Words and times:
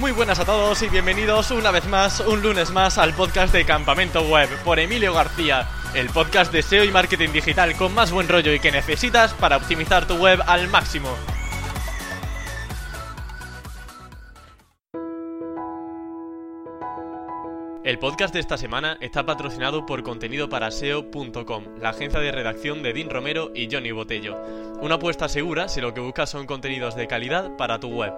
Muy 0.00 0.12
buenas 0.12 0.38
a 0.38 0.46
todos 0.46 0.80
y 0.80 0.88
bienvenidos 0.88 1.50
una 1.50 1.70
vez 1.70 1.86
más, 1.86 2.20
un 2.20 2.40
lunes 2.40 2.70
más, 2.70 2.96
al 2.96 3.12
podcast 3.12 3.52
de 3.52 3.66
Campamento 3.66 4.22
Web 4.22 4.48
por 4.64 4.78
Emilio 4.78 5.12
García, 5.12 5.68
el 5.92 6.08
podcast 6.08 6.50
de 6.50 6.62
SEO 6.62 6.84
y 6.84 6.90
marketing 6.90 7.28
digital 7.32 7.76
con 7.76 7.92
más 7.92 8.10
buen 8.10 8.26
rollo 8.26 8.50
y 8.54 8.60
que 8.60 8.72
necesitas 8.72 9.34
para 9.34 9.58
optimizar 9.58 10.06
tu 10.06 10.14
web 10.14 10.40
al 10.46 10.68
máximo. 10.68 11.10
El 17.84 17.98
podcast 17.98 18.32
de 18.32 18.40
esta 18.40 18.56
semana 18.56 18.96
está 19.02 19.26
patrocinado 19.26 19.84
por 19.84 20.02
contenidoparaseo.com, 20.02 21.64
la 21.78 21.90
agencia 21.90 22.20
de 22.20 22.32
redacción 22.32 22.82
de 22.82 22.94
Dean 22.94 23.10
Romero 23.10 23.50
y 23.54 23.68
Johnny 23.70 23.90
Botello. 23.90 24.40
Una 24.80 24.94
apuesta 24.94 25.28
segura 25.28 25.68
si 25.68 25.82
lo 25.82 25.92
que 25.92 26.00
buscas 26.00 26.30
son 26.30 26.46
contenidos 26.46 26.94
de 26.94 27.06
calidad 27.06 27.54
para 27.56 27.80
tu 27.80 27.88
web. 27.88 28.14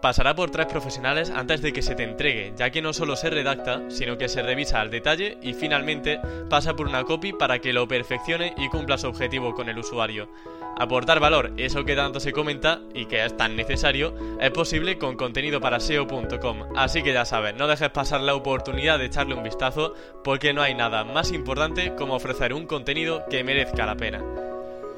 Pasará 0.00 0.34
por 0.34 0.50
tres 0.50 0.66
profesionales 0.66 1.30
antes 1.30 1.60
de 1.60 1.74
que 1.74 1.82
se 1.82 1.94
te 1.94 2.04
entregue, 2.04 2.54
ya 2.56 2.70
que 2.70 2.80
no 2.80 2.94
solo 2.94 3.16
se 3.16 3.28
redacta, 3.28 3.82
sino 3.90 4.16
que 4.16 4.30
se 4.30 4.42
revisa 4.42 4.80
al 4.80 4.90
detalle 4.90 5.36
y 5.42 5.52
finalmente 5.52 6.18
pasa 6.48 6.74
por 6.74 6.88
una 6.88 7.04
copy 7.04 7.34
para 7.34 7.58
que 7.58 7.74
lo 7.74 7.86
perfeccione 7.86 8.54
y 8.56 8.68
cumpla 8.68 8.96
su 8.96 9.08
objetivo 9.08 9.54
con 9.54 9.68
el 9.68 9.78
usuario. 9.78 10.30
Aportar 10.78 11.20
valor, 11.20 11.52
eso 11.58 11.84
que 11.84 11.96
tanto 11.96 12.20
se 12.20 12.32
comenta 12.32 12.80
y 12.94 13.04
que 13.04 13.22
es 13.22 13.36
tan 13.36 13.56
necesario, 13.56 14.14
es 14.40 14.50
posible 14.50 14.96
con 14.96 15.16
contenido 15.16 15.60
para 15.60 15.80
SEO.com. 15.80 16.74
Así 16.74 17.02
que 17.02 17.12
ya 17.12 17.26
sabes, 17.26 17.54
no 17.54 17.66
dejes 17.66 17.90
pasar 17.90 18.22
la 18.22 18.34
oportunidad 18.34 18.98
de 18.98 19.06
echarle 19.06 19.34
un 19.34 19.42
vistazo 19.42 19.92
porque 20.24 20.54
no 20.54 20.62
hay 20.62 20.74
nada 20.74 21.04
más 21.04 21.32
importante 21.32 21.94
como 21.94 22.14
ofrecer 22.14 22.54
un 22.54 22.66
contenido 22.66 23.26
que 23.28 23.44
merezca 23.44 23.84
la 23.84 23.96
pena. 23.96 24.24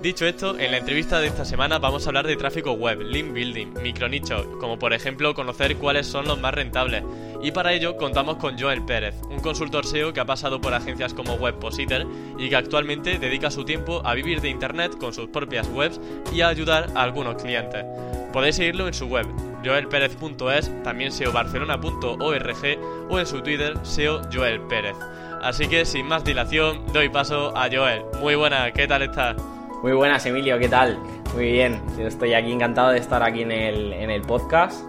Dicho 0.02 0.26
esto, 0.26 0.58
en 0.58 0.72
la 0.72 0.78
entrevista 0.78 1.20
de 1.20 1.28
esta 1.28 1.44
semana 1.44 1.78
vamos 1.78 2.04
a 2.04 2.08
hablar 2.08 2.26
de 2.26 2.34
tráfico 2.34 2.72
web, 2.72 3.00
link 3.02 3.32
building, 3.32 3.68
micronichos, 3.84 4.44
como 4.58 4.76
por 4.76 4.92
ejemplo 4.92 5.32
conocer 5.32 5.76
cuáles 5.76 6.08
son 6.08 6.26
los 6.26 6.40
más 6.40 6.52
rentables. 6.52 7.04
Y 7.40 7.52
para 7.52 7.72
ello 7.72 7.96
contamos 7.96 8.38
con 8.38 8.58
Joel 8.58 8.84
Pérez, 8.84 9.14
un 9.30 9.38
consultor 9.38 9.86
SEO 9.86 10.12
que 10.12 10.18
ha 10.18 10.24
pasado 10.24 10.60
por 10.60 10.74
agencias 10.74 11.14
como 11.14 11.34
Webpositor 11.34 12.04
y 12.36 12.48
que 12.48 12.56
actualmente 12.56 13.20
dedica 13.20 13.48
su 13.52 13.64
tiempo 13.64 14.02
a 14.04 14.14
vivir 14.14 14.40
de 14.40 14.48
internet 14.48 14.98
con 14.98 15.14
sus 15.14 15.28
propias 15.28 15.68
webs 15.68 16.00
y 16.32 16.40
a 16.40 16.48
ayudar 16.48 16.90
a 16.96 17.02
algunos 17.04 17.40
clientes. 17.40 17.84
Podéis 18.32 18.56
seguirlo 18.56 18.88
en 18.88 18.94
su 18.94 19.06
web, 19.06 19.28
joelperez.es, 19.64 20.82
también 20.82 21.12
seobarcelona.org 21.12 22.78
o 23.08 23.18
en 23.20 23.26
su 23.26 23.40
Twitter, 23.40 23.74
SEO 23.84 24.22
Pérez. 24.68 24.96
Así 25.42 25.68
que 25.68 25.84
sin 25.84 26.06
más 26.06 26.24
dilación, 26.24 26.84
doy 26.92 27.08
paso 27.08 27.56
a 27.56 27.68
Joel. 27.70 28.02
Muy 28.20 28.34
buena, 28.34 28.72
¿qué 28.72 28.88
tal 28.88 29.02
estás? 29.02 29.36
Muy 29.82 29.94
buenas, 29.94 30.24
Emilio, 30.26 30.60
¿qué 30.60 30.68
tal? 30.68 30.96
Muy 31.34 31.50
bien, 31.50 31.82
estoy 31.98 32.34
aquí 32.34 32.52
encantado 32.52 32.90
de 32.90 32.98
estar 32.98 33.20
aquí 33.20 33.42
en 33.42 33.50
el, 33.50 33.92
en 33.92 34.10
el 34.12 34.22
podcast. 34.22 34.80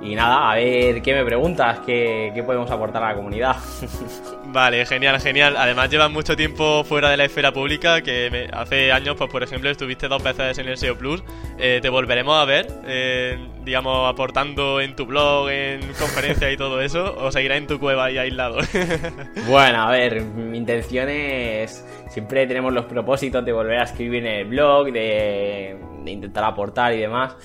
Y 0.00 0.14
nada, 0.14 0.52
a 0.52 0.54
ver 0.54 1.02
qué 1.02 1.12
me 1.12 1.24
preguntas, 1.24 1.80
qué, 1.84 2.30
qué 2.32 2.44
podemos 2.44 2.70
aportar 2.70 3.02
a 3.02 3.08
la 3.08 3.14
comunidad. 3.16 3.56
Vale, 4.44 4.86
genial, 4.86 5.20
genial. 5.20 5.56
Además 5.56 5.90
llevas 5.90 6.12
mucho 6.12 6.36
tiempo 6.36 6.84
fuera 6.84 7.10
de 7.10 7.16
la 7.16 7.24
esfera 7.24 7.52
pública, 7.52 8.00
que 8.00 8.48
hace 8.52 8.92
años, 8.92 9.16
pues 9.16 9.28
por 9.28 9.42
ejemplo, 9.42 9.70
estuviste 9.70 10.06
dos 10.06 10.22
veces 10.22 10.56
en 10.58 10.68
el 10.68 10.78
SEO 10.78 10.96
Plus. 10.96 11.24
Eh, 11.58 11.80
te 11.82 11.88
volveremos 11.88 12.38
a 12.38 12.44
ver, 12.44 12.68
eh, 12.86 13.44
digamos, 13.68 14.08
aportando 14.08 14.80
en 14.80 14.96
tu 14.96 15.04
blog, 15.04 15.50
en 15.50 15.80
conferencias 15.92 16.50
y 16.50 16.56
todo 16.56 16.80
eso, 16.80 17.14
o 17.18 17.30
seguirás 17.30 17.58
en 17.58 17.66
tu 17.66 17.78
cueva 17.78 18.06
ahí 18.06 18.16
aislado. 18.16 18.60
bueno, 19.46 19.82
a 19.82 19.90
ver, 19.90 20.22
mi 20.22 20.56
intención 20.56 21.06
es... 21.10 21.86
Siempre 22.08 22.46
tenemos 22.46 22.72
los 22.72 22.86
propósitos 22.86 23.44
de 23.44 23.52
volver 23.52 23.78
a 23.78 23.84
escribir 23.84 24.24
en 24.24 24.34
el 24.34 24.44
blog, 24.46 24.90
de, 24.90 25.76
de 26.02 26.10
intentar 26.10 26.44
aportar 26.44 26.94
y 26.94 27.00
demás. 27.00 27.36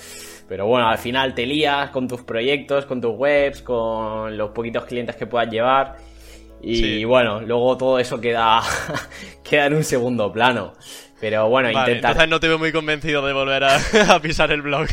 Pero 0.47 0.65
bueno, 0.65 0.88
al 0.88 0.97
final 0.97 1.35
te 1.35 1.45
lías 1.45 1.89
con 1.89 2.08
tus 2.08 2.21
proyectos, 2.21 2.86
con 2.86 3.02
tus 3.02 3.14
webs, 3.17 3.61
con 3.61 4.37
los 4.37 4.52
poquitos 4.52 4.86
clientes 4.86 5.17
que 5.17 5.27
puedas 5.27 5.49
llevar. 5.49 5.98
Y 6.61 7.03
bueno, 7.03 7.42
luego 7.42 7.75
todo 7.75 7.99
eso 7.99 8.21
queda, 8.21 8.61
queda 9.43 9.65
en 9.65 9.73
un 9.73 9.83
segundo 9.83 10.31
plano. 10.31 10.71
Pero 11.23 11.48
bueno, 11.48 11.71
vale, 11.73 11.93
Entonces 11.93 12.27
no 12.27 12.37
te 12.42 12.49
veo 12.49 12.59
muy 12.59 12.73
convencido 12.73 13.25
de 13.25 13.31
volver 13.31 13.64
a, 13.64 13.80
pisar 14.21 14.52
el 14.52 14.61
blog. 14.61 14.87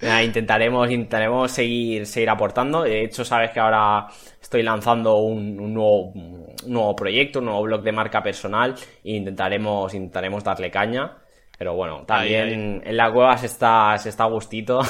Intentaremos, 0.00 0.90
intentaremos 0.90 1.50
seguir, 1.50 2.06
seguir 2.06 2.30
aportando. 2.30 2.82
De 2.82 3.04
hecho, 3.04 3.24
sabes 3.24 3.50
que 3.50 3.60
ahora 3.60 4.06
estoy 4.40 4.62
lanzando 4.62 5.16
un, 5.16 5.56
nuevo, 5.74 6.10
un 6.12 6.54
nuevo 6.66 6.94
proyecto, 6.94 7.40
un 7.40 7.46
nuevo 7.46 7.62
blog 7.62 7.82
de 7.82 7.92
marca 7.92 8.22
personal. 8.22 8.74
E 9.02 9.12
intentaremos, 9.12 9.92
intentaremos 9.94 10.44
darle 10.44 10.70
caña. 10.70 11.16
Pero 11.58 11.74
bueno, 11.74 12.04
también 12.06 12.82
en 12.84 12.96
la 12.96 13.12
cueva 13.12 13.36
se 13.36 13.46
está, 13.46 13.98
se 13.98 14.10
está 14.10 14.22
a 14.22 14.28
gustito 14.28 14.80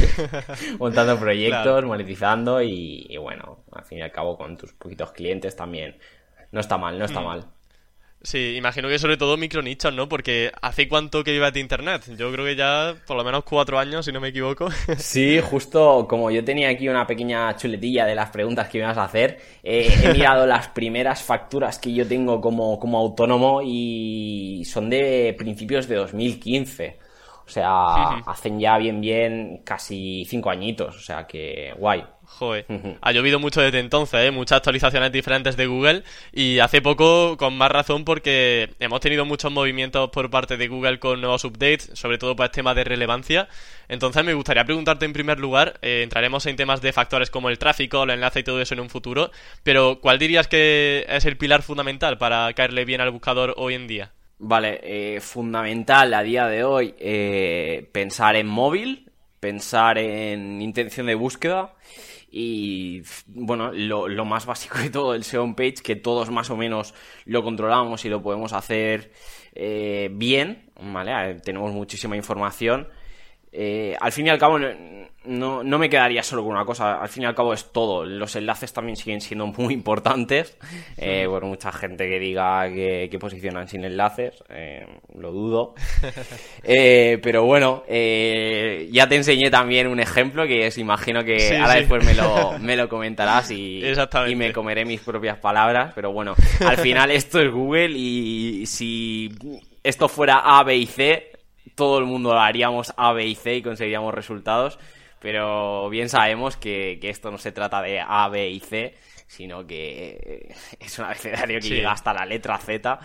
montando 0.78 1.18
proyectos, 1.18 1.84
monetizando 1.84 2.62
y, 2.62 3.14
bueno, 3.18 3.64
al 3.72 3.84
fin 3.84 3.98
y 3.98 4.02
al 4.02 4.10
cabo 4.10 4.38
con 4.38 4.56
tus 4.56 4.72
poquitos 4.72 5.12
clientes 5.12 5.54
también. 5.54 5.98
No 6.50 6.60
está 6.60 6.78
mal, 6.78 6.98
no 6.98 7.04
está 7.04 7.20
mm. 7.20 7.24
mal. 7.24 7.44
Sí, 8.20 8.56
imagino 8.56 8.88
que 8.88 8.98
sobre 8.98 9.16
todo 9.16 9.36
micronichos, 9.36 9.94
¿no? 9.94 10.08
Porque 10.08 10.50
¿hace 10.60 10.88
cuánto 10.88 11.22
que 11.22 11.30
vivas 11.30 11.52
de 11.52 11.60
internet? 11.60 12.04
Yo 12.16 12.32
creo 12.32 12.44
que 12.44 12.56
ya 12.56 12.96
por 13.06 13.16
lo 13.16 13.22
menos 13.22 13.44
cuatro 13.44 13.78
años, 13.78 14.04
si 14.04 14.12
no 14.12 14.20
me 14.20 14.28
equivoco. 14.28 14.68
Sí, 14.98 15.40
justo 15.40 16.06
como 16.08 16.30
yo 16.30 16.44
tenía 16.44 16.68
aquí 16.68 16.88
una 16.88 17.06
pequeña 17.06 17.54
chuletilla 17.56 18.04
de 18.06 18.14
las 18.14 18.30
preguntas 18.30 18.68
que 18.68 18.78
me 18.78 18.84
ibas 18.84 18.98
a 18.98 19.04
hacer, 19.04 19.40
eh, 19.62 19.88
he 20.02 20.12
mirado 20.12 20.46
las 20.46 20.68
primeras 20.68 21.22
facturas 21.22 21.78
que 21.78 21.94
yo 21.94 22.06
tengo 22.06 22.40
como, 22.40 22.78
como 22.78 22.98
autónomo 22.98 23.60
y 23.62 24.64
son 24.64 24.90
de 24.90 25.34
principios 25.38 25.86
de 25.86 25.96
2015. 25.96 26.98
O 27.46 27.50
sea, 27.50 28.18
hacen 28.26 28.60
ya 28.60 28.76
bien, 28.76 29.00
bien 29.00 29.62
casi 29.64 30.24
cinco 30.26 30.50
añitos. 30.50 30.96
O 30.96 31.00
sea 31.00 31.26
que 31.26 31.72
guay. 31.78 32.04
Joder, 32.28 32.66
ha 33.00 33.10
llovido 33.10 33.40
mucho 33.40 33.60
desde 33.60 33.80
entonces, 33.80 34.26
¿eh? 34.26 34.30
muchas 34.30 34.58
actualizaciones 34.58 35.10
diferentes 35.10 35.56
de 35.56 35.66
Google 35.66 36.04
y 36.30 36.60
hace 36.60 36.80
poco 36.80 37.36
con 37.36 37.56
más 37.56 37.72
razón 37.72 38.04
porque 38.04 38.70
hemos 38.78 39.00
tenido 39.00 39.24
muchos 39.24 39.50
movimientos 39.50 40.10
por 40.10 40.30
parte 40.30 40.56
de 40.56 40.68
Google 40.68 41.00
con 41.00 41.20
nuevos 41.20 41.44
updates, 41.44 41.90
sobre 41.94 42.18
todo 42.18 42.36
para 42.36 42.52
temas 42.52 42.76
de 42.76 42.84
relevancia. 42.84 43.48
Entonces 43.88 44.24
me 44.24 44.34
gustaría 44.34 44.64
preguntarte 44.64 45.04
en 45.04 45.14
primer 45.14 45.40
lugar, 45.40 45.80
eh, 45.82 46.02
entraremos 46.04 46.46
en 46.46 46.54
temas 46.54 46.80
de 46.80 46.92
factores 46.92 47.30
como 47.30 47.48
el 47.48 47.58
tráfico, 47.58 48.04
el 48.04 48.10
enlace 48.10 48.40
y 48.40 48.44
todo 48.44 48.60
eso 48.60 48.74
en 48.74 48.80
un 48.80 48.90
futuro, 48.90 49.32
pero 49.64 49.98
¿cuál 50.00 50.20
dirías 50.20 50.46
que 50.46 51.06
es 51.08 51.24
el 51.24 51.38
pilar 51.38 51.62
fundamental 51.62 52.18
para 52.18 52.52
caerle 52.52 52.84
bien 52.84 53.00
al 53.00 53.10
buscador 53.10 53.54
hoy 53.56 53.74
en 53.74 53.88
día? 53.88 54.12
Vale, 54.38 54.80
eh, 54.84 55.20
fundamental 55.20 56.14
a 56.14 56.22
día 56.22 56.46
de 56.46 56.62
hoy 56.62 56.94
pensar 57.90 58.36
en 58.36 58.46
móvil, 58.46 59.10
pensar 59.40 59.98
en 59.98 60.62
intención 60.62 61.06
de 61.06 61.16
búsqueda 61.16 61.72
y 62.40 63.02
bueno, 63.26 63.72
lo, 63.72 64.24
más 64.24 64.46
básico 64.46 64.78
de 64.78 64.90
todo, 64.90 65.12
el 65.12 65.24
SEO 65.24 65.56
page, 65.56 65.82
que 65.82 65.96
todos 65.96 66.30
más 66.30 66.50
o 66.50 66.56
menos 66.56 66.94
lo 67.24 67.42
controlamos 67.42 68.04
y 68.04 68.08
lo 68.08 68.22
podemos 68.22 68.52
hacer 68.52 69.10
eh, 69.56 70.08
bien, 70.12 70.70
¿vale? 70.80 71.40
Tenemos 71.40 71.72
muchísima 71.72 72.16
información. 72.16 72.86
Eh, 73.52 73.96
al 73.98 74.12
fin 74.12 74.26
y 74.26 74.30
al 74.30 74.38
cabo, 74.38 74.58
no, 75.28 75.62
no, 75.62 75.78
me 75.78 75.90
quedaría 75.90 76.22
solo 76.22 76.42
con 76.42 76.52
una 76.52 76.64
cosa, 76.64 77.00
al 77.00 77.08
fin 77.08 77.24
y 77.24 77.26
al 77.26 77.34
cabo 77.34 77.52
es 77.52 77.70
todo. 77.72 78.04
Los 78.04 78.34
enlaces 78.36 78.72
también 78.72 78.96
siguen 78.96 79.20
siendo 79.20 79.46
muy 79.46 79.74
importantes. 79.74 80.56
Eh, 80.96 81.26
por 81.26 81.44
mucha 81.44 81.70
gente 81.70 82.08
que 82.08 82.18
diga 82.18 82.68
que, 82.68 83.16
posicionan 83.20 83.68
sin 83.68 83.84
enlaces, 83.84 84.42
eh, 84.48 84.86
lo 85.14 85.32
dudo. 85.32 85.74
Eh, 86.70 87.18
pero 87.22 87.44
bueno, 87.44 87.84
ya 87.86 89.08
te 89.08 89.16
enseñé 89.16 89.50
también 89.50 89.86
un 89.86 90.00
ejemplo 90.00 90.46
que 90.46 90.66
es, 90.66 90.76
imagino 90.76 91.24
que 91.24 91.56
ahora 91.56 91.74
después 91.74 92.04
me 92.04 92.14
lo, 92.14 92.58
me 92.60 92.76
lo 92.76 92.88
comentarás 92.88 93.50
y, 93.50 93.82
y 94.28 94.34
me 94.34 94.52
comeré 94.52 94.84
mis 94.84 95.00
propias 95.00 95.38
palabras. 95.38 95.92
Pero 95.94 96.12
bueno, 96.12 96.34
al 96.60 96.76
final 96.76 97.10
esto 97.10 97.40
es 97.40 97.50
Google 97.50 97.90
y 97.96 98.66
si 98.66 99.30
esto 99.82 100.08
fuera 100.08 100.40
A, 100.44 100.62
B 100.64 100.76
y 100.76 100.86
C, 100.86 101.37
todo 101.78 101.98
el 101.98 102.04
mundo 102.04 102.34
lo 102.34 102.40
haríamos 102.40 102.92
A, 102.98 103.14
B 103.14 103.24
y 103.24 103.34
C 103.34 103.54
y 103.54 103.62
conseguiríamos 103.62 104.12
resultados 104.12 104.78
pero 105.20 105.88
bien 105.90 106.08
sabemos 106.08 106.56
que, 106.56 106.98
esto 107.02 107.30
no 107.30 107.38
se 107.38 107.52
trata 107.52 107.82
de 107.82 108.00
A, 108.00 108.28
B 108.28 108.50
y 108.50 108.60
C, 108.60 108.94
sino 109.26 109.66
que 109.66 110.54
es 110.78 110.98
un 110.98 111.06
abecedario 111.06 111.60
que 111.60 111.68
llega 111.68 111.92
hasta 111.92 112.12
la 112.12 112.24
letra 112.24 112.58
Z 112.58 112.98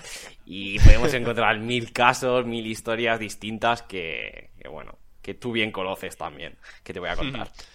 y 0.45 0.79
podemos 0.79 1.13
encontrar 1.13 1.59
mil 1.59 1.91
casos, 1.91 2.45
mil 2.45 2.65
historias 2.67 3.19
distintas 3.19 3.81
que, 3.81 4.51
bueno, 4.69 4.97
que 5.21 5.33
tú 5.33 5.51
bien 5.51 5.71
conoces 5.71 6.17
también, 6.17 6.55
que 6.83 6.93
te 6.93 6.99
voy 6.99 7.09
a 7.09 7.15
contar. 7.15 7.49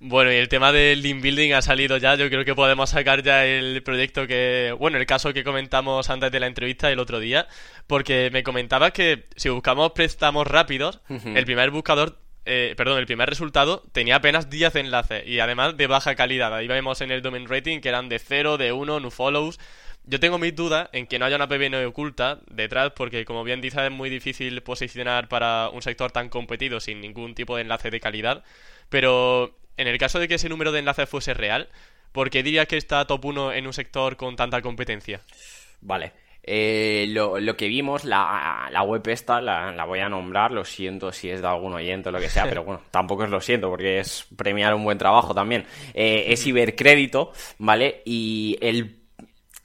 Bueno, 0.00 0.32
y 0.32 0.36
el 0.36 0.48
tema 0.48 0.72
del 0.72 1.02
link 1.02 1.22
building 1.22 1.52
ha 1.52 1.62
salido 1.62 1.96
ya. 1.96 2.14
Yo 2.14 2.28
creo 2.28 2.44
que 2.44 2.54
podemos 2.54 2.90
sacar 2.90 3.22
ya 3.22 3.44
el 3.46 3.82
proyecto 3.82 4.26
que. 4.26 4.74
Bueno, 4.78 4.98
el 4.98 5.06
caso 5.06 5.32
que 5.32 5.44
comentamos 5.44 6.10
antes 6.10 6.30
de 6.32 6.40
la 6.40 6.46
entrevista 6.46 6.90
el 6.90 6.98
otro 6.98 7.20
día. 7.20 7.46
Porque 7.86 8.30
me 8.32 8.42
comentabas 8.42 8.92
que 8.92 9.26
si 9.36 9.48
buscamos 9.48 9.92
préstamos 9.92 10.46
rápidos, 10.46 11.00
el 11.08 11.44
primer 11.44 11.70
buscador 11.70 12.18
eh, 12.44 12.74
perdón, 12.76 12.98
el 12.98 13.06
primer 13.06 13.28
resultado 13.28 13.84
tenía 13.92 14.16
apenas 14.16 14.50
10 14.50 14.74
enlaces 14.76 15.24
y 15.26 15.38
además 15.38 15.76
de 15.76 15.86
baja 15.86 16.14
calidad. 16.14 16.54
Ahí 16.54 16.66
vemos 16.66 17.00
en 17.00 17.12
el 17.12 17.22
domain 17.22 17.48
rating 17.48 17.80
que 17.80 17.88
eran 17.88 18.08
de 18.08 18.18
0, 18.18 18.58
de 18.58 18.72
1, 18.72 19.00
no 19.00 19.10
follows. 19.10 19.60
Yo 20.04 20.18
tengo 20.18 20.38
mis 20.38 20.54
dudas 20.56 20.88
en 20.92 21.06
que 21.06 21.20
no 21.20 21.24
haya 21.26 21.36
una 21.36 21.46
PBN 21.46 21.86
oculta 21.86 22.40
detrás 22.50 22.92
porque, 22.96 23.24
como 23.24 23.44
bien 23.44 23.60
dice, 23.60 23.86
es 23.86 23.92
muy 23.92 24.10
difícil 24.10 24.60
posicionar 24.62 25.28
para 25.28 25.68
un 25.68 25.82
sector 25.82 26.10
tan 26.10 26.28
competido 26.28 26.80
sin 26.80 27.00
ningún 27.00 27.36
tipo 27.36 27.54
de 27.54 27.62
enlace 27.62 27.90
de 27.90 28.00
calidad. 28.00 28.42
Pero 28.88 29.56
en 29.76 29.88
el 29.88 29.98
caso 29.98 30.18
de 30.18 30.28
que 30.28 30.34
ese 30.34 30.48
número 30.48 30.72
de 30.72 30.80
enlaces 30.80 31.08
fuese 31.08 31.34
real, 31.34 31.68
¿por 32.12 32.30
qué 32.30 32.42
dirías 32.42 32.66
que 32.66 32.76
está 32.76 33.06
top 33.06 33.24
1 33.24 33.52
en 33.52 33.66
un 33.66 33.72
sector 33.72 34.16
con 34.16 34.36
tanta 34.36 34.60
competencia? 34.62 35.20
Vale. 35.80 36.12
Eh, 36.44 37.06
lo, 37.08 37.56
que 37.56 37.68
vimos, 37.68 38.04
la, 38.04 38.68
la 38.72 38.82
web 38.82 39.06
esta, 39.08 39.40
la, 39.40 39.84
voy 39.84 40.00
a 40.00 40.08
nombrar, 40.08 40.50
lo 40.50 40.64
siento 40.64 41.12
si 41.12 41.30
es 41.30 41.40
de 41.40 41.46
algún 41.46 41.72
oyente 41.72 42.08
o 42.08 42.12
lo 42.12 42.18
que 42.18 42.28
sea, 42.28 42.44
pero 42.48 42.64
bueno, 42.64 42.82
tampoco 42.90 43.24
es 43.24 43.30
lo 43.30 43.40
siento 43.40 43.68
porque 43.68 44.00
es 44.00 44.26
premiar 44.36 44.74
un 44.74 44.84
buen 44.84 44.98
trabajo 44.98 45.34
también. 45.34 45.64
Eh, 45.94 46.24
es 46.28 46.44
Ibercrédito, 46.46 47.32
¿vale? 47.58 48.02
Y 48.04 48.58
el, 48.60 48.96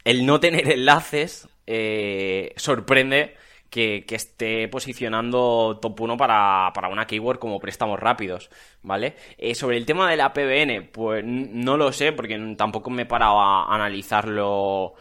el 0.03 0.25
no 0.25 0.39
tener 0.39 0.69
enlaces 0.71 1.47
eh, 1.65 2.53
sorprende 2.55 3.35
que, 3.69 4.05
esté 4.09 4.67
posicionando 4.67 5.79
top 5.81 6.01
1 6.01 6.17
para, 6.17 6.71
para, 6.73 6.89
una 6.89 7.05
keyword 7.05 7.39
como 7.39 7.59
préstamos 7.59 7.99
rápidos, 7.99 8.49
¿vale? 8.81 9.15
Eh, 9.37 9.55
sobre 9.55 9.77
el 9.77 9.85
tema 9.85 10.09
de 10.09 10.17
la 10.17 10.33
PBN, 10.33 10.89
pues 10.91 11.23
no 11.25 11.77
lo 11.77 11.91
sé 11.91 12.11
porque 12.13 12.55
tampoco 12.57 12.89
me 12.89 13.03
he 13.03 13.05
parado 13.05 13.39
a 13.39 13.73
analizarlo 13.73 14.95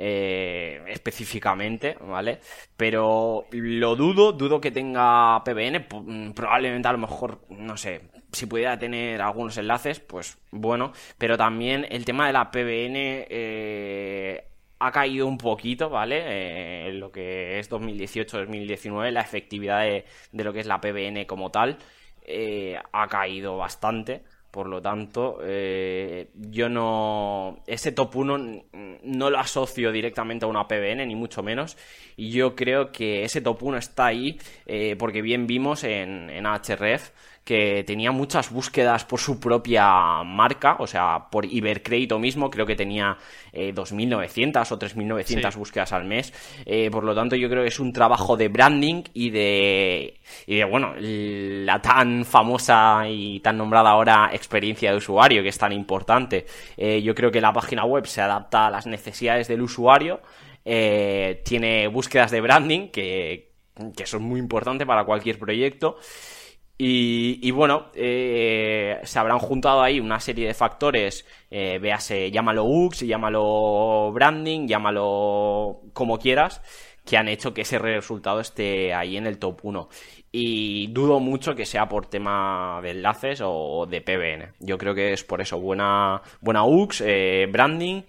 eh, 0.00 0.80
específicamente, 0.86 1.96
¿vale? 2.00 2.38
Pero 2.76 3.46
lo 3.50 3.96
dudo, 3.96 4.32
dudo 4.32 4.60
que 4.60 4.70
tenga 4.70 5.42
PBN, 5.44 5.86
mm, 5.90 6.30
probablemente 6.34 6.86
a 6.86 6.92
lo 6.92 6.98
mejor, 6.98 7.40
no 7.48 7.76
sé, 7.76 8.02
si 8.32 8.46
pudiera 8.46 8.78
tener 8.78 9.20
algunos 9.20 9.56
enlaces, 9.58 9.98
pues 9.98 10.38
bueno, 10.52 10.92
pero 11.18 11.36
también 11.36 11.84
el 11.90 12.04
tema 12.04 12.28
de 12.28 12.32
la 12.32 12.50
PBN 12.50 13.26
eh, 13.28 14.44
ha 14.78 14.92
caído 14.92 15.26
un 15.26 15.38
poquito, 15.38 15.90
¿vale? 15.90 16.18
Eh, 16.26 16.88
en 16.88 17.00
lo 17.00 17.10
que 17.10 17.58
es 17.58 17.70
2018-2019, 17.70 19.10
la 19.10 19.20
efectividad 19.20 19.82
de, 19.82 20.04
lo 20.32 20.52
que 20.52 20.60
es 20.60 20.66
la 20.66 20.80
PBN 20.80 21.24
como 21.26 21.50
tal 21.50 21.78
ha 22.92 23.08
caído 23.08 23.56
bastante. 23.56 24.22
Por 24.50 24.66
lo 24.66 24.80
tanto, 24.80 25.40
eh, 25.42 26.30
yo 26.34 26.70
no. 26.70 27.60
Ese 27.66 27.92
top 27.92 28.16
1 28.16 28.38
no 29.02 29.30
lo 29.30 29.38
asocio 29.38 29.92
directamente 29.92 30.46
a 30.46 30.48
una 30.48 30.66
PBN, 30.66 31.06
ni 31.06 31.14
mucho 31.14 31.42
menos. 31.42 31.76
Y 32.16 32.30
yo 32.30 32.56
creo 32.56 32.90
que 32.90 33.24
ese 33.24 33.42
top 33.42 33.62
1 33.62 33.76
está 33.76 34.06
ahí 34.06 34.38
eh, 34.64 34.96
porque 34.98 35.20
bien 35.20 35.46
vimos 35.46 35.84
en, 35.84 36.30
en 36.30 36.46
HRF 36.46 37.10
que 37.48 37.82
tenía 37.82 38.12
muchas 38.12 38.52
búsquedas 38.52 39.06
por 39.06 39.20
su 39.20 39.40
propia 39.40 40.22
marca, 40.22 40.76
o 40.80 40.86
sea, 40.86 41.28
por 41.30 41.46
Ibercrédito 41.46 42.18
mismo, 42.18 42.50
creo 42.50 42.66
que 42.66 42.76
tenía 42.76 43.16
2.900 43.54 44.70
eh, 44.70 44.74
o 44.74 44.78
3.900 44.78 45.56
búsquedas 45.56 45.94
al 45.94 46.04
mes. 46.04 46.30
Eh, 46.66 46.90
por 46.90 47.04
lo 47.04 47.14
tanto, 47.14 47.36
yo 47.36 47.48
creo 47.48 47.62
que 47.62 47.68
es 47.68 47.80
un 47.80 47.90
trabajo 47.90 48.36
de 48.36 48.48
branding 48.48 49.02
y 49.14 49.30
de, 49.30 50.20
y 50.46 50.56
de, 50.56 50.64
bueno, 50.64 50.92
la 50.98 51.80
tan 51.80 52.26
famosa 52.26 53.08
y 53.08 53.40
tan 53.40 53.56
nombrada 53.56 53.92
ahora 53.92 54.28
experiencia 54.30 54.90
de 54.90 54.98
usuario, 54.98 55.42
que 55.42 55.48
es 55.48 55.56
tan 55.56 55.72
importante. 55.72 56.44
Eh, 56.76 57.00
yo 57.00 57.14
creo 57.14 57.30
que 57.30 57.40
la 57.40 57.54
página 57.54 57.86
web 57.86 58.04
se 58.06 58.20
adapta 58.20 58.66
a 58.66 58.70
las 58.70 58.86
necesidades 58.86 59.48
del 59.48 59.62
usuario, 59.62 60.20
tiene 60.64 61.88
búsquedas 61.88 62.30
de 62.30 62.42
branding 62.42 62.88
que, 62.88 63.52
que 63.96 64.04
son 64.04 64.22
muy 64.22 64.38
importantes 64.38 64.86
para 64.86 65.06
cualquier 65.06 65.38
proyecto. 65.38 65.96
Y, 66.80 67.50
bueno, 67.50 67.86
eh, 67.92 69.00
se 69.02 69.18
habrán 69.18 69.40
juntado 69.40 69.82
ahí 69.82 69.98
una 69.98 70.20
serie 70.20 70.46
de 70.46 70.54
factores, 70.54 71.26
eh, 71.50 71.80
véase, 71.80 72.30
llámalo 72.30 72.64
UX, 72.64 73.00
llámalo 73.00 74.12
branding, 74.12 74.68
llámalo 74.68 75.80
como 75.92 76.20
quieras, 76.20 76.62
que 77.04 77.16
han 77.16 77.26
hecho 77.26 77.52
que 77.52 77.62
ese 77.62 77.80
resultado 77.80 78.38
esté 78.38 78.94
ahí 78.94 79.16
en 79.16 79.26
el 79.26 79.38
top 79.38 79.58
1. 79.64 79.88
Y 80.30 80.86
dudo 80.88 81.18
mucho 81.18 81.56
que 81.56 81.66
sea 81.66 81.88
por 81.88 82.06
tema 82.06 82.78
de 82.80 82.90
enlaces 82.90 83.40
o 83.42 83.86
de 83.86 84.00
PBN. 84.00 84.52
Yo 84.60 84.78
creo 84.78 84.94
que 84.94 85.12
es 85.12 85.24
por 85.24 85.40
eso, 85.40 85.58
buena, 85.58 86.22
buena 86.40 86.64
UX, 86.64 87.00
eh, 87.00 87.48
branding 87.50 88.02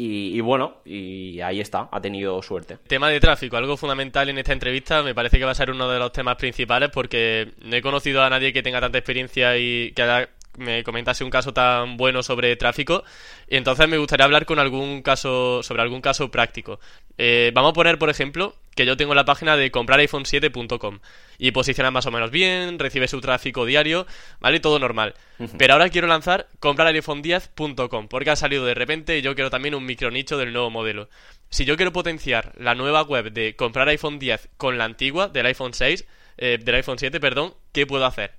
y, 0.00 0.40
bueno, 0.40 0.76
y 0.84 1.40
ahí 1.40 1.60
está, 1.60 1.88
ha 1.90 2.00
tenido 2.00 2.40
suerte. 2.42 2.78
Tema 2.86 3.08
de 3.10 3.18
tráfico, 3.18 3.56
algo 3.56 3.76
fundamental 3.76 4.28
en 4.28 4.38
esta 4.38 4.52
entrevista, 4.52 5.02
me 5.02 5.14
parece 5.14 5.38
que 5.38 5.44
va 5.44 5.50
a 5.50 5.56
ser 5.56 5.70
uno 5.70 5.88
de 5.88 5.98
los 5.98 6.12
temas 6.12 6.36
principales 6.36 6.90
porque 6.90 7.52
no 7.62 7.74
he 7.74 7.82
conocido 7.82 8.22
a 8.22 8.30
nadie 8.30 8.52
que 8.52 8.62
tenga 8.62 8.80
tanta 8.80 8.98
experiencia 8.98 9.58
y 9.58 9.92
que 9.92 10.02
haya 10.02 10.28
me 10.58 10.84
comentase 10.84 11.24
un 11.24 11.30
caso 11.30 11.52
tan 11.52 11.96
bueno 11.96 12.22
sobre 12.22 12.54
tráfico. 12.56 13.04
Y 13.48 13.56
entonces 13.56 13.88
me 13.88 13.98
gustaría 13.98 14.24
hablar 14.24 14.46
con 14.46 14.58
algún 14.58 15.02
caso, 15.02 15.62
sobre 15.62 15.82
algún 15.82 16.00
caso 16.00 16.30
práctico. 16.30 16.80
Eh, 17.16 17.50
vamos 17.54 17.70
a 17.70 17.74
poner, 17.74 17.98
por 17.98 18.10
ejemplo, 18.10 18.54
que 18.78 18.86
yo 18.86 18.96
tengo 18.96 19.14
la 19.14 19.24
página 19.24 19.56
de 19.56 19.72
comprariphone7.com 19.72 21.00
y 21.36 21.50
posiciona 21.50 21.90
más 21.90 22.06
o 22.06 22.12
menos 22.12 22.30
bien, 22.30 22.78
recibe 22.78 23.08
su 23.08 23.20
tráfico 23.20 23.64
diario, 23.64 24.06
¿vale? 24.38 24.60
Todo 24.60 24.78
normal. 24.78 25.14
Pero 25.56 25.72
ahora 25.72 25.88
quiero 25.88 26.06
lanzar 26.06 26.48
comprariphone10.com 26.60 28.06
porque 28.08 28.30
ha 28.30 28.36
salido 28.36 28.64
de 28.64 28.74
repente 28.74 29.18
y 29.18 29.22
yo 29.22 29.34
quiero 29.34 29.50
también 29.50 29.74
un 29.74 29.84
micronicho 29.84 30.38
del 30.38 30.52
nuevo 30.52 30.70
modelo. 30.70 31.08
Si 31.50 31.64
yo 31.64 31.76
quiero 31.76 31.92
potenciar 31.92 32.52
la 32.56 32.76
nueva 32.76 33.02
web 33.02 33.32
de 33.32 33.56
comprar 33.56 33.88
iPhone 33.88 34.20
10 34.20 34.50
con 34.56 34.78
la 34.78 34.84
antigua 34.84 35.28
del 35.28 35.46
iPhone 35.46 35.74
6, 35.74 36.06
eh, 36.36 36.58
del 36.62 36.74
iPhone 36.76 36.98
7, 36.98 37.18
perdón, 37.18 37.54
¿qué 37.72 37.84
puedo 37.84 38.06
hacer? 38.06 38.37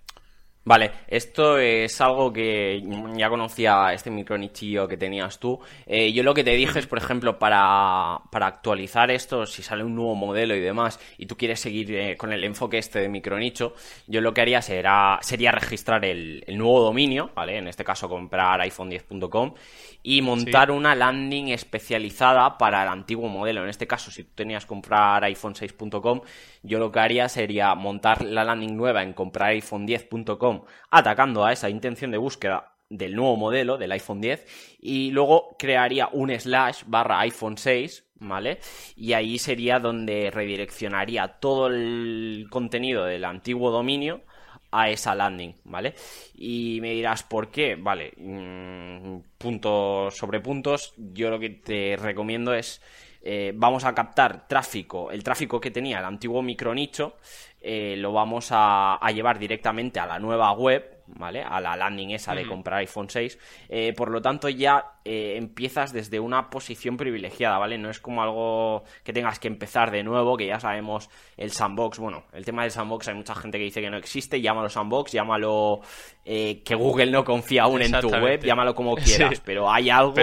Vale, 0.69 0.91
esto 1.07 1.57
es 1.57 1.99
algo 1.99 2.31
que 2.31 2.79
ya 3.17 3.27
conocía 3.27 3.91
este 3.91 4.11
micronichillo 4.11 4.87
que 4.87 4.97
tenías 4.97 5.39
tú. 5.39 5.59
Eh, 5.87 6.13
yo 6.13 6.21
lo 6.21 6.35
que 6.35 6.43
te 6.43 6.51
dije 6.51 6.77
es, 6.77 6.85
por 6.85 6.99
ejemplo, 6.99 7.39
para, 7.39 8.19
para, 8.29 8.45
actualizar 8.45 9.09
esto, 9.09 9.47
si 9.47 9.63
sale 9.63 9.83
un 9.83 9.95
nuevo 9.95 10.13
modelo 10.13 10.55
y 10.55 10.59
demás, 10.59 10.99
y 11.17 11.25
tú 11.25 11.35
quieres 11.35 11.59
seguir 11.59 11.91
eh, 11.95 12.15
con 12.15 12.31
el 12.33 12.43
enfoque 12.43 12.77
este 12.77 12.99
de 12.99 13.09
micronicho, 13.09 13.73
yo 14.05 14.21
lo 14.21 14.31
que 14.31 14.41
haría 14.41 14.61
será, 14.61 15.17
sería 15.23 15.51
registrar 15.51 16.05
el, 16.05 16.43
el 16.45 16.55
nuevo 16.55 16.81
dominio, 16.81 17.31
¿vale? 17.33 17.57
En 17.57 17.67
este 17.67 17.83
caso 17.83 18.07
comprar 18.07 18.61
iPhone10.com 18.61 19.55
y 20.01 20.21
montar 20.21 20.71
una 20.71 20.95
landing 20.95 21.49
especializada 21.49 22.57
para 22.57 22.83
el 22.83 22.89
antiguo 22.89 23.27
modelo. 23.27 23.63
En 23.63 23.69
este 23.69 23.87
caso, 23.87 24.11
si 24.11 24.23
tú 24.23 24.31
tenías 24.35 24.65
que 24.65 24.69
comprar 24.69 25.23
iPhone6.com, 25.23 26.21
yo 26.63 26.79
lo 26.79 26.91
que 26.91 26.99
haría 26.99 27.29
sería 27.29 27.75
montar 27.75 28.23
la 28.23 28.43
landing 28.43 28.75
nueva 28.75 29.03
en 29.03 29.13
comprar 29.13 29.53
iPhone10.com 29.53 30.63
atacando 30.91 31.45
a 31.45 31.51
esa 31.51 31.69
intención 31.69 32.11
de 32.11 32.17
búsqueda 32.17 32.73
del 32.89 33.15
nuevo 33.15 33.35
modelo 33.35 33.77
del 33.77 33.91
iPhone 33.91 34.19
10 34.19 34.77
y 34.79 35.11
luego 35.11 35.55
crearía 35.59 36.09
un 36.11 36.31
slash 36.31 36.83
barra 36.87 37.19
iPhone 37.19 37.57
6 37.57 38.09
¿vale? 38.19 38.59
Y 38.95 39.13
ahí 39.13 39.39
sería 39.39 39.79
donde 39.79 40.31
redireccionaría 40.31 41.39
todo 41.39 41.67
el 41.67 42.47
contenido 42.49 43.05
del 43.05 43.25
antiguo 43.25 43.71
dominio 43.71 44.21
a 44.71 44.89
esa 44.89 45.15
landing, 45.15 45.55
¿vale? 45.65 45.95
Y 46.35 46.79
me 46.81 46.91
dirás, 46.91 47.23
¿por 47.23 47.49
qué? 47.49 47.75
Vale, 47.75 48.13
mm, 48.17 49.19
puntos 49.37 50.15
sobre 50.15 50.39
puntos, 50.39 50.93
yo 50.97 51.29
lo 51.29 51.39
que 51.39 51.49
te 51.49 51.97
recomiendo 51.97 52.53
es, 52.53 52.81
eh, 53.21 53.51
vamos 53.55 53.83
a 53.83 53.93
captar 53.93 54.47
tráfico, 54.47 55.11
el 55.11 55.23
tráfico 55.23 55.59
que 55.59 55.71
tenía 55.71 55.99
el 55.99 56.05
antiguo 56.05 56.41
micronicho, 56.41 57.17
eh, 57.61 57.95
lo 57.97 58.13
vamos 58.13 58.49
a, 58.51 58.99
llevar 59.13 59.39
directamente 59.39 59.99
a 59.99 60.05
la 60.05 60.19
nueva 60.19 60.51
web, 60.53 60.98
¿vale? 61.15 61.41
A 61.41 61.59
la 61.59 61.75
landing 61.75 62.11
esa 62.11 62.33
de 62.33 62.47
comprar 62.47 62.79
iPhone 62.79 63.09
6. 63.09 63.37
Eh, 63.69 63.93
por 63.93 64.09
lo 64.11 64.21
tanto, 64.21 64.49
ya 64.49 64.93
eh, 65.05 65.35
empiezas 65.37 65.93
desde 65.93 66.19
una 66.19 66.49
posición 66.49 66.97
privilegiada, 66.97 67.57
¿vale? 67.57 67.77
No 67.77 67.89
es 67.89 67.99
como 67.99 68.21
algo 68.21 68.83
que 69.03 69.13
tengas 69.13 69.39
que 69.39 69.47
empezar 69.47 69.91
de 69.91 70.03
nuevo, 70.03 70.37
que 70.37 70.47
ya 70.47 70.59
sabemos 70.59 71.09
el 71.37 71.51
sandbox. 71.51 71.99
Bueno, 71.99 72.25
el 72.33 72.45
tema 72.45 72.63
del 72.63 72.71
sandbox 72.71 73.07
hay 73.07 73.15
mucha 73.15 73.35
gente 73.35 73.57
que 73.57 73.65
dice 73.65 73.81
que 73.81 73.89
no 73.89 73.97
existe, 73.97 74.41
llámalo 74.41 74.69
sandbox, 74.69 75.11
llámalo 75.11 75.81
que 76.23 76.75
Google 76.75 77.09
no 77.09 77.23
confía 77.23 77.63
aún 77.63 77.81
en 77.81 77.91
tu 77.99 78.09
web, 78.09 78.43
llámalo 78.43 78.75
como 78.75 78.95
quieras, 78.97 79.41
pero 79.43 79.71
hay 79.71 79.89
algo... 79.89 80.13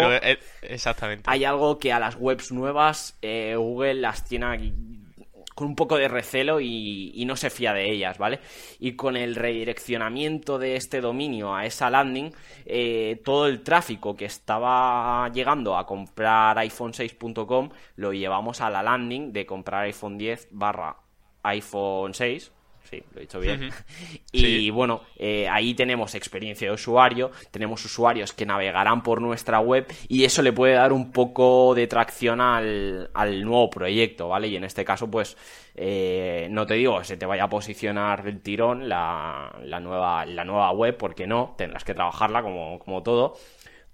exactamente. 0.62 1.24
Hay 1.26 1.44
algo 1.44 1.78
que 1.78 1.92
a 1.92 1.98
las 1.98 2.16
webs 2.16 2.52
nuevas 2.52 3.18
Google 3.22 3.94
las 3.94 4.24
tiene 4.24 4.46
con 5.56 5.68
un 5.68 5.74
poco 5.74 5.96
de 5.96 6.06
recelo 6.06 6.60
y, 6.60 7.24
no 7.26 7.34
se 7.34 7.50
fía 7.50 7.72
de 7.72 7.90
ellas, 7.90 8.18
¿vale? 8.18 8.40
Y 8.78 8.92
con 8.92 9.16
el 9.16 9.34
redireccionamiento 9.34 10.58
de 10.58 10.76
este 10.76 11.00
dominio 11.00 11.54
a 11.54 11.64
esa 11.64 11.88
landing, 11.88 12.30
eh, 12.66 13.20
todo 13.24 13.46
el 13.46 13.62
tráfico 13.62 14.14
que 14.14 14.26
estaba 14.26 15.28
llegando 15.30 15.78
a 15.78 15.86
comprar 15.86 16.58
iPhone6.com 16.58 17.70
lo 17.96 18.12
llevamos 18.12 18.60
a 18.60 18.68
la 18.68 18.82
landing 18.82 19.32
de 19.32 19.46
comprar 19.46 19.84
iPhone 19.84 20.18
10 20.18 20.48
barra 20.52 20.98
iPhone 21.42 22.12
6 22.12 22.52
sí, 22.88 23.02
lo 23.12 23.18
he 23.18 23.20
dicho 23.22 23.40
bien. 23.40 23.70
y 24.32 24.70
bueno, 24.70 25.02
eh, 25.16 25.48
ahí 25.48 25.74
tenemos 25.74 26.14
experiencia 26.14 26.68
de 26.68 26.74
usuario, 26.74 27.30
tenemos 27.50 27.84
usuarios 27.84 28.32
que 28.32 28.46
navegarán 28.46 29.02
por 29.02 29.20
nuestra 29.20 29.60
web 29.60 29.86
y 30.08 30.24
eso 30.24 30.42
le 30.42 30.52
puede 30.52 30.74
dar 30.74 30.92
un 30.92 31.12
poco 31.12 31.74
de 31.74 31.86
tracción 31.86 32.40
al, 32.40 33.10
nuevo 33.44 33.70
proyecto, 33.70 34.28
¿vale? 34.28 34.48
Y 34.48 34.56
en 34.56 34.64
este 34.64 34.84
caso, 34.84 35.10
pues, 35.10 35.36
eh, 35.74 36.48
no 36.50 36.66
te 36.66 36.74
digo 36.74 37.04
se 37.04 37.16
te 37.16 37.26
vaya 37.26 37.44
a 37.44 37.48
posicionar 37.50 38.22
del 38.22 38.40
tirón 38.40 38.88
la, 38.88 39.52
nueva, 39.82 40.24
la 40.24 40.44
nueva 40.44 40.70
web, 40.72 40.96
porque 40.96 41.26
no, 41.26 41.54
tendrás 41.56 41.84
que 41.84 41.94
trabajarla 41.94 42.42
como, 42.42 42.78
como 42.78 43.02
todo 43.02 43.36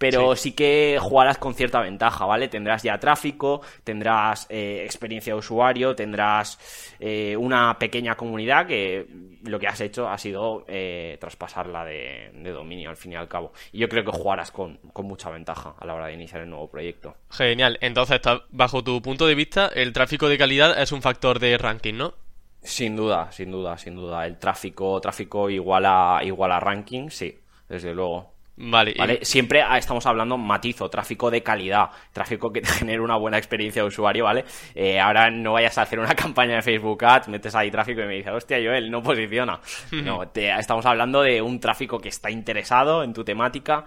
pero 0.02 0.37
sí. 0.37 0.52
que 0.52 0.99
jugarás 1.00 1.38
con 1.38 1.54
cierta 1.54 1.80
ventaja, 1.80 2.26
¿vale? 2.26 2.49
Tendrás 2.49 2.82
ya 2.82 2.99
tráfico, 2.99 3.62
tendrás 3.85 4.47
eh, 4.50 4.82
experiencia 4.85 5.32
de 5.32 5.38
usuario, 5.38 5.94
tendrás 5.94 6.59
eh, 6.99 7.37
una 7.37 7.78
pequeña 7.78 8.16
comunidad 8.16 8.66
que 8.66 9.06
lo 9.44 9.59
que 9.59 9.66
has 9.66 9.80
hecho 9.80 10.09
ha 10.09 10.18
sido 10.18 10.64
eh, 10.68 11.16
traspasarla 11.21 11.85
de, 11.85 12.30
dominio 12.52 12.90
al 12.90 12.97
fin 12.97 13.12
y 13.12 13.16
al 13.16 13.28
cabo. 13.28 13.52
Y 13.73 13.78
yo 13.78 13.88
creo 13.88 14.04
que 14.04 14.11
jugarás 14.11 14.50
con, 14.50 14.76
con 14.92 15.06
mucha 15.06 15.30
ventaja 15.30 15.75
a 15.78 15.87
la 15.87 15.94
hora 15.94 16.06
de 16.06 16.14
iniciar 16.14 16.42
el 16.42 16.50
nuevo 16.50 16.68
proyecto. 16.68 17.16
Genial. 17.30 17.78
Entonces, 17.80 18.21
bajo 18.50 18.82
tu 18.82 19.00
punto 19.00 19.26
de 19.26 19.35
vista, 19.35 19.68
el 19.68 19.92
tráfico 19.92 20.28
de 20.28 20.38
calidad 20.38 20.80
es 20.80 20.92
un 20.92 21.02
factor 21.02 21.38
de 21.38 21.56
ranking, 21.59 21.94
¿no? 21.94 22.14
Sin 22.62 22.94
duda, 22.94 23.32
sin 23.32 23.50
duda, 23.50 23.76
sin 23.76 23.97
duda. 23.97 24.25
El 24.26 24.38
tráfico, 24.38 25.00
tráfico 25.00 25.50
igual 25.50 25.85
a, 25.87 26.21
igual 26.23 26.52
a 26.52 26.61
ranking, 26.61 27.09
sí, 27.11 27.37
desde 27.68 27.92
luego. 27.92 28.32
Vale, 28.56 28.94
Siempre 29.23 29.64
estamos 29.76 30.04
hablando 30.04 30.37
matizo, 30.37 30.90
tráfico 30.90 31.30
de 31.30 31.42
calidad, 31.42 31.90
tráfico 32.12 32.52
que 32.52 32.61
te 32.61 32.68
genere 32.68 33.00
una 33.00 33.16
buena 33.16 33.38
experiencia 33.38 33.82
de 33.82 33.88
usuario, 33.88 34.25
¿vale? 34.25 34.44
Eh, 34.75 35.00
ahora 35.00 35.30
no 35.30 35.54
vayas 35.54 35.78
a 35.78 35.82
hacer 35.82 35.99
una 35.99 36.14
campaña 36.16 36.56
de 36.56 36.62
Facebook 36.62 37.04
Ads, 37.04 37.28
metes 37.28 37.54
ahí 37.54 37.71
tráfico 37.71 38.02
y 38.02 38.06
me 38.06 38.14
dices, 38.14 38.32
hostia, 38.32 38.59
Joel, 38.59 38.90
no 38.90 39.02
posiciona. 39.02 39.61
no, 39.92 40.28
te, 40.28 40.50
estamos 40.50 40.85
hablando 40.85 41.23
de 41.23 41.40
un 41.40 41.61
tráfico 41.61 41.99
que 41.99 42.11
está 42.11 42.30
interesado 42.30 43.02
en 43.02 43.14
tu 43.14 43.25
temática 43.25 43.85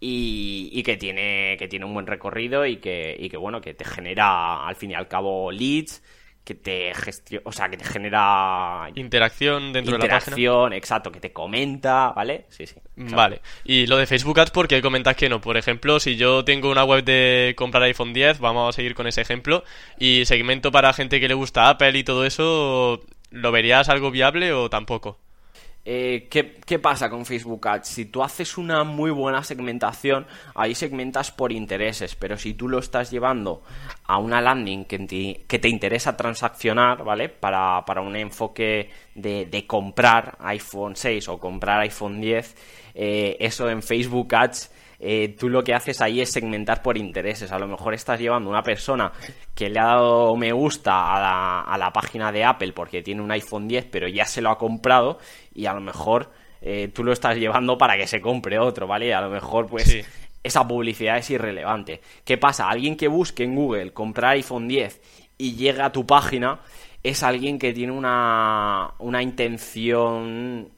y, 0.00 0.82
que 0.82 0.96
tiene 0.96 1.56
que 1.58 1.68
tiene 1.68 1.84
un 1.84 1.94
buen 1.94 2.06
recorrido 2.06 2.64
y 2.66 2.76
que, 2.76 3.16
y 3.18 3.28
que 3.28 3.36
bueno 3.36 3.60
que 3.60 3.74
te 3.74 3.84
genera 3.84 4.66
al 4.66 4.76
fin 4.76 4.92
y 4.92 4.94
al 4.94 5.08
cabo 5.08 5.50
leads 5.50 6.02
que 6.48 6.54
te 6.54 6.94
gestiona, 6.94 7.42
o 7.44 7.52
sea, 7.52 7.68
que 7.68 7.76
te 7.76 7.84
genera 7.84 8.88
interacción 8.94 9.70
dentro 9.70 9.92
de 9.92 9.98
la 9.98 10.14
página. 10.14 10.34
Interacción, 10.34 10.72
exacto, 10.72 11.12
que 11.12 11.20
te 11.20 11.30
comenta, 11.30 12.12
¿vale? 12.16 12.46
Sí, 12.48 12.66
sí. 12.66 12.76
Vale. 12.96 13.42
Y 13.64 13.86
lo 13.86 13.98
de 13.98 14.06
Facebook 14.06 14.40
Ads, 14.40 14.50
¿por 14.50 14.66
qué 14.66 14.80
comentas 14.80 15.14
que 15.14 15.28
no? 15.28 15.42
Por 15.42 15.58
ejemplo, 15.58 16.00
si 16.00 16.16
yo 16.16 16.46
tengo 16.46 16.70
una 16.70 16.84
web 16.84 17.04
de 17.04 17.52
comprar 17.54 17.82
iPhone 17.82 18.14
10, 18.14 18.38
vamos 18.38 18.70
a 18.70 18.72
seguir 18.74 18.94
con 18.94 19.06
ese 19.06 19.20
ejemplo, 19.20 19.62
y 19.98 20.24
segmento 20.24 20.72
para 20.72 20.94
gente 20.94 21.20
que 21.20 21.28
le 21.28 21.34
gusta 21.34 21.68
Apple 21.68 21.98
y 21.98 22.02
todo 22.02 22.24
eso, 22.24 23.02
¿lo 23.30 23.52
verías 23.52 23.90
algo 23.90 24.10
viable 24.10 24.54
o 24.54 24.70
tampoco? 24.70 25.18
Eh, 25.84 26.28
¿qué, 26.28 26.78
pasa 26.78 27.08
con 27.08 27.24
Facebook 27.24 27.66
Ads? 27.66 27.88
Si 27.88 28.04
tú 28.04 28.22
haces 28.22 28.58
una 28.58 28.84
muy 28.84 29.10
buena 29.10 29.42
segmentación, 29.42 30.26
ahí 30.54 30.74
segmentas 30.74 31.30
por 31.30 31.50
intereses, 31.50 32.14
pero 32.14 32.36
si 32.36 32.52
tú 32.52 32.68
lo 32.68 32.78
estás 32.78 33.10
llevando 33.10 33.62
a 34.04 34.18
una 34.18 34.42
landing 34.42 34.84
que 34.84 34.98
te, 34.98 35.44
que 35.46 35.58
te 35.58 35.68
interesa 35.68 36.14
transaccionar, 36.14 37.04
¿vale? 37.04 37.30
Para, 37.30 37.82
un 38.02 38.16
enfoque 38.16 38.90
de, 39.14 39.64
comprar 39.66 40.36
iPhone 40.40 40.94
6 40.94 41.28
o 41.28 41.38
comprar 41.38 41.80
iPhone 41.80 42.20
10, 42.20 42.56
eh, 42.94 43.36
eso 43.40 43.70
en 43.70 43.82
Facebook 43.82 44.34
Ads 44.34 44.70
eh, 45.00 45.36
tú 45.38 45.48
lo 45.48 45.62
que 45.62 45.74
haces 45.74 46.00
ahí 46.00 46.20
es 46.20 46.30
segmentar 46.30 46.82
por 46.82 46.96
intereses. 46.98 47.52
A 47.52 47.58
lo 47.58 47.68
mejor 47.68 47.94
estás 47.94 48.18
llevando 48.18 48.50
una 48.50 48.62
persona 48.62 49.12
que 49.54 49.70
le 49.70 49.78
ha 49.78 49.84
dado 49.84 50.36
me 50.36 50.52
gusta 50.52 51.14
a 51.14 51.20
la, 51.20 51.60
a 51.60 51.78
la 51.78 51.92
página 51.92 52.32
de 52.32 52.44
Apple 52.44 52.72
porque 52.72 53.02
tiene 53.02 53.22
un 53.22 53.30
iPhone 53.30 53.68
10 53.68 53.86
pero 53.90 54.08
ya 54.08 54.24
se 54.24 54.40
lo 54.40 54.50
ha 54.50 54.58
comprado 54.58 55.18
y 55.54 55.66
a 55.66 55.72
lo 55.72 55.80
mejor 55.80 56.30
eh, 56.60 56.88
tú 56.92 57.04
lo 57.04 57.12
estás 57.12 57.36
llevando 57.36 57.78
para 57.78 57.96
que 57.96 58.06
se 58.06 58.20
compre 58.20 58.58
otro, 58.58 58.86
¿vale? 58.86 59.14
A 59.14 59.20
lo 59.20 59.30
mejor 59.30 59.66
pues 59.68 60.04
esa 60.42 60.66
publicidad 60.66 61.18
es 61.18 61.30
irrelevante. 61.30 62.00
¿Qué 62.24 62.36
pasa? 62.38 62.68
Alguien 62.68 62.96
que 62.96 63.08
busque 63.08 63.44
en 63.44 63.54
Google 63.54 63.92
comprar 63.92 64.32
iPhone 64.32 64.66
10 64.66 65.00
y 65.38 65.54
llega 65.54 65.86
a 65.86 65.92
tu 65.92 66.06
página 66.06 66.60
es 67.02 67.22
alguien 67.22 67.58
que 67.58 67.72
tiene 67.72 67.92
una, 67.92 68.94
una 68.98 69.22
intención 69.22 70.68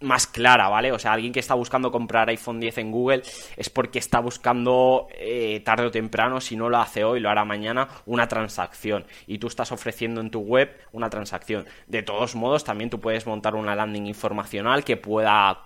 más 0.00 0.26
clara, 0.26 0.68
¿vale? 0.68 0.92
O 0.92 0.98
sea, 0.98 1.12
alguien 1.12 1.32
que 1.32 1.40
está 1.40 1.54
buscando 1.54 1.90
comprar 1.90 2.28
iPhone 2.28 2.60
10 2.60 2.78
en 2.78 2.92
Google 2.92 3.22
es 3.56 3.68
porque 3.68 3.98
está 3.98 4.20
buscando 4.20 5.08
eh, 5.12 5.60
tarde 5.64 5.86
o 5.86 5.90
temprano, 5.90 6.40
si 6.40 6.56
no 6.56 6.68
lo 6.68 6.78
hace 6.78 7.04
hoy, 7.04 7.20
lo 7.20 7.30
hará 7.30 7.44
mañana, 7.44 7.88
una 8.06 8.28
transacción. 8.28 9.06
Y 9.26 9.38
tú 9.38 9.48
estás 9.48 9.72
ofreciendo 9.72 10.20
en 10.20 10.30
tu 10.30 10.40
web 10.40 10.76
una 10.92 11.10
transacción. 11.10 11.66
De 11.86 12.02
todos 12.02 12.36
modos, 12.36 12.64
también 12.64 12.90
tú 12.90 13.00
puedes 13.00 13.26
montar 13.26 13.54
una 13.54 13.74
landing 13.74 14.06
informacional 14.06 14.84
que 14.84 14.96
pueda 14.96 15.64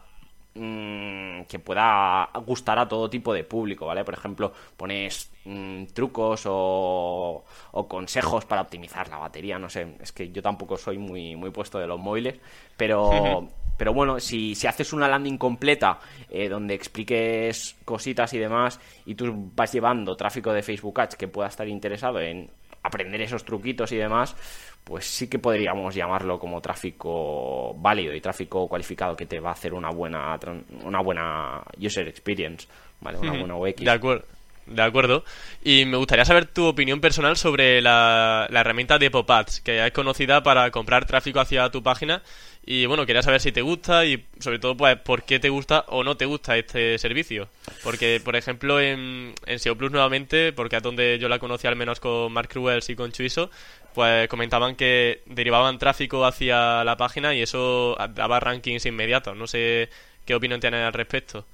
mm, 0.55 1.43
que 1.43 1.59
pueda 1.59 2.31
gustar 2.47 2.79
a 2.79 2.89
todo 2.89 3.11
tipo 3.11 3.35
de 3.35 3.45
público, 3.45 3.87
¿vale? 3.87 4.05
Por 4.05 4.15
ejemplo, 4.15 4.53
pones 4.79 5.31
mm, 5.45 5.87
trucos 5.93 6.45
o, 6.47 7.45
o, 7.73 7.89
consejos 7.89 8.45
para 8.47 8.63
optimizar 8.63 9.09
la 9.09 9.19
batería, 9.19 9.59
no 9.59 9.69
sé, 9.69 9.97
es 10.01 10.13
que 10.13 10.31
yo 10.31 10.43
tampoco 10.43 10.77
soy 10.79 10.99
muy, 10.99 11.37
muy 11.37 11.51
puesto 11.51 11.79
de 11.79 11.87
los 11.87 12.01
móviles, 12.01 12.39
pero 12.77 13.49
pero 13.77 13.93
bueno, 13.93 14.21
si, 14.21 14.55
si 14.55 14.67
haces 14.67 14.93
una 14.93 15.09
landing 15.09 15.39
completa 15.39 15.99
eh, 16.31 16.49
donde 16.49 16.75
expliques 16.75 17.77
cositas 17.85 18.33
y 18.35 18.39
demás 18.39 18.81
y 19.07 19.15
tú 19.15 19.51
vas 19.55 19.73
llevando 19.73 20.15
tráfico 20.15 20.53
de 20.53 20.63
Facebook 20.63 21.01
Ads 21.01 21.17
que 21.17 21.29
pueda 21.29 21.49
estar 21.49 21.67
interesado 21.67 22.21
en 22.21 22.51
aprender 22.83 23.23
esos 23.23 23.45
truquitos 23.45 23.93
y 23.93 23.97
demás, 23.97 24.37
pues 24.85 25.07
sí 25.07 25.29
que 25.29 25.39
podríamos 25.39 25.95
llamarlo 25.95 26.39
como 26.39 26.61
tráfico 26.61 27.75
válido 27.75 28.15
y 28.15 28.21
tráfico 28.21 28.69
cualificado 28.69 29.17
que 29.17 29.27
te 29.27 29.41
va 29.41 29.51
a 29.51 29.53
hacer 29.53 29.73
una 29.73 29.91
buena 29.91 30.39
una 30.85 31.01
buena 31.01 31.63
user 31.79 32.09
experience, 32.09 32.67
¿vale? 33.01 33.19
Una 33.19 33.39
buena 33.39 33.57
UX. 33.57 33.77
De 33.77 33.91
acuerdo. 33.91 34.25
De 34.67 34.83
acuerdo. 34.83 35.25
Y 35.65 35.85
me 35.87 35.97
gustaría 35.97 36.25
saber 36.25 36.47
tu 36.47 36.67
opinión 36.67 37.01
personal 37.01 37.37
sobre 37.37 37.83
la, 37.83 38.47
la 38.49 38.61
herramienta 38.61 38.97
de 38.97 39.11
PopAds, 39.11 39.61
que 39.61 39.85
es 39.85 39.93
conocida 39.93 40.45
para 40.45 40.71
comprar 40.71 41.05
tráfico 41.05 41.41
hacia 41.41 41.69
tu 41.71 41.83
página 41.83 42.23
y 42.65 42.87
bueno, 42.87 43.07
quería 43.07 43.23
saber 43.23 43.41
si 43.41 43.51
te 43.51 43.61
gusta 43.61 44.05
y 44.05 44.25
sobre 44.39 44.61
todo, 44.61 44.77
pues, 44.77 44.97
por 44.97 45.25
qué 45.25 45.41
te 45.41 45.49
gusta 45.49 45.85
o 45.89 46.05
no 46.05 46.17
te 46.17 46.27
gusta 46.27 46.57
este 46.57 46.97
servicio. 46.99 47.49
Porque, 47.83 48.21
por 48.25 48.37
ejemplo, 48.37 48.81
en, 48.81 49.35
en 49.47 49.59
SEO 49.59 49.77
Plus 49.77 49.91
nuevamente, 49.91 50.53
porque 50.53 50.77
es 50.77 50.83
donde 50.83 51.19
yo 51.19 51.29
la 51.29 51.41
conocí 51.41 51.67
al 51.67 51.75
menos 51.75 51.99
con 51.99 52.33
Mark 52.33 52.49
Cruels 52.49 52.89
y 52.89 52.95
con 52.95 53.11
Chuiso, 53.11 53.51
pues 53.95 54.29
comentaban 54.29 54.77
que 54.77 55.23
derivaban 55.27 55.79
tráfico 55.79 56.25
hacia 56.25 56.85
la 56.85 56.97
página 56.97 57.35
y 57.35 57.43
eso 57.43 57.97
daba 58.15 58.39
rankings 58.39 58.87
inmediatos. 58.87 59.37
No 59.37 59.49
sé 59.49 59.89
qué 60.25 60.37
opinión 60.37 60.61
tienes 60.61 60.85
al 60.85 60.93
respecto. 60.93 61.45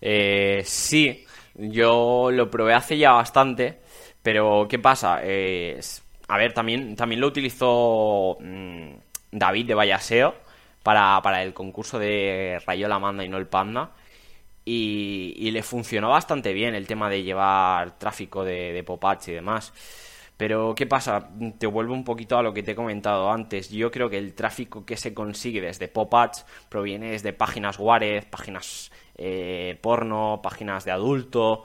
Eh, 0.00 0.62
sí, 0.64 1.24
yo 1.54 2.30
lo 2.30 2.48
probé 2.48 2.74
hace 2.74 2.96
ya 2.96 3.12
bastante, 3.12 3.80
pero 4.22 4.68
¿qué 4.70 4.78
pasa? 4.78 5.20
Eh, 5.24 5.80
a 6.28 6.38
ver, 6.38 6.52
también, 6.52 6.94
también 6.94 7.20
lo 7.20 7.26
utilizó... 7.26 8.38
Mm, 8.40 9.05
David 9.38 9.66
de 9.66 9.74
Vallaseo 9.74 10.34
para, 10.82 11.20
para 11.22 11.42
el 11.42 11.52
concurso 11.54 11.98
de 11.98 12.60
Rayola 12.66 12.98
Manda 12.98 13.24
y 13.24 13.28
no 13.28 13.36
el 13.38 13.46
Panda. 13.46 13.90
Y, 14.64 15.50
le 15.52 15.62
funcionó 15.62 16.10
bastante 16.10 16.52
bien 16.52 16.74
el 16.74 16.86
tema 16.88 17.08
de 17.08 17.22
llevar 17.22 17.98
tráfico 17.98 18.44
de, 18.44 18.72
de 18.72 18.82
Popach 18.82 19.28
y 19.28 19.32
demás. 19.32 19.72
Pero, 20.36 20.74
¿qué 20.74 20.86
pasa? 20.86 21.30
Te 21.58 21.66
vuelvo 21.66 21.94
un 21.94 22.04
poquito 22.04 22.36
a 22.36 22.42
lo 22.42 22.52
que 22.52 22.62
te 22.62 22.72
he 22.72 22.74
comentado 22.74 23.30
antes. 23.30 23.70
Yo 23.70 23.90
creo 23.90 24.10
que 24.10 24.18
el 24.18 24.34
tráfico 24.34 24.84
que 24.84 24.96
se 24.96 25.14
consigue 25.14 25.60
desde 25.60 25.88
Popach 25.88 26.44
proviene 26.68 27.12
desde 27.12 27.32
páginas 27.32 27.78
Warez, 27.78 28.26
páginas 28.26 28.90
eh, 29.16 29.78
porno, 29.80 30.40
páginas 30.42 30.84
de 30.84 30.90
adulto. 30.90 31.64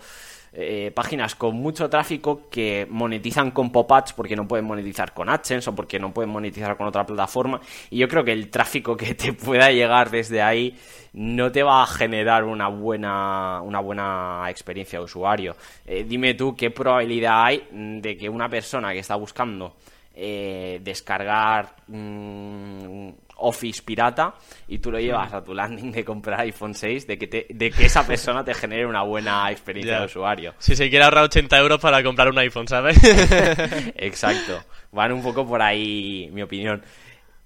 Eh, 0.54 0.92
páginas 0.94 1.34
con 1.36 1.56
mucho 1.56 1.90
tráfico 1.90 2.50
que 2.50 2.86
monetizan 2.90 3.52
con 3.52 3.72
pop-ups 3.72 4.12
porque 4.12 4.36
no 4.36 4.50
pueden 4.50 4.66
monetizar 4.66 5.14
con 5.14 5.30
AdSense 5.30 5.70
o 5.70 5.76
porque 5.76 5.98
no 5.98 6.14
pueden 6.14 6.30
monetizar 6.30 6.76
con 6.76 6.88
otra 6.88 7.06
plataforma. 7.06 7.62
Y 7.90 8.00
yo 8.00 8.10
creo 8.10 8.26
que 8.26 8.34
el 8.34 8.50
tráfico 8.50 8.98
que 8.98 9.16
te 9.16 9.32
pueda 9.32 9.72
llegar 9.72 10.10
desde 10.12 10.42
ahí 10.42 10.78
no 11.14 11.52
te 11.54 11.64
va 11.64 11.84
a 11.84 11.88
generar 11.88 12.44
una 12.44 12.68
buena, 12.68 13.62
una 13.62 13.80
buena 13.80 14.46
experiencia 14.50 15.00
de 15.00 15.06
usuario. 15.06 15.56
Eh, 15.86 16.06
dime 16.06 16.34
tú 16.34 16.54
qué 16.56 16.70
probabilidad 16.70 17.46
hay 17.46 17.68
de 17.72 18.18
que 18.18 18.28
una 18.28 18.50
persona 18.50 18.92
que 18.92 19.00
está 19.00 19.16
buscando 19.16 19.76
eh, 20.14 20.82
descargar 20.84 21.76
mm, 21.88 23.10
Office 23.42 23.82
pirata 23.84 24.36
y 24.68 24.80
tú 24.80 24.92
lo 24.92 25.00
llevas 25.00 25.34
a 25.34 25.44
tu 25.44 25.54
landing 25.54 25.92
de 25.92 26.06
comprar 26.06 26.42
iPhone 26.42 26.74
6, 26.74 27.08
de 27.08 27.18
que, 27.18 27.28
te, 27.28 27.48
de 27.50 27.72
que 27.72 27.86
esa 27.86 28.06
persona 28.06 28.44
te 28.44 28.54
genere 28.54 28.86
una 28.86 29.04
buena 29.04 29.52
experiencia 29.52 30.00
de 30.00 30.06
usuario. 30.06 30.54
Si 30.60 30.76
se 30.76 30.90
quiere 30.90 31.06
ahorrar 31.06 31.26
80 31.26 31.58
euros 31.58 31.80
para 31.80 32.04
comprar 32.04 32.30
un 32.30 32.38
iPhone, 32.40 32.68
¿sabes? 32.68 32.98
Exacto. 33.96 34.64
Van 34.92 35.12
un 35.12 35.24
poco 35.24 35.46
por 35.46 35.62
ahí 35.62 36.30
mi 36.32 36.42
opinión. 36.42 36.82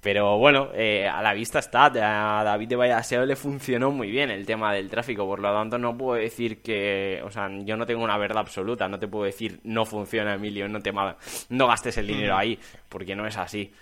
Pero 0.06 0.38
bueno, 0.38 0.70
eh, 0.76 1.08
a 1.08 1.20
la 1.24 1.34
vista 1.34 1.58
está, 1.58 1.86
a 1.86 2.44
David 2.44 2.68
de 2.68 2.76
Vallaseo 2.76 3.26
le 3.26 3.36
funcionó 3.36 3.90
muy 3.90 4.12
bien 4.12 4.30
el 4.30 4.46
tema 4.46 4.72
del 4.72 4.88
tráfico, 4.88 5.26
por 5.26 5.40
lo 5.40 5.52
tanto 5.52 5.80
no 5.80 5.98
puedo 5.98 6.22
decir 6.22 6.62
que, 6.62 7.24
o 7.26 7.32
sea, 7.32 7.50
yo 7.64 7.76
no 7.76 7.88
tengo 7.88 8.04
una 8.04 8.16
verdad 8.16 8.38
absoluta, 8.38 8.88
no 8.88 9.00
te 9.00 9.08
puedo 9.08 9.26
decir 9.26 9.60
no 9.64 9.84
funciona 9.84 10.36
Emilio, 10.36 10.70
no 10.70 10.80
te 10.80 10.94
no 11.50 11.68
gastes 11.68 11.98
el 11.98 12.06
dinero 12.06 12.38
ahí, 12.38 12.60
porque 12.88 13.16
no 13.16 13.26
es 13.26 13.36
así. 13.36 13.74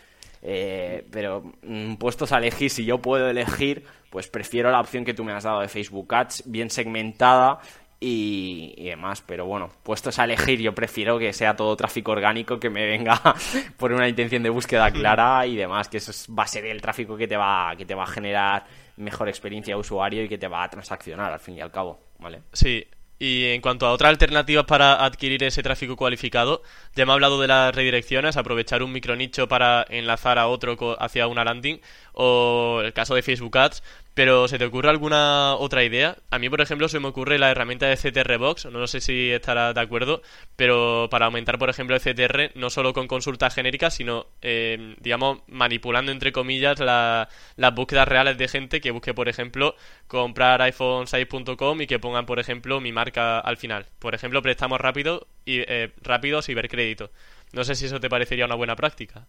Eh, 0.45 1.07
pero 1.09 1.53
mm, 1.61 1.95
puestos 1.95 2.33
a 2.33 2.37
elegir, 2.37 2.69
si 2.69 2.83
yo 2.83 2.97
puedo 2.97 3.29
elegir, 3.29 3.85
pues 4.09 4.27
prefiero 4.27 4.69
la 4.71 4.81
opción 4.81 5.05
que 5.05 5.13
tú 5.13 5.23
me 5.23 5.31
has 5.31 5.45
dado 5.45 5.61
de 5.61 5.69
Facebook 5.69 6.13
Ads, 6.13 6.43
bien 6.45 6.69
segmentada 6.69 7.59
y, 8.01 8.75
demás. 8.83 9.23
Pero 9.25 9.45
bueno, 9.45 9.69
puestos 9.83 10.19
a 10.19 10.25
elegir, 10.25 10.59
yo 10.59 10.75
prefiero 10.75 11.17
que 11.17 11.31
sea 11.31 11.55
todo 11.55 11.77
tráfico 11.77 12.11
orgánico, 12.11 12.59
que 12.59 12.69
me 12.69 12.85
venga 12.85 13.21
por 13.77 13.93
una 13.93 14.09
intención 14.09 14.43
de 14.43 14.49
búsqueda 14.49 14.91
clara 14.91 15.47
y 15.47 15.55
demás, 15.55 15.87
que 15.87 15.97
eso 15.97 16.11
va 16.33 16.43
a 16.43 16.47
ser 16.47 16.65
el 16.65 16.81
tráfico 16.81 17.15
que 17.15 17.27
te 17.27 17.37
va, 17.37 17.73
que 17.77 17.85
te 17.85 17.95
va 17.95 18.03
a 18.03 18.07
generar 18.07 18.65
mejor 18.97 19.29
experiencia 19.29 19.75
de 19.75 19.79
usuario 19.79 20.23
y 20.23 20.27
que 20.27 20.37
te 20.37 20.49
va 20.49 20.63
a 20.63 20.69
transaccionar 20.69 21.31
al 21.31 21.39
fin 21.39 21.55
y 21.57 21.61
al 21.61 21.71
cabo, 21.71 21.99
¿vale? 22.19 22.41
Sí, 22.51 22.85
Y 23.25 23.45
en 23.53 23.61
cuanto 23.61 23.87
a 23.87 23.93
otras 23.93 24.09
alternativas 24.09 24.65
para 24.65 25.05
adquirir 25.05 25.45
ese 25.45 25.63
tráfico 25.63 25.95
cualificado, 25.95 26.61
ya 26.93 27.05
me 27.05 27.13
ha 27.13 27.15
hablado 27.15 27.39
de 27.39 27.47
las 27.47 27.73
redirecciones, 27.73 28.35
aprovechar 28.35 28.83
un 28.83 28.91
micronicho 28.91 29.47
para 29.47 29.85
enlazar 29.87 30.37
a 30.37 30.47
otro 30.47 30.75
hacia 30.99 31.27
una 31.27 31.45
landing, 31.45 31.79
o 32.11 32.81
el 32.83 32.91
caso 32.91 33.15
de 33.15 33.21
Facebook 33.21 33.57
Ads, 33.57 33.81
pero 34.13 34.47
¿se 34.47 34.59
te 34.59 34.65
ocurre 34.65 34.89
alguna 34.89 35.55
otra 35.55 35.83
idea? 35.83 36.17
A 36.29 36.37
mí, 36.37 36.49
por 36.49 36.61
ejemplo, 36.61 36.87
se 36.87 36.99
me 36.99 37.07
ocurre 37.07 37.39
la 37.39 37.49
herramienta 37.49 37.87
de 37.87 37.97
CTR 37.97 38.37
Box, 38.37 38.65
no 38.65 38.85
sé 38.85 39.01
si 39.01 39.31
estarás 39.31 39.73
de 39.73 39.81
acuerdo, 39.81 40.21
pero 40.55 41.07
para 41.09 41.25
aumentar, 41.25 41.57
por 41.57 41.69
ejemplo, 41.69 41.95
el 41.95 42.01
CTR, 42.01 42.51
no 42.55 42.69
solo 42.69 42.93
con 42.93 43.07
consultas 43.07 43.55
genéricas, 43.55 43.95
sino, 43.95 44.27
eh, 44.41 44.95
digamos, 44.99 45.39
manipulando, 45.47 46.11
entre 46.11 46.31
comillas, 46.31 46.79
las 46.79 47.75
búsquedas 47.75 48.07
reales 48.07 48.37
de 48.37 48.47
gente 48.47 48.81
que 48.81 48.91
busque, 48.91 49.13
por 49.13 49.29
ejemplo, 49.29 49.75
comprar 50.07 50.61
iPhone6.com 50.61 51.81
y 51.81 51.87
que 51.87 51.99
pongan, 51.99 52.25
por 52.25 52.39
ejemplo, 52.39 52.79
mi 52.79 52.91
marca 52.91 53.39
al 53.39 53.57
final. 53.57 53.87
Por 53.99 54.13
ejemplo, 54.13 54.41
préstamos 54.41 54.79
rápido 54.79 55.27
y, 55.45 55.59
eh, 55.61 55.91
rápidos 56.01 56.49
y 56.49 56.53
ver 56.53 56.69
crédito. 56.69 57.09
No 57.51 57.63
sé 57.63 57.75
si 57.75 57.85
eso 57.85 57.99
te 57.99 58.09
parecería 58.09 58.45
una 58.45 58.55
buena 58.55 58.75
práctica. 58.75 59.25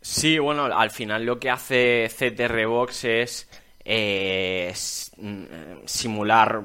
Sí, 0.00 0.38
bueno, 0.38 0.64
al 0.64 0.90
final 0.90 1.24
lo 1.24 1.38
que 1.38 1.48
hace 1.48 2.08
CTR 2.08 2.66
Box 2.66 3.04
es 3.04 3.61
eh, 3.84 4.72
mm, 5.16 5.44
simular 5.84 6.62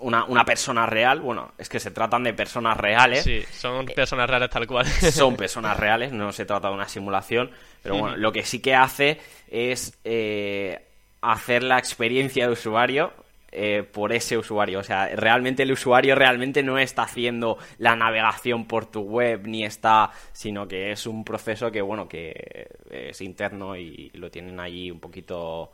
una, 0.00 0.24
una, 0.24 0.44
persona 0.44 0.86
real. 0.86 1.20
Bueno, 1.20 1.52
es 1.58 1.68
que 1.68 1.80
se 1.80 1.90
tratan 1.90 2.24
de 2.24 2.34
personas 2.34 2.76
reales. 2.76 3.24
Sí, 3.24 3.42
son 3.52 3.86
personas 3.86 4.28
reales 4.28 4.50
tal 4.50 4.66
cual. 4.66 4.86
Son 5.12 5.36
personas 5.36 5.76
reales, 5.78 6.12
no 6.12 6.32
se 6.32 6.44
trata 6.44 6.68
de 6.68 6.74
una 6.74 6.88
simulación. 6.88 7.50
Pero 7.82 7.96
bueno, 7.96 8.16
lo 8.16 8.32
que 8.32 8.44
sí 8.44 8.60
que 8.60 8.74
hace 8.74 9.20
es 9.48 9.98
eh, 10.04 10.86
hacer 11.20 11.62
la 11.62 11.78
experiencia 11.78 12.46
de 12.46 12.52
usuario 12.52 13.12
eh, 13.50 13.82
por 13.82 14.12
ese 14.12 14.38
usuario. 14.38 14.78
O 14.78 14.82
sea, 14.84 15.08
realmente 15.08 15.64
el 15.64 15.72
usuario 15.72 16.14
realmente 16.14 16.62
no 16.62 16.78
está 16.78 17.02
haciendo 17.02 17.58
la 17.78 17.96
navegación 17.96 18.66
por 18.66 18.86
tu 18.86 19.02
web 19.02 19.46
ni 19.46 19.64
está, 19.64 20.10
sino 20.32 20.66
que 20.66 20.92
es 20.92 21.06
un 21.06 21.24
proceso 21.24 21.70
que, 21.70 21.82
bueno, 21.82 22.08
que 22.08 22.68
es 22.90 23.20
interno 23.20 23.76
y 23.76 24.10
lo 24.14 24.30
tienen 24.30 24.58
allí 24.60 24.90
un 24.90 25.00
poquito 25.00 25.72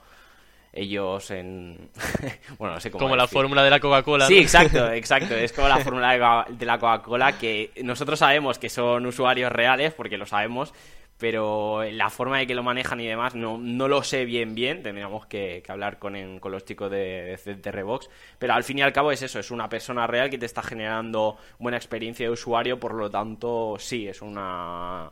ellos 0.72 1.30
en... 1.30 1.90
bueno, 2.58 2.74
no 2.74 2.80
sé 2.80 2.90
cómo... 2.90 3.04
Como 3.04 3.16
la 3.16 3.26
fórmula 3.26 3.62
de 3.62 3.70
la 3.70 3.80
Coca-Cola. 3.80 4.26
Sí, 4.26 4.38
exacto, 4.38 4.90
exacto. 4.92 5.34
Es 5.34 5.52
como 5.52 5.68
la 5.68 5.78
fórmula 5.78 6.46
de 6.48 6.66
la 6.66 6.78
Coca-Cola 6.78 7.38
que 7.38 7.70
nosotros 7.82 8.18
sabemos 8.18 8.58
que 8.58 8.68
son 8.68 9.06
usuarios 9.06 9.50
reales, 9.50 9.92
porque 9.94 10.18
lo 10.18 10.26
sabemos, 10.26 10.72
pero 11.18 11.82
la 11.84 12.10
forma 12.10 12.38
de 12.38 12.46
que 12.46 12.54
lo 12.54 12.62
manejan 12.62 13.00
y 13.00 13.06
demás 13.06 13.34
no, 13.34 13.58
no 13.58 13.88
lo 13.88 14.02
sé 14.02 14.24
bien 14.24 14.54
bien, 14.54 14.82
tendríamos 14.82 15.26
que, 15.26 15.62
hablar 15.68 15.98
con, 15.98 16.38
con 16.38 16.52
los 16.52 16.64
chicos 16.64 16.90
de, 16.90 17.38
de 17.44 17.72
Revox, 17.72 18.08
pero 18.38 18.54
al 18.54 18.64
fin 18.64 18.78
y 18.78 18.82
al 18.82 18.92
cabo 18.92 19.10
es 19.10 19.22
eso, 19.22 19.40
es 19.40 19.50
una 19.50 19.68
persona 19.68 20.06
real 20.06 20.30
que 20.30 20.38
te 20.38 20.46
está 20.46 20.62
generando 20.62 21.36
buena 21.58 21.76
experiencia 21.76 22.26
de 22.26 22.32
usuario, 22.32 22.78
por 22.78 22.94
lo 22.94 23.10
tanto 23.10 23.76
sí, 23.78 24.06
es 24.06 24.22
una 24.22 25.10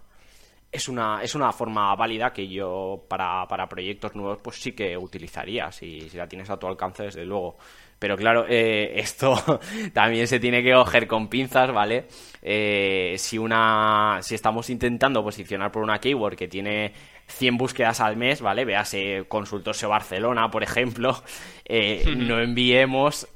es 0.71 0.89
una, 0.89 1.23
es 1.23 1.35
una 1.35 1.53
forma 1.53 1.95
válida 1.95 2.33
que 2.33 2.49
yo 2.49 3.05
para, 3.09 3.47
para 3.49 3.69
proyectos 3.69 4.15
nuevos 4.15 4.39
pues 4.43 4.57
sí 4.57 4.73
que 4.73 4.97
utilizaría, 4.97 5.73
si, 5.73 6.09
si 6.09 6.17
la 6.17 6.29
tienes 6.29 6.51
a 6.51 6.59
tu 6.59 6.67
alcance 6.67 7.05
desde 7.05 7.25
luego. 7.25 7.57
Pero 7.99 8.17
claro, 8.17 8.45
eh, 8.47 8.93
esto 8.97 9.35
también 9.95 10.27
se 10.29 10.39
tiene 10.39 10.63
que 10.63 10.73
coger 10.73 11.07
con 11.07 11.29
pinzas, 11.29 11.73
¿vale? 11.73 12.07
Eh, 12.43 13.15
si 13.19 13.39
una 13.39 14.19
si 14.21 14.35
estamos 14.35 14.69
intentando 14.69 15.23
posicionar 15.25 15.73
por 15.73 15.83
una 15.83 15.99
keyword 15.99 16.37
que 16.37 16.47
tiene 16.47 16.93
100 17.27 17.57
búsquedas 17.57 18.01
al 18.01 18.17
mes, 18.17 18.43
¿vale? 18.43 18.65
Véase 18.65 19.25
Consultorio 19.29 19.89
Barcelona, 19.89 20.51
por 20.51 20.63
ejemplo, 20.63 21.23
eh, 21.65 22.05
no 22.17 22.39
enviemos 22.39 23.27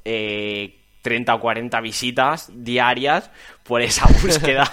30 1.02 1.34
o 1.34 1.40
40 1.40 1.80
visitas 1.80 2.50
diarias 2.54 3.30
por 3.62 3.82
esa 3.82 4.06
búsqueda 4.22 4.64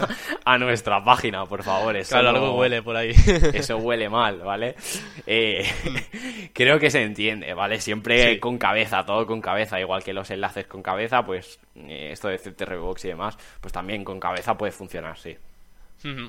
a 0.43 0.57
nuestra 0.57 1.03
página, 1.03 1.46
por 1.46 1.63
favor. 1.63 1.96
Eso 1.96 2.12
claro, 2.12 2.29
algo 2.29 2.57
huele 2.57 2.81
por 2.81 2.96
ahí. 2.96 3.12
Eso 3.53 3.77
huele 3.77 4.10
mal, 4.10 4.39
¿vale? 4.39 4.75
Eh, 5.25 5.65
creo 6.53 6.79
que 6.79 6.90
se 6.90 7.03
entiende, 7.03 7.53
¿vale? 7.53 7.79
Siempre 7.79 8.40
con 8.40 8.57
cabeza, 8.57 9.05
todo 9.05 9.25
con 9.25 9.42
cabeza, 9.42 9.79
igual 9.79 10.03
que 10.03 10.13
los 10.13 10.29
enlaces 10.31 10.68
con 10.68 10.81
cabeza, 10.81 11.24
pues 11.24 11.59
eh, 11.75 12.09
esto 12.11 12.27
de 12.27 12.37
CTRBox 12.37 13.05
y 13.05 13.09
demás, 13.09 13.37
pues 13.61 13.72
también 13.72 14.03
con 14.03 14.20
cabeza 14.20 14.57
puede 14.57 14.72
funcionar, 14.72 15.18
sí. 15.18 15.37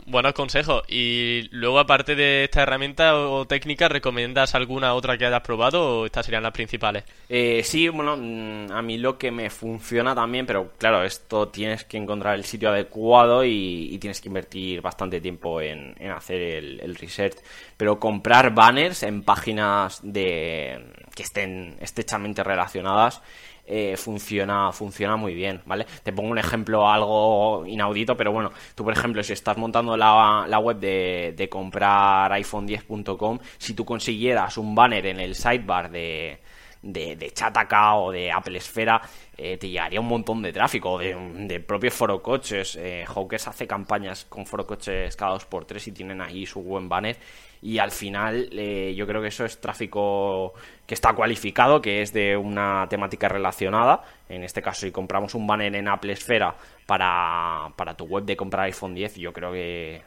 Buenos 0.07 0.33
consejos. 0.33 0.83
Y 0.89 1.49
luego, 1.51 1.79
aparte 1.79 2.15
de 2.15 2.45
esta 2.45 2.63
herramienta 2.63 3.17
o, 3.17 3.47
técnica, 3.47 3.89
¿recomiendas 3.89 4.55
alguna 4.55 4.95
otra 4.95 5.19
que 5.19 5.27
hayas 5.27 5.43
probado 5.43 6.01
o 6.01 6.07
estas 6.07 6.25
serían 6.25 6.43
las 6.43 6.53
principales? 6.53 7.05
Eh, 7.29 7.63
sí, 7.63 7.89
bueno, 7.89 8.17
mm, 8.17 8.73
a 8.73 8.81
mí 8.83 8.97
lo 8.97 9.19
que 9.19 9.31
me 9.31 9.51
funciona 9.51 10.15
también, 10.15 10.47
pero 10.47 10.73
claro, 10.79 11.05
esto 11.05 11.49
tienes 11.49 11.85
que 11.85 11.99
encontrar 11.99 12.37
el 12.37 12.45
sitio 12.45 12.71
adecuado 12.71 13.45
y, 13.45 13.97
tienes 13.99 14.21
que 14.21 14.29
invertir 14.29 14.81
bastante 14.81 15.21
tiempo 15.21 15.61
en, 15.61 15.95
hacer 16.11 16.41
el, 16.41 16.81
el, 16.81 16.95
research. 16.95 17.37
Pero 17.77 17.99
comprar 17.99 18.55
banners 18.55 19.03
en 19.03 19.23
páginas 19.23 20.01
de 20.03 20.81
que 21.15 21.23
estén 21.25 21.77
estrechamente 21.81 22.45
relacionadas 22.45 23.21
eh, 23.71 23.97
funciona, 23.99 24.73
funciona 24.73 25.17
muy 25.17 25.35
bien, 25.35 25.61
¿vale? 25.67 25.87
Te 26.03 26.13
pongo 26.13 26.31
un 26.31 26.39
ejemplo 26.39 26.89
algo 26.89 27.67
inaudito, 27.67 28.17
pero 28.17 28.33
bueno, 28.33 28.51
tú 28.75 28.83
por 28.83 28.95
ejemplo, 28.95 29.23
si 29.23 29.35
estás 29.35 29.59
montando 29.59 29.95
la, 29.95 30.47
la 30.49 30.59
web 30.59 30.79
de, 30.79 31.35
de 31.37 31.49
comprar 31.51 32.33
iPhone10.com, 32.33 33.39
si 33.59 33.75
tú 33.75 33.85
consiguieras 33.85 34.57
un 34.57 34.75
banner 34.75 35.05
en 35.07 35.21
el 35.21 35.35
sidebar 35.35 35.91
de, 35.91 36.39
de, 36.83 37.17
de 37.17 37.31
Chataka 37.31 37.97
o 37.97 38.13
de 38.13 38.31
Apple 38.31 38.59
Esfera, 38.59 39.01
eh, 39.37 39.57
te 39.57 39.69
llegaría 39.69 40.01
un 40.01 40.09
montón 40.09 40.43
de 40.43 40.53
tráfico, 40.53 40.99
de, 40.99 41.61
propios 41.61 41.95
forocoches. 41.95 42.77
Eh, 42.77 43.05
Hawkers 43.07 43.49
hace 43.49 43.67
campañas 43.67 44.25
con 44.25 44.47
forocoches 44.47 45.17
cada 45.17 45.33
dos 45.33 45.45
por 45.45 45.65
tres 45.65 45.87
y 45.89 45.93
tienen 45.93 46.21
ahí 46.21 46.47
su 46.47 46.63
buen 46.63 46.89
banner 46.89 47.17
y 47.61 47.79
al 47.79 47.91
final 47.91 48.49
eh, 48.53 48.95
yo 48.97 49.07
creo 49.07 49.21
que 49.21 49.29
eso 49.29 49.45
es 49.45 49.61
tráfico 49.61 50.55
que 50.87 50.95
está 50.95 51.13
cualificado, 51.13 51.83
que 51.83 52.03
es 52.03 52.13
de 52.13 52.37
una 52.37 52.87
temática 52.89 53.29
relacionada. 53.29 54.03
En 54.29 54.45
este 54.45 54.63
caso, 54.63 54.83
si 54.87 54.93
compramos 54.93 55.35
un 55.35 55.47
banner 55.47 55.75
en 55.75 55.89
Apple 55.89 56.13
Esfera 56.13 56.55
para, 56.87 57.73
para 57.77 57.95
tu 57.95 58.05
web 58.05 58.25
de 58.25 58.37
comprar 58.37 58.65
iPhone 58.67 58.95
10, 58.95 59.17
yo 59.17 59.33
creo 59.33 59.53
que 59.53 60.03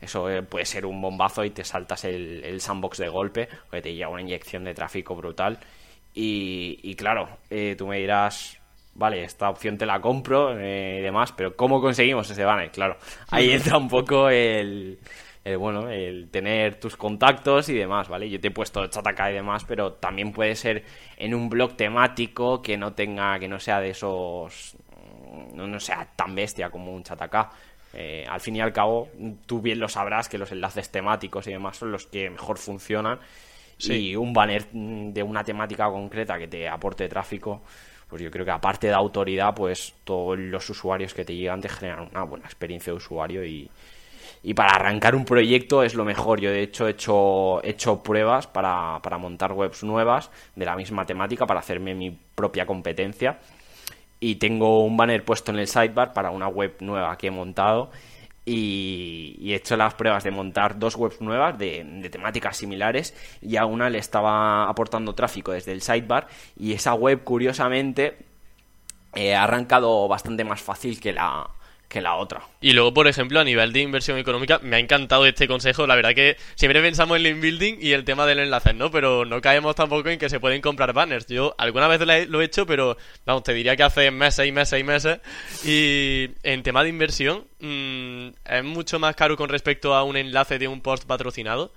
eso 0.00 0.30
eh, 0.30 0.42
puede 0.42 0.64
ser 0.64 0.86
un 0.86 1.00
bombazo 1.00 1.44
y 1.44 1.50
te 1.50 1.64
saltas 1.64 2.04
el, 2.04 2.60
sandbox 2.60 2.98
de 2.98 3.08
golpe, 3.08 3.48
porque 3.68 3.82
te 3.82 3.94
llega 3.94 4.08
una 4.08 4.22
inyección 4.22 4.64
de 4.64 4.74
tráfico 4.74 5.14
brutal. 5.14 5.58
Y, 6.14 6.94
claro, 6.96 7.28
eh, 7.50 7.76
tú 7.78 7.86
me 7.86 7.98
dirás, 7.98 8.58
vale, 8.94 9.22
esta 9.22 9.48
opción 9.48 9.78
te 9.78 9.86
la 9.86 10.00
compro 10.00 10.52
y 10.54 11.00
demás, 11.00 11.32
pero 11.32 11.56
¿cómo 11.56 11.80
conseguimos 11.80 12.28
ese 12.30 12.44
banner? 12.44 12.70
Claro, 12.70 12.96
ahí 13.30 13.50
entra 13.52 13.76
un 13.76 13.88
poco 13.88 14.28
el 14.28 14.98
el, 15.44 15.56
bueno, 15.56 15.88
el 15.88 16.28
tener 16.30 16.78
tus 16.78 16.96
contactos 16.96 17.68
y 17.68 17.74
demás, 17.74 18.08
¿vale? 18.08 18.28
Yo 18.28 18.40
te 18.40 18.48
he 18.48 18.50
puesto 18.50 18.86
Chataka 18.86 19.30
y 19.30 19.34
demás, 19.34 19.64
pero 19.64 19.94
también 19.94 20.32
puede 20.32 20.54
ser 20.54 20.84
en 21.16 21.34
un 21.34 21.48
blog 21.48 21.76
temático 21.76 22.60
que 22.60 22.76
no 22.76 22.92
tenga, 22.92 23.38
que 23.38 23.48
no 23.48 23.58
sea 23.58 23.80
de 23.80 23.90
esos, 23.90 24.76
no, 25.54 25.80
sea 25.80 26.08
tan 26.14 26.34
bestia 26.34 26.70
como 26.70 26.92
un 26.92 27.02
Chataka. 27.02 27.50
Eh, 27.92 28.24
al 28.28 28.40
fin 28.40 28.56
y 28.56 28.60
al 28.60 28.72
cabo, 28.72 29.08
tú 29.46 29.60
bien 29.60 29.80
lo 29.80 29.88
sabrás 29.88 30.28
que 30.28 30.38
los 30.38 30.52
enlaces 30.52 30.90
temáticos 30.90 31.46
y 31.46 31.52
demás 31.52 31.78
son 31.78 31.90
los 31.90 32.06
que 32.06 32.30
mejor 32.30 32.58
funcionan. 32.58 33.18
Y 33.88 34.16
un 34.16 34.32
banner 34.32 34.66
de 34.70 35.22
una 35.22 35.42
temática 35.42 35.88
concreta 35.88 36.38
que 36.38 36.48
te 36.48 36.68
aporte 36.68 37.08
tráfico, 37.08 37.62
pues 38.08 38.22
yo 38.22 38.30
creo 38.30 38.44
que 38.44 38.50
aparte 38.50 38.88
de 38.88 38.92
autoridad, 38.92 39.54
pues 39.54 39.94
todos 40.04 40.38
los 40.38 40.68
usuarios 40.68 41.14
que 41.14 41.24
te 41.24 41.34
llegan 41.34 41.60
te 41.60 41.68
generan 41.68 42.08
una 42.10 42.24
buena 42.24 42.44
experiencia 42.44 42.92
de 42.92 42.96
usuario 42.96 43.44
y, 43.44 43.70
y 44.42 44.54
para 44.54 44.72
arrancar 44.72 45.14
un 45.14 45.24
proyecto 45.24 45.82
es 45.82 45.94
lo 45.94 46.04
mejor. 46.04 46.40
Yo 46.40 46.50
de 46.50 46.62
hecho 46.62 46.86
he 46.88 46.90
hecho, 46.90 47.64
hecho 47.64 48.02
pruebas 48.02 48.46
para, 48.46 48.98
para 49.02 49.18
montar 49.18 49.52
webs 49.52 49.82
nuevas 49.82 50.30
de 50.56 50.64
la 50.64 50.76
misma 50.76 51.06
temática 51.06 51.46
para 51.46 51.60
hacerme 51.60 51.94
mi 51.94 52.10
propia 52.34 52.66
competencia 52.66 53.38
y 54.20 54.34
tengo 54.36 54.84
un 54.84 54.96
banner 54.96 55.24
puesto 55.24 55.50
en 55.50 55.58
el 55.58 55.66
sidebar 55.66 56.12
para 56.12 56.30
una 56.30 56.48
web 56.48 56.76
nueva 56.80 57.16
que 57.16 57.28
he 57.28 57.30
montado 57.30 57.90
y, 58.44 59.52
he 59.52 59.54
hecho 59.54 59.76
las 59.76 59.94
pruebas 59.94 60.24
de 60.24 60.30
montar 60.30 60.78
dos 60.78 60.96
webs 60.96 61.20
nuevas 61.20 61.58
de, 61.58 61.84
de, 61.84 62.10
temáticas 62.10 62.56
similares 62.56 63.14
y 63.40 63.56
a 63.56 63.66
una 63.66 63.90
le 63.90 63.98
estaba 63.98 64.68
aportando 64.68 65.14
tráfico 65.14 65.52
desde 65.52 65.72
el 65.72 65.82
sidebar 65.82 66.28
y 66.56 66.72
esa 66.72 66.94
web 66.94 67.22
curiosamente 67.24 68.18
eh, 69.14 69.34
ha 69.34 69.44
arrancado 69.44 70.06
bastante 70.08 70.44
más 70.44 70.62
fácil 70.62 71.00
que 71.00 71.12
la, 71.12 71.50
que 71.90 72.00
la 72.00 72.14
otra. 72.14 72.42
Y 72.60 72.72
luego, 72.72 72.94
por 72.94 73.08
ejemplo, 73.08 73.40
a 73.40 73.44
nivel 73.44 73.72
de 73.72 73.80
inversión 73.80 74.16
económica, 74.16 74.60
me 74.62 74.76
ha 74.76 74.78
encantado 74.78 75.26
este 75.26 75.48
consejo. 75.48 75.88
La 75.88 75.96
verdad 75.96 76.14
que 76.14 76.36
siempre 76.54 76.80
pensamos 76.80 77.16
en 77.16 77.24
link 77.24 77.40
building 77.40 77.78
y 77.80 77.92
el 77.92 78.04
tema 78.04 78.26
del 78.26 78.38
enlace, 78.38 78.72
¿no? 78.72 78.92
Pero 78.92 79.24
no 79.24 79.40
caemos 79.40 79.74
tampoco 79.74 80.08
en 80.08 80.20
que 80.20 80.30
se 80.30 80.38
pueden 80.38 80.62
comprar 80.62 80.92
banners. 80.92 81.26
Yo 81.26 81.52
alguna 81.58 81.88
vez 81.88 82.28
lo 82.28 82.40
he 82.40 82.44
hecho, 82.44 82.64
pero 82.64 82.96
vamos, 83.26 83.42
te 83.42 83.52
diría 83.52 83.74
que 83.74 83.82
hace 83.82 84.12
meses 84.12 84.46
y 84.46 84.52
meses 84.52 84.80
y 84.80 84.84
meses. 84.84 85.20
Y 85.64 86.30
en 86.44 86.62
tema 86.62 86.84
de 86.84 86.90
inversión, 86.90 87.44
mm, 87.58 88.28
¿es 88.44 88.64
mucho 88.64 89.00
más 89.00 89.16
caro 89.16 89.36
con 89.36 89.48
respecto 89.48 89.92
a 89.92 90.04
un 90.04 90.16
enlace 90.16 90.60
de 90.60 90.68
un 90.68 90.82
post 90.82 91.06
patrocinado? 91.08 91.72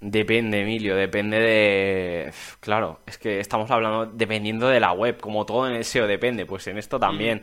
Depende, 0.00 0.60
Emilio, 0.60 0.94
depende 0.94 1.40
de... 1.40 2.32
Claro, 2.60 3.00
es 3.06 3.16
que 3.16 3.40
estamos 3.40 3.70
hablando 3.70 4.04
dependiendo 4.06 4.68
de 4.68 4.78
la 4.78 4.92
web, 4.92 5.18
como 5.18 5.46
todo 5.46 5.66
en 5.66 5.74
el 5.74 5.84
SEO 5.86 6.06
depende, 6.06 6.44
pues 6.44 6.66
en 6.66 6.76
esto 6.76 7.00
también. 7.00 7.42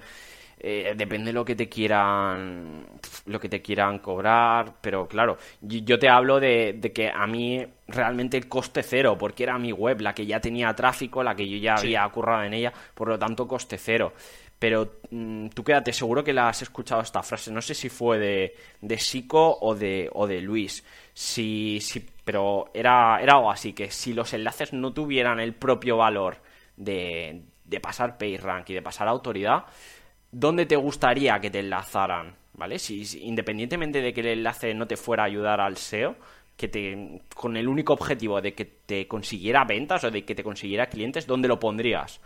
Eh, 0.67 0.95
depende 0.97 1.27
de 1.27 1.33
lo 1.33 1.45
que 1.45 1.55
te 1.55 1.69
quieran 1.69 2.87
lo 3.27 3.39
que 3.39 3.47
te 3.47 3.61
quieran 3.61 3.99
cobrar 3.99 4.73
pero 4.81 5.07
claro 5.07 5.37
yo 5.61 5.99
te 5.99 6.09
hablo 6.09 6.39
de, 6.39 6.91
que 6.91 7.07
a 7.07 7.27
mí 7.27 7.63
realmente 7.87 8.35
el 8.35 8.47
coste 8.47 8.81
cero 8.81 9.15
porque 9.15 9.43
era 9.43 9.59
mi 9.59 9.71
web 9.71 10.01
la 10.01 10.15
que 10.15 10.25
ya 10.25 10.41
tenía 10.41 10.73
tráfico 10.73 11.21
la 11.21 11.35
que 11.35 11.47
yo 11.47 11.59
ya 11.59 11.75
había 11.75 12.09
currado 12.09 12.45
en 12.45 12.55
ella 12.55 12.73
por 12.95 13.09
lo 13.09 13.19
tanto 13.19 13.47
coste 13.47 13.77
cero. 13.77 14.13
Pero 14.57 14.93
mm, 15.11 15.49
tú 15.49 15.63
quédate 15.63 15.93
seguro 15.93 16.23
que 16.23 16.33
la 16.33 16.49
has 16.49 16.63
escuchado 16.63 17.01
esta 17.01 17.21
frase 17.21 17.51
no 17.51 17.61
sé 17.61 17.75
si 17.75 17.89
fue 17.89 18.17
de 18.17 18.55
de 18.81 18.97
Sico 18.97 19.59
o 19.61 19.75
de 19.75 20.09
o 20.13 20.25
de 20.25 20.41
Luis. 20.41 20.83
Si, 21.13 21.79
si 21.79 22.03
pero 22.23 22.71
era 22.73 23.19
era 23.21 23.33
algo 23.35 23.51
así 23.51 23.73
que 23.73 23.91
si 23.91 24.13
los 24.13 24.33
enlaces 24.33 24.73
no 24.73 24.93
tuvieran 24.93 25.39
el 25.39 25.53
propio 25.53 25.97
valor 25.97 26.37
de, 26.75 27.43
de 27.65 27.79
pasar 27.79 28.17
PageRank 28.17 28.69
y 28.71 28.73
de 28.73 28.81
pasar 28.81 29.07
autoridad 29.07 29.65
dónde 30.35 30.65
te 30.65 30.75
gustaría 30.75 31.39
que 31.39 31.49
te 31.49 31.59
enlazaran, 31.59 32.35
¿vale? 32.53 32.77
Si, 32.77 33.03
independientemente 33.21 34.01
de 34.01 34.13
que 34.13 34.19
el 34.19 34.27
enlace 34.27 34.73
no 34.73 34.85
te 34.85 34.97
fuera 34.97 35.23
a 35.23 35.27
ayudar 35.27 35.61
al 35.61 35.77
SEO, 35.77 36.17
que 36.57 36.67
te 36.67 37.21
con 37.33 37.55
el 37.55 37.67
único 37.69 37.93
objetivo 37.93 38.41
de 38.41 38.53
que 38.53 38.65
te 38.65 39.07
consiguiera 39.07 39.63
ventas 39.63 40.03
o 40.03 40.11
de 40.11 40.25
que 40.25 40.35
te 40.35 40.43
consiguiera 40.43 40.87
clientes, 40.87 41.25
¿dónde 41.25 41.47
lo 41.47 41.57
pondrías? 41.57 42.19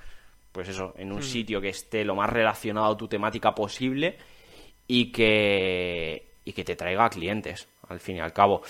Pues 0.52 0.70
eso, 0.70 0.96
en 0.98 1.12
un 1.12 1.20
hmm. 1.20 1.24
sitio 1.24 1.62
que 1.62 1.70
esté 1.70 2.04
lo 2.04 2.16
más 2.16 2.32
relacionado 2.32 2.94
a 2.94 2.98
tu 2.98 3.08
temática 3.08 3.54
posible 3.54 4.18
y 4.88 5.12
que 5.12 6.30
y 6.46 6.54
que 6.54 6.64
te 6.64 6.76
traiga 6.76 7.10
clientes, 7.10 7.68
al 7.90 8.00
fin 8.00 8.16
y 8.16 8.20
al 8.22 8.34
cabo. 8.34 8.64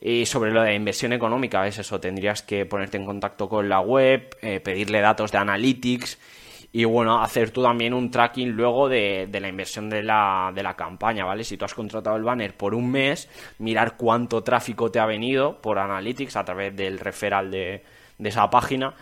Y 0.00 0.24
sobre 0.24 0.52
lo 0.52 0.62
de 0.62 0.74
inversión 0.74 1.12
económica, 1.12 1.66
es 1.66 1.78
eso, 1.78 2.00
tendrías 2.00 2.42
que 2.42 2.64
ponerte 2.64 2.96
en 2.96 3.04
contacto 3.04 3.46
con 3.46 3.68
la 3.68 3.80
web, 3.80 4.34
eh, 4.40 4.60
pedirle 4.60 5.00
datos 5.00 5.32
de 5.32 5.38
analytics 5.38 6.18
y 6.76 6.84
bueno, 6.84 7.22
hacer 7.22 7.52
tú 7.52 7.62
también 7.62 7.94
un 7.94 8.10
tracking 8.10 8.50
luego 8.50 8.86
de, 8.86 9.26
la 9.32 9.48
inversión 9.48 9.88
de 9.88 10.02
la, 10.02 10.52
de 10.54 10.62
la, 10.62 10.76
campaña, 10.76 11.24
¿vale? 11.24 11.42
Si 11.42 11.56
tú 11.56 11.64
has 11.64 11.72
contratado 11.72 12.16
el 12.16 12.22
banner 12.22 12.54
por 12.54 12.74
un 12.74 12.90
mes, 12.90 13.30
mirar 13.60 13.96
cuánto 13.96 14.42
tráfico 14.42 14.90
te 14.90 15.00
ha 15.00 15.06
venido 15.06 15.58
por 15.62 15.78
Analytics 15.78 16.36
a 16.36 16.44
través 16.44 16.76
del 16.76 16.98
referral 16.98 17.50
de, 17.50 17.82
esa 18.18 18.50
página 18.50 18.92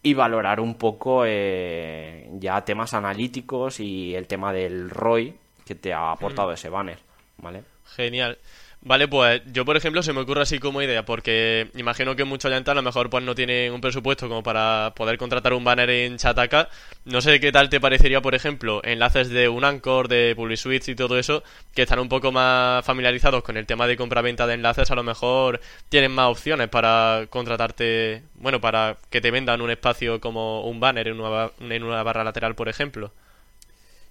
y 0.00 0.14
valorar 0.14 0.60
un 0.60 0.76
poco 0.76 1.24
eh, 1.26 2.30
ya 2.34 2.64
temas 2.64 2.94
analíticos 2.94 3.80
y 3.80 4.14
el 4.14 4.28
tema 4.28 4.52
del 4.52 4.88
ROI 4.88 5.34
que 5.66 5.74
te 5.74 5.92
ha 5.92 6.12
aportado 6.12 6.50
mm. 6.50 6.54
ese 6.54 6.68
banner, 6.68 7.00
¿vale? 7.38 7.64
Genial. 7.96 8.38
Vale, 8.86 9.08
pues 9.08 9.40
yo 9.46 9.64
por 9.64 9.78
ejemplo 9.78 10.02
se 10.02 10.12
me 10.12 10.20
ocurre 10.20 10.42
así 10.42 10.58
como 10.58 10.82
idea, 10.82 11.06
porque 11.06 11.70
imagino 11.74 12.16
que 12.16 12.24
muchos 12.24 12.50
oyentes 12.50 12.70
a 12.70 12.74
lo 12.74 12.82
mejor 12.82 13.08
pues 13.08 13.24
no 13.24 13.34
tienen 13.34 13.72
un 13.72 13.80
presupuesto 13.80 14.28
como 14.28 14.42
para 14.42 14.92
poder 14.94 15.16
contratar 15.16 15.54
un 15.54 15.64
banner 15.64 15.88
en 15.88 16.18
Chataka. 16.18 16.68
No 17.06 17.22
sé 17.22 17.40
qué 17.40 17.50
tal 17.50 17.70
te 17.70 17.80
parecería, 17.80 18.20
por 18.20 18.34
ejemplo, 18.34 18.82
enlaces 18.84 19.30
de 19.30 19.48
un 19.48 19.64
Anchor, 19.64 20.08
de 20.08 20.34
PubliSuite 20.36 20.90
y 20.92 20.94
todo 20.94 21.18
eso, 21.18 21.42
que 21.74 21.82
están 21.82 21.98
un 21.98 22.10
poco 22.10 22.30
más 22.30 22.84
familiarizados 22.84 23.42
con 23.42 23.56
el 23.56 23.64
tema 23.64 23.86
de 23.86 23.96
compra-venta 23.96 24.46
de 24.46 24.52
enlaces, 24.54 24.90
a 24.90 24.94
lo 24.94 25.02
mejor 25.02 25.60
tienen 25.88 26.12
más 26.12 26.26
opciones 26.30 26.68
para 26.68 27.26
contratarte, 27.30 28.22
bueno, 28.34 28.60
para 28.60 28.98
que 29.08 29.22
te 29.22 29.30
vendan 29.30 29.62
un 29.62 29.70
espacio 29.70 30.20
como 30.20 30.60
un 30.68 30.78
banner 30.78 31.08
en 31.08 31.20
una, 31.20 31.50
en 31.58 31.84
una 31.84 32.02
barra 32.02 32.22
lateral, 32.22 32.54
por 32.54 32.68
ejemplo. 32.68 33.12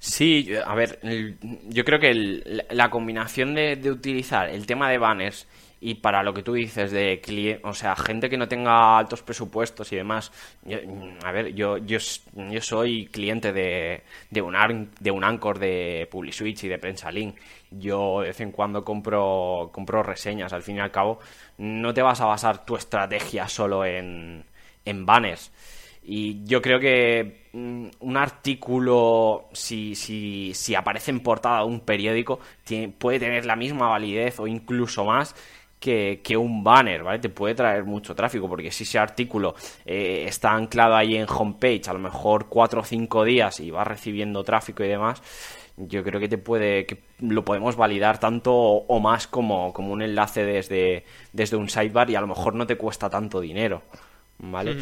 Sí, 0.06 0.50
a 0.66 0.76
ver, 0.76 1.00
yo 1.70 1.86
creo 1.86 1.98
que 1.98 2.14
la 2.72 2.90
combinación 2.90 3.56
de, 3.56 3.80
utilizar 3.90 4.50
el 4.50 4.66
tema 4.66 4.90
de 4.90 4.98
banners 4.98 5.48
y 5.80 5.96
para 5.96 6.24
lo 6.24 6.34
que 6.34 6.44
tú 6.44 6.54
dices 6.54 6.92
de 6.92 7.22
cliente, 7.22 7.62
o 7.66 7.74
sea, 7.74 7.96
gente 7.96 8.30
que 8.30 8.38
no 8.38 8.50
tenga 8.50 8.98
altos 8.98 9.24
presupuestos 9.24 9.94
y 9.94 9.96
demás, 9.96 10.34
a 11.24 11.32
ver, 11.32 11.54
yo, 11.56 11.78
yo, 11.78 12.00
yo 12.36 12.62
soy 12.62 13.06
cliente 13.08 13.54
de, 13.54 14.04
de, 14.30 14.42
un, 14.42 14.92
de 15.00 15.12
un 15.12 15.24
Anchor 15.24 15.58
de 15.58 16.06
PubliSwitch 16.12 16.66
y 16.66 16.68
de 16.68 16.80
PrensaLink. 16.80 17.38
Yo 17.72 18.20
de 18.22 18.28
vez 18.28 18.42
en 18.42 18.52
cuando 18.52 18.84
compro, 18.84 19.70
compro 19.72 20.04
reseñas, 20.04 20.52
al 20.52 20.64
fin 20.64 20.78
y 20.78 20.80
al 20.82 20.92
cabo, 20.92 21.20
no 21.58 21.94
te 21.94 22.02
vas 22.02 22.20
a 22.20 22.26
basar 22.26 22.66
tu 22.66 22.76
estrategia 22.76 23.48
solo 23.48 23.86
en, 23.86 24.44
en 24.84 25.06
banners 25.06 25.50
y 26.04 26.44
yo 26.44 26.62
creo 26.62 26.80
que 26.80 27.43
un 27.54 28.18
artículo, 28.18 29.46
si, 29.54 29.94
si, 29.96 30.54
si 30.56 30.74
aparece 30.74 31.12
en 31.12 31.20
portada 31.20 31.60
de 31.60 31.66
un 31.66 31.82
periódico, 31.82 32.40
puede 32.98 33.20
tener 33.20 33.46
la 33.46 33.56
misma 33.56 33.90
validez 33.90 34.40
o 34.40 34.48
incluso 34.48 35.06
más 35.06 35.36
que, 35.80 36.38
un 36.38 36.64
banner, 36.64 37.04
¿vale? 37.04 37.20
Te 37.20 37.30
puede 37.30 37.56
traer 37.56 37.84
mucho 37.84 38.16
tráfico, 38.16 38.48
porque 38.48 38.72
si 38.72 38.84
ese 38.84 38.98
artículo 38.98 39.54
eh, 39.86 40.26
está 40.28 40.54
anclado 40.54 40.96
ahí 40.96 41.16
en 41.16 41.28
homepage, 41.30 41.90
a 41.90 41.94
lo 41.94 42.00
mejor 42.00 42.48
cuatro 42.48 42.82
o 42.82 42.84
cinco 42.84 43.24
días 43.24 43.60
y 43.60 43.70
va 43.70 43.84
recibiendo 43.84 44.44
tráfico 44.44 44.84
y 44.84 44.88
demás, 44.88 45.22
yo 45.76 46.04
creo 46.04 46.20
que 46.20 46.30
te 46.30 46.38
puede, 46.38 46.86
que 46.86 47.04
lo 47.20 47.44
podemos 47.44 47.76
validar 47.76 48.18
tanto 48.18 48.54
o, 48.54 49.00
más 49.00 49.28
como, 49.28 49.74
como 49.74 49.92
un 49.92 50.02
enlace 50.02 50.46
desde, 50.46 51.04
desde 51.34 51.58
un 51.58 51.70
sidebar 51.70 52.10
y 52.10 52.16
a 52.16 52.22
lo 52.22 52.28
mejor 52.28 52.56
no 52.56 52.66
te 52.66 52.78
cuesta 52.78 53.10
tanto 53.10 53.42
dinero. 53.42 53.84
¿vale? 54.40 54.78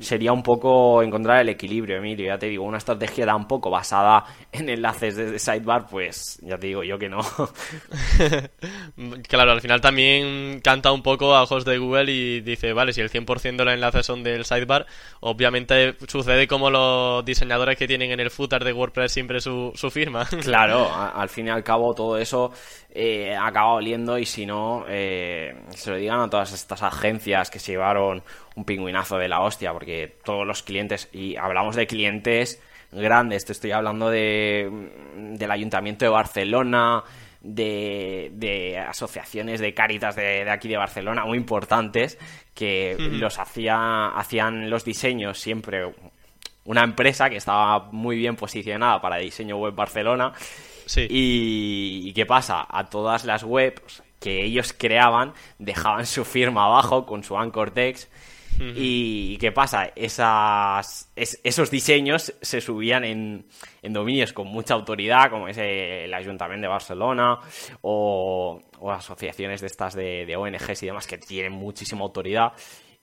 Sería 0.00 0.32
un 0.32 0.42
poco 0.42 1.02
encontrar 1.02 1.40
el 1.40 1.48
equilibrio, 1.48 1.96
Emilio, 1.96 2.26
ya 2.26 2.38
te 2.38 2.46
digo, 2.46 2.64
una 2.64 2.78
estrategia 2.78 3.26
tampoco 3.26 3.70
basada 3.70 4.24
en 4.52 4.68
enlaces 4.68 5.16
de 5.16 5.38
sidebar, 5.38 5.86
pues 5.86 6.38
ya 6.42 6.58
te 6.58 6.68
digo 6.68 6.82
yo 6.82 6.98
que 6.98 7.08
no. 7.08 7.20
claro, 9.28 9.52
al 9.52 9.60
final 9.60 9.80
también 9.80 10.60
canta 10.60 10.92
un 10.92 11.02
poco 11.02 11.34
a 11.34 11.42
ojos 11.42 11.64
de 11.64 11.78
Google 11.78 12.12
y 12.12 12.40
dice, 12.40 12.72
vale, 12.72 12.92
si 12.92 13.00
el 13.00 13.10
100% 13.10 13.56
de 13.56 13.64
los 13.64 13.74
enlaces 13.74 14.06
son 14.06 14.22
del 14.22 14.44
sidebar, 14.44 14.86
obviamente 15.20 15.96
sucede 16.06 16.46
como 16.46 16.70
los 16.70 17.24
diseñadores 17.24 17.78
que 17.78 17.86
tienen 17.86 18.10
en 18.10 18.20
el 18.20 18.30
footer 18.30 18.64
de 18.64 18.72
WordPress 18.72 19.12
siempre 19.12 19.40
su, 19.40 19.72
su 19.74 19.90
firma. 19.90 20.26
claro, 20.42 20.92
al 20.94 21.28
fin 21.28 21.46
y 21.46 21.50
al 21.50 21.64
cabo 21.64 21.94
todo 21.94 22.18
eso 22.18 22.52
eh, 22.98 23.36
acaba 23.36 23.74
oliendo 23.74 24.18
y 24.18 24.24
si 24.24 24.46
no, 24.46 24.86
eh, 24.88 25.54
se 25.74 25.90
lo 25.90 25.96
digan 25.96 26.20
a 26.20 26.30
todas 26.30 26.52
estas 26.52 26.82
agencias 26.82 27.50
que 27.50 27.58
se 27.58 27.72
llevaron 27.72 28.22
un 28.54 28.64
pingüinazo 28.64 29.18
de 29.18 29.28
la 29.28 29.40
hostia, 29.40 29.74
porque 29.74 29.85
todos 30.24 30.46
los 30.46 30.62
clientes, 30.62 31.08
y 31.12 31.36
hablamos 31.36 31.76
de 31.76 31.86
clientes 31.86 32.60
grandes, 32.92 33.44
te 33.44 33.52
estoy 33.52 33.72
hablando 33.72 34.10
de, 34.10 34.70
del 35.16 35.50
Ayuntamiento 35.50 36.04
de 36.04 36.10
Barcelona, 36.10 37.04
de, 37.40 38.84
asociaciones 38.88 39.60
de 39.60 39.74
Cáritas 39.74 40.16
de, 40.16 40.48
aquí 40.50 40.68
de 40.68 40.76
Barcelona 40.76 41.24
muy 41.24 41.38
importantes 41.38 42.18
que 42.54 42.96
los 42.98 43.38
hacía, 43.38 44.08
hacían 44.08 44.70
los 44.70 44.84
diseños 44.84 45.38
siempre 45.38 45.92
una 46.64 46.82
empresa 46.82 47.30
que 47.30 47.36
estaba 47.36 47.90
muy 47.92 48.16
bien 48.16 48.34
posicionada 48.36 49.00
para 49.00 49.16
diseño 49.16 49.56
web 49.56 49.74
Barcelona. 49.74 50.32
Y, 50.96 52.02
y, 52.04 52.12
qué 52.12 52.26
pasa? 52.26 52.66
A 52.68 52.88
todas 52.88 53.24
las 53.24 53.42
webs 53.42 54.02
que 54.20 54.44
ellos 54.44 54.72
creaban 54.72 55.32
dejaban 55.58 56.06
su 56.06 56.24
firma 56.24 56.64
abajo 56.64 57.06
con 57.06 57.24
su 57.24 57.36
anchor 57.36 57.70
text 57.70 58.10
y 58.58 59.36
¿qué 59.38 59.52
pasa? 59.52 59.92
Esas, 59.94 61.12
esos 61.14 61.70
diseños 61.70 62.34
se 62.40 62.60
subían 62.60 63.04
en, 63.04 63.46
dominios 63.82 64.32
con 64.32 64.48
mucha 64.48 64.74
autoridad, 64.74 65.30
como 65.30 65.48
es 65.48 65.58
el 65.58 66.12
Ayuntamiento 66.12 66.62
de 66.64 66.68
Barcelona 66.68 67.38
o, 67.82 68.60
asociaciones 68.90 69.60
de 69.60 69.66
estas 69.66 69.94
de, 69.94 70.36
ONGs 70.36 70.82
y 70.82 70.86
demás 70.86 71.06
que 71.06 71.18
tienen 71.18 71.52
muchísima 71.52 72.02
autoridad. 72.02 72.52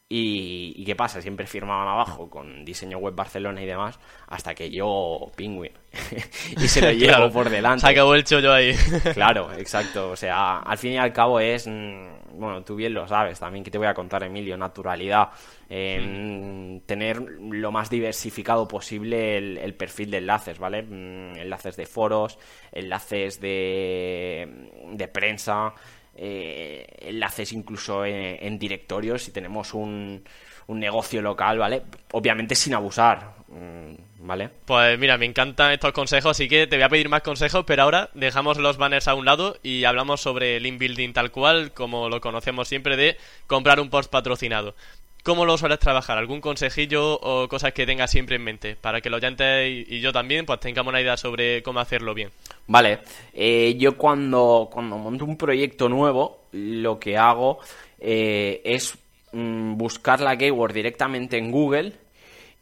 Y, 0.10 0.84
qué 0.86 0.96
pasa? 0.96 1.22
Siempre 1.22 1.48
firmaban 1.48 1.88
abajo 1.88 2.30
con 2.30 2.64
diseño 2.64 3.00
web 3.00 3.16
Barcelona 3.16 3.64
y 3.64 3.66
demás, 3.66 4.00
hasta 4.28 4.54
que 4.54 4.70
yo, 4.70 5.32
Penguin, 5.36 5.72
y 6.58 6.68
se 6.68 6.82
lo 6.82 6.92
llevo 6.92 7.32
por 7.32 7.50
delante. 7.50 7.82
Se 7.82 7.92
acabó 7.92 8.16
el 8.16 8.24
chollo 8.24 8.54
ahí. 8.54 8.76
claro, 9.14 9.52
exacto. 9.54 10.12
O 10.12 10.16
sea, 10.16 10.60
al 10.60 10.78
fin 10.78 10.94
y 10.94 10.98
al 10.98 11.14
cabo 11.14 11.40
es, 11.40 11.68
mm, 11.68 12.38
bueno, 12.40 12.64
tú 12.64 12.76
bien 12.76 12.94
lo 12.94 13.08
sabes 13.08 13.40
también, 13.40 13.64
que 13.64 13.72
te 13.72 13.78
voy 13.78 13.88
a 13.88 13.94
contar, 13.94 14.24
Emilio, 14.24 14.58
naturalidad. 14.58 15.30
En 15.70 16.84
tener 16.86 17.20
lo 17.20 17.72
más 17.72 17.90
diversificado 17.90 18.68
posible 18.68 19.38
el, 19.38 19.74
perfil 19.74 20.12
de 20.12 20.18
enlaces, 20.18 20.60
¿vale? 20.60 20.84
Mm, 20.84 21.38
enlaces 21.38 21.76
de 21.76 21.86
foros, 21.86 22.38
enlaces 22.72 23.40
de, 23.40 24.70
de 24.92 25.08
prensa, 25.08 25.74
eh, 26.16 26.86
enlaces 27.00 27.54
incluso 27.54 28.06
en, 28.06 28.60
directorios 28.60 29.24
si 29.24 29.32
tenemos 29.32 29.74
un, 29.74 30.24
un, 30.68 30.80
negocio 30.80 31.22
local, 31.22 31.60
¿vale? 31.60 31.84
Obviamente 32.12 32.56
sin 32.56 32.74
abusar, 32.74 33.34
mm, 33.48 34.26
¿vale? 34.26 34.50
Pues 34.66 34.98
mira, 35.00 35.18
me 35.18 35.26
encantan 35.26 35.72
estos 35.72 35.92
consejos, 35.94 36.32
así 36.32 36.48
que 36.48 36.68
te 36.68 36.76
voy 36.76 36.84
a 36.84 36.90
pedir 36.90 37.10
más 37.10 37.22
consejos, 37.22 37.64
pero 37.66 37.84
ahora 37.84 38.10
dejamos 38.14 38.58
los 38.58 38.78
banners 38.78 39.08
a 39.08 39.16
un 39.16 39.26
lado 39.26 39.58
y 39.64 39.84
hablamos 39.86 40.22
sobre 40.22 40.60
link 40.60 40.80
building 40.80 41.14
tal 41.14 41.32
cual, 41.32 41.72
como 41.74 42.10
lo 42.10 42.22
conocemos 42.22 42.68
siempre 42.68 42.98
de 42.98 43.18
comprar 43.48 43.80
un 43.80 43.90
post 43.90 44.12
patrocinado. 44.12 44.76
¿Cómo 45.24 45.46
lo 45.46 45.58
sueles 45.58 45.80
trabajar? 45.80 46.18
¿Algún 46.18 46.42
consejillo 46.42 47.18
o 47.22 47.48
cosas 47.48 47.72
que 47.72 47.86
tengas 47.86 48.12
siempre 48.12 48.36
en 48.36 48.44
mente? 48.44 48.76
Para 48.76 49.00
que 49.00 49.10
los 49.10 49.20
oyentes 49.20 49.86
y 49.88 50.02
yo 50.02 50.12
también 50.12 50.46
pues 50.46 50.60
tengamos 50.60 50.92
una 50.92 51.00
idea 51.00 51.16
sobre 51.16 51.64
cómo 51.64 51.80
hacerlo 51.80 52.14
bien. 52.14 52.30
Vale, 52.68 53.00
eh, 53.34 53.76
yo 53.78 53.96
cuando, 53.96 54.70
cuando 54.70 54.98
monto 54.98 55.24
un 55.24 55.38
proyecto 55.38 55.88
nuevo, 55.88 56.42
lo 56.52 57.00
que 57.00 57.18
hago 57.18 57.60
eh, 58.00 58.62
es 58.66 58.98
mm, 59.34 59.76
buscar 59.78 60.22
la 60.22 60.38
keyword 60.38 60.74
directamente 60.74 61.38
en 61.38 61.52
Google 61.52 61.94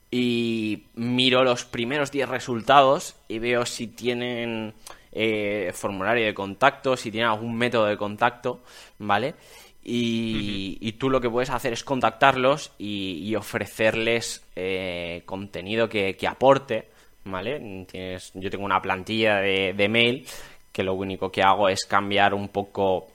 y 0.09 0.83
miro 0.95 1.43
los 1.43 1.63
primeros 1.63 2.11
10 2.11 2.27
resultados 2.27 3.15
y 3.27 3.39
veo 3.39 3.65
si 3.65 3.87
tienen 3.87 4.73
eh, 5.13 5.71
formulario 5.73 6.25
de 6.25 6.33
contacto, 6.33 6.97
si 6.97 7.11
tienen 7.11 7.29
algún 7.29 7.55
método 7.55 7.85
de 7.85 7.97
contacto, 7.97 8.61
¿vale? 8.99 9.35
Y, 9.83 10.91
tú 10.99 11.09
lo 11.09 11.19
que 11.21 11.29
puedes 11.29 11.49
hacer 11.49 11.73
es 11.73 11.83
contactarlos 11.83 12.71
y, 12.77 13.33
ofrecerles 13.35 14.43
eh, 14.55 15.23
contenido 15.25 15.89
que, 15.89 16.15
aporte, 16.27 16.89
¿vale? 17.23 17.85
Tienes, 17.89 18.31
yo 18.35 18.49
tengo 18.51 18.65
una 18.65 18.81
plantilla 18.81 19.37
de, 19.37 19.73
de 19.73 19.89
mail 19.89 20.27
que 20.71 20.83
lo 20.83 20.93
único 20.93 21.31
que 21.31 21.41
hago 21.41 21.67
es 21.69 21.85
cambiar 21.85 22.33
un 22.33 22.49
poco 22.49 23.07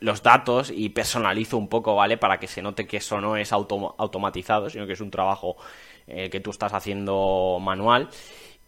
los 0.00 0.22
datos 0.22 0.72
y 0.74 0.88
personalizo 0.90 1.56
un 1.56 1.68
poco, 1.68 1.94
¿vale? 1.94 2.16
Para 2.16 2.38
que 2.38 2.46
se 2.46 2.62
note 2.62 2.86
que 2.86 2.98
eso 2.98 3.20
no 3.20 3.36
es 3.36 3.52
automatizado, 3.52 4.68
sino 4.70 4.86
que 4.86 4.92
es 4.92 5.00
un 5.00 5.10
trabajo 5.10 5.56
eh, 6.06 6.28
que 6.30 6.40
tú 6.40 6.50
estás 6.50 6.72
haciendo 6.72 7.58
manual. 7.60 8.08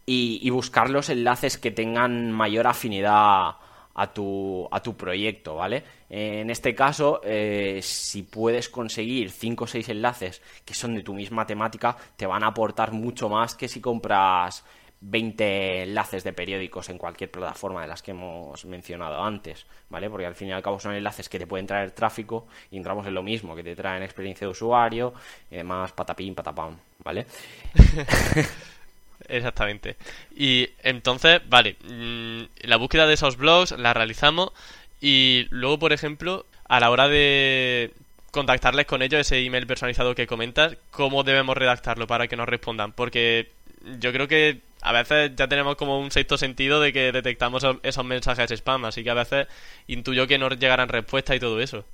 Y, 0.07 0.41
y, 0.43 0.51
buscar 0.51 0.91
los 0.91 1.09
enlaces 1.09 1.57
que 1.57 1.71
tengan 1.71 2.33
mayor 2.33 2.67
afinidad 2.67 3.57
a 3.95 4.13
tu, 4.13 4.69
a 4.71 4.81
tu 4.83 4.97
proyecto, 4.97 5.57
¿vale? 5.57 5.85
En 6.09 6.51
este 6.51 6.75
caso, 6.75 7.21
eh, 7.25 7.81
si 7.83 8.23
puedes 8.23 8.69
conseguir 8.69 9.31
5 9.31 9.65
o 9.65 9.67
6 9.67 9.89
enlaces 9.91 10.43
que 10.65 10.75
son 10.75 10.95
de 10.95 11.03
tu 11.03 11.15
misma 11.15 11.47
temática, 11.47 11.97
te 12.17 12.27
van 12.27 12.43
a 12.43 12.49
aportar 12.49 12.93
mucho 12.93 13.29
más 13.29 13.55
que 13.55 13.69
si 13.69 13.81
compras 13.81 14.65
20 15.03 15.83
enlaces 15.85 16.25
de 16.25 16.33
periódicos 16.33 16.89
en 16.91 16.99
cualquier 16.99 17.31
plataforma 17.31 17.83
de 17.83 17.89
las 17.89 18.03
que 18.03 18.11
hemos 18.11 18.65
mencionado 18.67 19.23
antes, 19.23 19.67
¿vale? 19.89 20.11
Porque 20.11 20.27
al 20.27 20.35
fin 20.35 20.49
y 20.49 20.53
al 20.53 20.63
cabo 20.63 20.79
son 20.79 20.95
enlaces 20.95 21.29
que 21.29 21.39
te 21.39 21.47
pueden 21.47 21.67
traer 21.67 21.93
tráfico 21.93 22.47
y 22.71 22.77
entramos 22.77 23.07
en 23.07 23.15
lo 23.15 23.23
mismo, 23.23 23.57
que 23.57 23.63
te 23.63 23.75
traen 23.75 24.03
experiencia 24.03 24.47
de 24.47 24.51
usuario 24.51 25.15
y 25.51 25.57
demás 25.57 25.93
patapín, 25.93 26.35
patapam, 26.35 26.77
¿vale? 27.03 27.27
Exactamente. 29.29 29.97
Y 30.37 30.69
entonces, 30.83 31.41
vale, 31.49 31.77
mm, 31.85 32.67
la 32.69 32.77
búsqueda 32.77 33.07
de 33.07 33.15
esos 33.15 33.37
blogs 33.37 33.73
la 33.73 33.95
realizamos 33.95 34.53
y 35.01 35.47
luego, 35.51 35.79
por 35.79 35.93
ejemplo, 35.93 36.45
a 36.69 36.79
la 36.79 36.91
hora 36.91 37.09
de 37.09 37.93
contactarles 38.33 38.87
con 38.87 39.03
ellos, 39.03 39.21
ese 39.21 39.45
email 39.45 39.67
personalizado 39.67 40.15
que 40.15 40.27
comentas, 40.27 40.77
¿cómo 40.91 41.25
debemos 41.25 41.57
redactarlo 41.57 42.07
para 42.07 42.29
que 42.29 42.37
nos 42.37 42.49
respondan? 42.49 42.93
Porque 42.93 43.51
yo 43.99 44.13
creo 44.13 44.29
que 44.29 44.61
a 44.83 44.93
veces 44.93 45.33
ya 45.37 45.49
tenemos 45.49 45.77
como 45.77 46.01
un 46.01 46.11
sexto 46.11 46.39
sentido 46.39 46.81
de 46.81 46.93
que 46.93 47.13
detectamos 47.13 47.65
esos 47.83 48.05
mensajes 48.05 48.51
spam, 48.51 48.85
así 48.85 49.05
que 49.05 49.11
a 49.11 49.15
veces 49.15 49.47
intuyo 49.87 50.27
que 50.27 50.39
nos 50.39 50.59
llegarán 50.59 50.89
respuestas 50.89 51.37
y 51.37 51.41
todo 51.41 51.61
eso. 51.61 51.85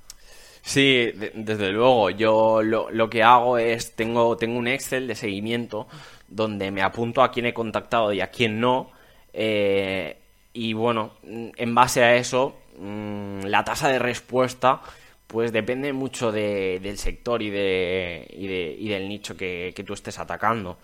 Sí, 0.61 1.11
desde 1.33 1.71
luego. 1.71 2.09
Yo 2.09 2.61
lo, 2.61 3.09
que 3.09 3.23
hago 3.23 3.57
es, 3.57 3.95
tengo, 3.95 4.35
tengo 4.35 4.57
un 4.57 4.67
Excel 4.67 5.07
de 5.07 5.15
seguimiento 5.15 5.87
donde 6.27 6.71
me 6.71 6.81
apunto 6.81 7.21
a 7.21 7.31
quién 7.31 7.45
he 7.45 7.53
contactado 7.53 8.11
y 8.11 8.21
a 8.21 8.27
quién 8.27 8.59
no. 8.59 8.91
Eh, 9.31 10.17
y 10.53 10.73
bueno, 10.73 11.13
en 11.23 11.75
base 11.75 12.03
a 12.03 12.15
eso, 12.15 12.57
mm, 12.77 13.43
la 13.45 13.63
tasa 13.63 13.89
de 13.89 13.99
respuesta 13.99 14.81
pues 15.27 15.51
depende 15.51 15.91
mucho 15.93 16.31
del 16.31 16.97
sector 16.97 17.41
y, 17.41 17.49
de, 17.49 18.27
y, 18.33 18.47
de, 18.47 18.75
y 18.79 18.89
del 18.89 19.09
nicho 19.09 19.35
que, 19.35 19.73
que, 19.75 19.83
tú 19.83 19.93
estés 19.93 20.19
atacando. 20.19 20.77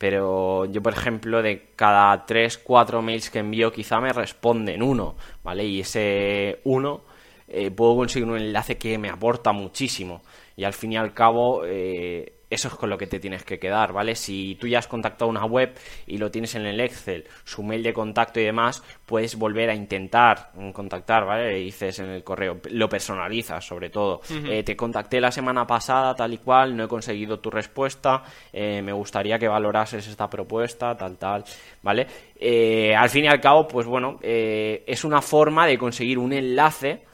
Pero 0.00 0.64
yo, 0.64 0.82
por 0.82 0.94
ejemplo, 0.94 1.42
de 1.42 1.72
cada 1.76 2.24
3, 2.24 2.56
4 2.56 3.02
mails 3.02 3.28
que 3.28 3.40
envío, 3.40 3.70
quizá 3.70 4.00
me 4.00 4.14
responden 4.14 4.82
uno, 4.82 5.14
¿vale? 5.44 5.66
Y 5.66 5.80
ese 5.80 6.60
uno 6.64 7.02
eh, 7.46 7.70
puedo 7.70 7.96
conseguir 7.96 8.26
un 8.26 8.38
enlace 8.38 8.78
que 8.78 8.96
me 8.96 9.10
aporta 9.10 9.52
muchísimo. 9.52 10.22
Y 10.56 10.64
al 10.64 10.72
fin 10.72 10.94
y 10.94 10.96
al 10.96 11.12
cabo, 11.12 11.64
eh, 11.66 12.32
eso 12.50 12.66
es 12.66 12.74
con 12.74 12.90
lo 12.90 12.98
que 12.98 13.06
te 13.06 13.20
tienes 13.20 13.44
que 13.44 13.60
quedar, 13.60 13.92
¿vale? 13.92 14.16
Si 14.16 14.56
tú 14.56 14.66
ya 14.66 14.80
has 14.80 14.88
contactado 14.88 15.30
una 15.30 15.44
web 15.44 15.72
y 16.06 16.18
lo 16.18 16.32
tienes 16.32 16.56
en 16.56 16.66
el 16.66 16.80
Excel, 16.80 17.24
su 17.44 17.62
mail 17.62 17.84
de 17.84 17.92
contacto 17.92 18.40
y 18.40 18.44
demás, 18.44 18.82
puedes 19.06 19.36
volver 19.36 19.70
a 19.70 19.74
intentar 19.74 20.50
contactar, 20.72 21.24
¿vale? 21.24 21.54
dices 21.54 22.00
en 22.00 22.10
el 22.10 22.24
correo, 22.24 22.60
lo 22.70 22.88
personalizas 22.88 23.64
sobre 23.64 23.88
todo. 23.88 24.20
Eh, 24.28 24.64
te 24.64 24.76
contacté 24.76 25.20
la 25.20 25.30
semana 25.30 25.64
pasada 25.64 26.14
tal 26.14 26.34
y 26.34 26.38
cual, 26.38 26.76
no 26.76 26.84
he 26.84 26.88
conseguido 26.88 27.38
tu 27.38 27.50
respuesta, 27.50 28.24
eh, 28.52 28.82
me 28.82 28.92
gustaría 28.92 29.38
que 29.38 29.46
valorases 29.46 30.08
esta 30.08 30.28
propuesta, 30.28 30.96
tal, 30.96 31.16
tal, 31.18 31.44
¿vale? 31.82 32.06
Eh, 32.34 32.94
al 32.96 33.08
fin 33.10 33.26
y 33.26 33.28
al 33.28 33.40
cabo, 33.40 33.68
pues 33.68 33.86
bueno, 33.86 34.18
es 34.22 35.04
una 35.04 35.22
forma 35.22 35.66
de 35.68 35.78
conseguir 35.78 36.18
un 36.18 36.32
enlace 36.32 37.04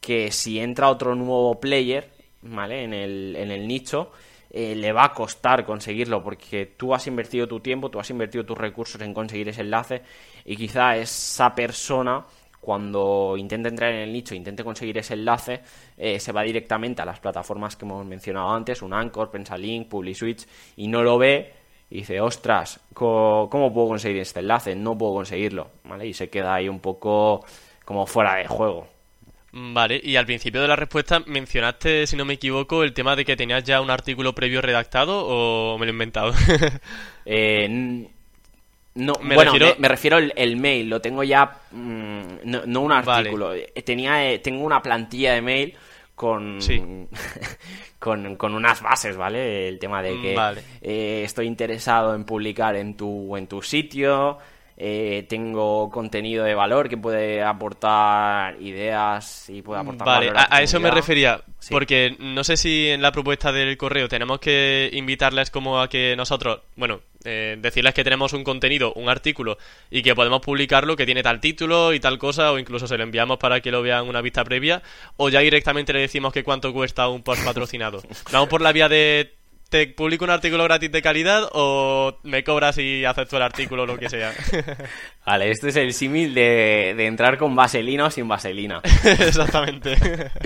que 0.00 0.30
si 0.30 0.60
entra 0.60 0.90
otro 0.90 1.14
nuevo 1.16 1.58
player, 1.58 2.10
¿vale? 2.42 2.84
En 2.84 2.92
el, 2.92 3.34
en 3.36 3.50
el 3.50 3.66
nicho, 3.66 4.12
eh, 4.56 4.76
le 4.76 4.92
va 4.92 5.06
a 5.06 5.12
costar 5.12 5.66
conseguirlo 5.66 6.22
porque 6.22 6.66
tú 6.76 6.94
has 6.94 7.08
invertido 7.08 7.48
tu 7.48 7.58
tiempo, 7.58 7.90
tú 7.90 7.98
has 7.98 8.08
invertido 8.10 8.46
tus 8.46 8.56
recursos 8.56 9.00
en 9.00 9.12
conseguir 9.12 9.48
ese 9.48 9.62
enlace 9.62 10.02
y 10.44 10.56
quizá 10.56 10.96
esa 10.96 11.52
persona 11.56 12.24
cuando 12.60 13.34
intente 13.36 13.68
entrar 13.68 13.92
en 13.92 14.02
el 14.02 14.12
nicho, 14.12 14.32
intente 14.32 14.62
conseguir 14.62 14.96
ese 14.96 15.14
enlace, 15.14 15.60
eh, 15.96 16.20
se 16.20 16.30
va 16.30 16.42
directamente 16.42 17.02
a 17.02 17.04
las 17.04 17.18
plataformas 17.18 17.74
que 17.74 17.84
hemos 17.84 18.06
mencionado 18.06 18.48
antes, 18.50 18.80
un 18.80 18.94
Anchor, 18.94 19.28
Pensalink, 19.28 19.88
PubliSwitch, 19.88 20.46
y 20.76 20.86
no 20.86 21.02
lo 21.02 21.18
ve 21.18 21.52
y 21.90 21.96
dice, 21.96 22.20
ostras, 22.20 22.78
¿cómo 22.94 23.72
puedo 23.74 23.88
conseguir 23.88 24.22
este 24.22 24.38
enlace? 24.38 24.76
No 24.76 24.96
puedo 24.96 25.14
conseguirlo, 25.14 25.68
¿vale? 25.82 26.06
Y 26.06 26.14
se 26.14 26.30
queda 26.30 26.54
ahí 26.54 26.68
un 26.68 26.78
poco 26.78 27.44
como 27.84 28.06
fuera 28.06 28.36
de 28.36 28.46
juego. 28.46 28.93
Vale, 29.56 30.00
y 30.02 30.16
al 30.16 30.26
principio 30.26 30.60
de 30.60 30.66
la 30.66 30.74
respuesta 30.74 31.22
mencionaste, 31.26 32.08
si 32.08 32.16
no 32.16 32.24
me 32.24 32.34
equivoco, 32.34 32.82
el 32.82 32.92
tema 32.92 33.14
de 33.14 33.24
que 33.24 33.36
tenías 33.36 33.62
ya 33.62 33.80
un 33.80 33.88
artículo 33.88 34.34
previo 34.34 34.60
redactado 34.60 35.24
o 35.24 35.78
me 35.78 35.86
lo 35.86 35.90
he 35.90 35.92
inventado. 35.92 36.32
eh, 37.24 37.68
no, 38.94 39.12
me 39.22 39.36
bueno, 39.36 39.52
refiero... 39.52 39.76
me, 39.78 39.88
refiero 39.88 40.18
el, 40.18 40.56
mail, 40.56 40.88
lo 40.88 41.00
tengo 41.00 41.22
ya, 41.22 41.58
mm, 41.70 42.22
no, 42.66 42.80
un 42.80 42.90
artículo. 42.90 43.54
Eh, 43.54 43.70
tenía, 43.84 44.28
eh, 44.28 44.40
tengo 44.40 44.64
una 44.64 44.82
plantilla 44.82 45.34
de 45.34 45.42
mail 45.42 45.74
con, 46.16 46.58
con, 48.00 48.34
con, 48.34 48.54
unas 48.54 48.82
bases, 48.82 49.16
¿vale? 49.16 49.68
El 49.68 49.78
tema 49.78 50.02
de 50.02 50.20
que 50.20 50.36
eh, 50.82 51.22
estoy 51.24 51.46
interesado 51.46 52.12
en 52.16 52.24
publicar 52.24 52.74
en 52.74 52.96
tu, 52.96 53.36
en 53.36 53.46
tu 53.46 53.62
sitio, 53.62 54.38
eh, 54.76 55.24
tengo 55.28 55.88
contenido 55.90 56.44
de 56.44 56.54
valor 56.54 56.88
que 56.88 56.96
puede 56.96 57.42
aportar 57.42 58.60
ideas 58.60 59.48
y 59.48 59.62
puede 59.62 59.80
aportar 59.80 60.06
vale 60.06 60.32
a, 60.34 60.62
eso 60.62 60.80
me 60.80 60.90
refería 60.90 61.42
porque 61.70 62.16
no 62.18 62.42
sé 62.42 62.56
si 62.56 62.88
en 62.88 63.00
la 63.00 63.12
propuesta 63.12 63.52
del 63.52 63.76
correo 63.76 64.08
tenemos 64.08 64.40
que 64.40 64.90
invitarles 64.92 65.50
como 65.50 65.80
a 65.80 65.88
que 65.88 66.16
nosotros 66.16 66.60
bueno 66.74 67.00
eh, 67.24 67.56
decirles 67.58 67.94
que 67.94 68.04
tenemos 68.04 68.32
un 68.32 68.42
contenido 68.42 68.92
un 68.94 69.08
artículo 69.08 69.58
y 69.90 70.02
que 70.02 70.14
podemos 70.14 70.40
publicarlo 70.40 70.96
que 70.96 71.06
tiene 71.06 71.22
tal 71.22 71.40
título 71.40 71.92
y 71.92 72.00
tal 72.00 72.18
cosa 72.18 72.52
o 72.52 72.58
incluso 72.58 72.86
se 72.86 72.98
lo 72.98 73.04
enviamos 73.04 73.38
para 73.38 73.60
que 73.60 73.70
lo 73.70 73.80
vean 73.80 74.08
una 74.08 74.20
vista 74.20 74.44
previa 74.44 74.82
o 75.16 75.28
ya 75.28 75.40
directamente 75.40 75.92
le 75.92 76.00
decimos 76.00 76.32
que 76.32 76.42
cuánto 76.42 76.72
cuesta 76.72 77.08
un 77.08 77.22
post 77.22 77.44
patrocinado. 77.44 78.02
Vamos 78.32 78.48
por 78.48 78.60
la 78.60 78.72
vía 78.72 78.88
de 78.88 79.34
¿Te 79.74 79.88
publico 79.88 80.24
un 80.24 80.30
artículo 80.30 80.62
gratis 80.62 80.92
de 80.92 81.02
calidad 81.02 81.48
o 81.52 82.20
me 82.22 82.44
cobras 82.44 82.78
y 82.78 83.04
acepto 83.04 83.38
el 83.38 83.42
artículo 83.42 83.82
o 83.82 83.86
lo 83.86 83.98
que 83.98 84.08
sea? 84.08 84.32
Vale, 85.26 85.50
este 85.50 85.70
es 85.70 85.74
el 85.74 85.92
símil 85.92 86.32
de, 86.32 86.90
entrar 87.04 87.36
con 87.36 87.56
vaselina 87.56 88.06
o 88.06 88.10
sin 88.12 88.28
vaselina. 88.28 88.80
Exactamente. 89.04 89.96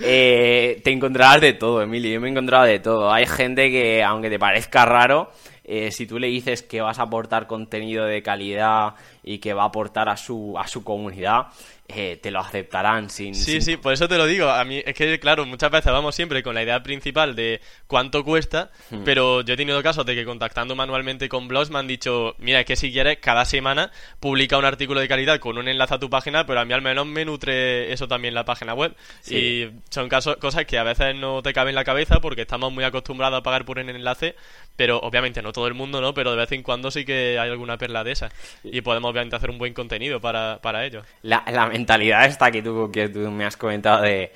Eh, 0.00 0.80
te 0.84 0.92
encontrarás 0.92 1.40
de 1.40 1.54
todo, 1.54 1.82
Emilio. 1.82 2.12
Yo 2.12 2.20
me 2.20 2.28
he 2.28 2.30
encontrado 2.30 2.66
de 2.66 2.78
todo. 2.78 3.12
Hay 3.12 3.26
gente 3.26 3.68
que, 3.68 4.04
aunque 4.04 4.30
te 4.30 4.38
parezca 4.38 4.84
raro, 4.84 5.32
eh, 5.64 5.90
si 5.90 6.06
tú 6.06 6.20
le 6.20 6.28
dices 6.28 6.62
que 6.62 6.80
vas 6.80 7.00
a 7.00 7.02
aportar 7.02 7.48
contenido 7.48 8.04
de 8.04 8.22
calidad 8.22 8.94
y 9.24 9.38
que 9.38 9.54
va 9.54 9.64
a 9.64 9.66
aportar 9.66 10.08
a 10.08 10.16
su, 10.16 10.56
a 10.56 10.68
su 10.68 10.84
comunidad, 10.84 11.48
eh, 11.90 12.18
te 12.22 12.30
lo 12.30 12.40
aceptarán 12.40 13.08
sin... 13.08 13.34
Sí, 13.34 13.62
sí, 13.62 13.78
por 13.78 13.94
eso 13.94 14.08
te 14.08 14.18
lo 14.18 14.26
digo. 14.26 14.50
A 14.50 14.62
mí 14.64 14.82
es 14.84 14.94
que, 14.94 15.18
claro, 15.18 15.46
muchas 15.46 15.70
veces 15.70 15.90
vamos 15.90 16.14
siempre 16.14 16.42
con 16.42 16.54
la 16.54 16.62
idea 16.62 16.82
principal 16.82 17.34
de 17.34 17.62
cuánto 17.86 18.24
cuesta, 18.24 18.70
hmm. 18.90 19.04
pero 19.04 19.40
yo 19.40 19.54
he 19.54 19.56
tenido 19.56 19.82
casos 19.82 20.04
de 20.04 20.14
que 20.14 20.26
contactando 20.26 20.76
manualmente 20.76 21.30
con 21.30 21.48
blogs 21.48 21.70
me 21.70 21.78
han 21.78 21.86
dicho, 21.86 22.36
mira, 22.38 22.60
es 22.60 22.66
que 22.66 22.76
si 22.76 22.92
quieres, 22.92 23.18
cada 23.22 23.46
semana 23.46 23.90
publica 24.20 24.58
un 24.58 24.66
artículo 24.66 25.00
de 25.00 25.08
calidad 25.08 25.38
con 25.40 25.56
un 25.56 25.66
enlace 25.66 25.94
a 25.94 25.98
tu 25.98 26.10
página, 26.10 26.44
pero 26.44 26.60
a 26.60 26.66
mí 26.66 26.74
al 26.74 26.82
menos 26.82 27.06
me 27.06 27.24
nutre 27.24 27.90
eso 27.90 28.06
también 28.06 28.34
la 28.34 28.44
página 28.44 28.74
web. 28.74 28.94
Y 29.26 29.68
son 29.88 30.10
casos, 30.10 30.36
cosas 30.36 30.66
que 30.66 30.76
a 30.76 30.82
veces 30.82 31.16
no 31.16 31.40
te 31.42 31.54
caben 31.54 31.70
en 31.70 31.76
la 31.76 31.84
cabeza 31.84 32.20
porque 32.20 32.42
estamos 32.42 32.70
muy 32.70 32.84
acostumbrados 32.84 33.38
a 33.38 33.42
pagar 33.42 33.64
por 33.64 33.78
un 33.78 33.88
enlace, 33.88 34.36
pero 34.78 35.00
obviamente 35.00 35.42
no 35.42 35.52
todo 35.52 35.66
el 35.66 35.74
mundo, 35.74 36.00
¿no? 36.00 36.14
Pero 36.14 36.30
de 36.30 36.36
vez 36.36 36.52
en 36.52 36.62
cuando 36.62 36.92
sí 36.92 37.04
que 37.04 37.36
hay 37.36 37.50
alguna 37.50 37.76
perla 37.76 38.04
de 38.04 38.12
esas. 38.12 38.32
Y 38.62 38.80
podemos 38.80 39.10
obviamente 39.10 39.34
hacer 39.34 39.50
un 39.50 39.58
buen 39.58 39.74
contenido 39.74 40.20
para, 40.20 40.60
para 40.62 40.86
ello. 40.86 41.02
La, 41.22 41.42
la 41.50 41.66
mentalidad 41.66 42.26
esta 42.26 42.52
que 42.52 42.62
tú, 42.62 42.88
que 42.92 43.08
tú 43.08 43.28
me 43.32 43.44
has 43.44 43.56
comentado 43.56 44.02
de, 44.02 44.30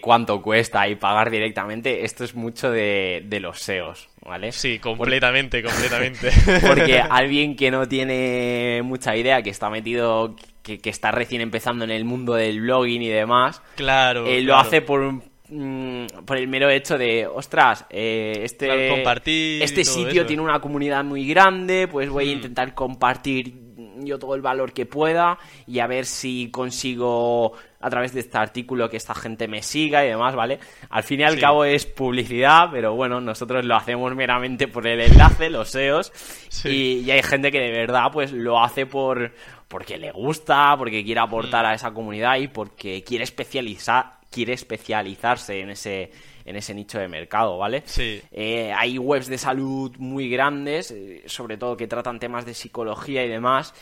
cuánto 0.00 0.42
cuesta 0.42 0.88
y 0.88 0.96
pagar 0.96 1.30
directamente, 1.30 2.04
esto 2.04 2.24
es 2.24 2.34
mucho 2.34 2.72
de, 2.72 3.24
los 3.40 3.60
SEOs, 3.60 4.08
¿vale? 4.26 4.50
Sí, 4.50 4.80
completamente, 4.80 5.62
completamente. 5.62 6.32
Porque 6.66 6.98
alguien 7.10 7.54
que 7.54 7.70
no 7.70 7.86
tiene 7.86 8.80
mucha 8.82 9.14
idea, 9.14 9.42
que 9.42 9.50
está 9.50 9.70
metido, 9.70 10.34
que, 10.64 10.80
está 10.90 11.12
recién 11.12 11.40
empezando 11.40 11.84
en 11.84 11.92
el 11.92 12.04
mundo 12.04 12.34
del 12.34 12.62
blogging 12.62 13.02
y 13.02 13.08
demás, 13.10 13.62
claro, 13.76 14.26
eh, 14.26 14.42
lo 14.42 14.56
hace 14.56 14.82
por 14.82 15.22
mm, 15.48 16.24
por 16.26 16.36
el 16.36 16.48
mero 16.48 16.68
hecho 16.70 16.96
de, 16.98 17.26
ostras, 17.26 17.84
eh, 17.90 18.40
este, 18.42 18.66
Claro, 18.66 18.94
compartir 18.94 19.60
y 19.60 19.62
este 19.62 19.84
sitio 19.84 20.20
eso. 20.22 20.26
tiene 20.26 20.42
una 20.42 20.60
comunidad 20.60 21.04
muy 21.04 21.26
grande, 21.26 21.88
pues 21.88 22.08
voy 22.10 22.24
a 22.24 22.32
Mm. 22.32 22.36
intentar 22.36 22.74
compartir 22.74 23.68
yo 24.00 24.18
todo 24.18 24.34
el 24.36 24.42
valor 24.42 24.72
que 24.72 24.86
pueda 24.86 25.38
y 25.66 25.80
a 25.80 25.86
ver 25.88 26.06
si 26.06 26.50
consigo 26.52 27.52
a 27.80 27.90
través 27.90 28.12
de 28.14 28.20
este 28.20 28.38
artículo 28.38 28.88
que 28.88 28.96
esta 28.96 29.14
gente 29.14 29.48
me 29.48 29.60
siga 29.62 30.04
y 30.04 30.08
demás, 30.08 30.34
¿vale? 30.36 30.58
Al 30.90 31.02
fin 31.02 31.20
y 31.20 31.24
al 31.24 31.34
Sí. 31.34 31.40
cabo 31.40 31.64
es 31.64 31.84
publicidad, 31.84 32.68
pero 32.72 32.94
bueno, 32.94 33.20
nosotros 33.20 33.64
lo 33.64 33.74
hacemos 33.76 34.14
meramente 34.14 34.68
por 34.68 34.86
el 34.86 35.00
enlace, 35.00 35.50
los 35.50 35.70
SEOs, 35.70 36.12
Sí. 36.48 36.68
y, 36.68 37.00
y 37.06 37.10
hay 37.10 37.22
gente 37.22 37.50
que 37.50 37.58
de 37.60 37.72
verdad 37.72 38.10
pues 38.12 38.32
lo 38.32 38.62
hace 38.62 38.86
por 38.86 39.32
porque 39.66 39.98
le 39.98 40.12
gusta, 40.12 40.74
porque 40.78 41.04
quiere 41.04 41.20
aportar 41.20 41.64
Mm. 41.64 41.68
a 41.68 41.74
esa 41.74 41.90
comunidad 41.92 42.36
y 42.38 42.48
porque 42.48 43.02
quiere 43.04 43.24
especializar, 43.24 44.17
quiere 44.30 44.52
especializarse 44.54 45.60
en 45.60 45.70
ese 45.70 46.10
en 46.44 46.56
ese 46.56 46.72
nicho 46.74 46.98
de 46.98 47.08
mercado, 47.08 47.58
¿vale? 47.58 47.82
Sí. 47.84 48.22
Eh, 48.30 48.72
hay 48.74 48.96
webs 48.98 49.26
de 49.26 49.36
salud 49.36 49.94
muy 49.98 50.30
grandes, 50.30 50.90
eh, 50.90 51.22
sobre 51.26 51.58
todo 51.58 51.76
que 51.76 51.86
tratan 51.86 52.18
temas 52.18 52.46
de 52.46 52.54
psicología 52.54 53.22
y 53.22 53.28
demás, 53.28 53.74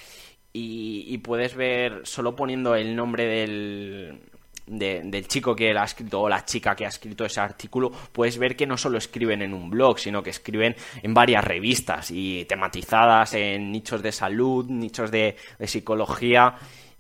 y, 0.53 1.05
y 1.07 1.19
puedes 1.19 1.55
ver, 1.55 2.01
solo 2.03 2.35
poniendo 2.35 2.75
el 2.75 2.97
nombre 2.97 3.25
del, 3.25 4.21
de- 4.67 5.03
del 5.05 5.29
chico 5.29 5.55
que 5.55 5.73
la 5.73 5.83
ha 5.83 5.85
escrito 5.85 6.23
o 6.23 6.29
la 6.29 6.45
chica 6.45 6.75
que 6.75 6.87
ha 6.87 6.89
escrito 6.89 7.25
ese 7.25 7.39
artículo, 7.41 7.93
puedes 8.11 8.37
ver 8.37 8.57
que 8.57 8.67
no 8.67 8.77
solo 8.77 8.99
escriben 8.99 9.43
en 9.43 9.55
un 9.55 9.71
blog, 9.71 10.01
sino 10.01 10.21
que 10.21 10.31
escriben 10.31 10.75
en 11.03 11.15
varias 11.15 11.45
revistas 11.45 12.11
y 12.11 12.47
tematizadas 12.47 13.35
en 13.35 13.71
nichos 13.71 14.03
de 14.03 14.11
salud, 14.11 14.67
nichos 14.69 15.13
de, 15.13 15.37
de 15.57 15.67
psicología. 15.69 16.57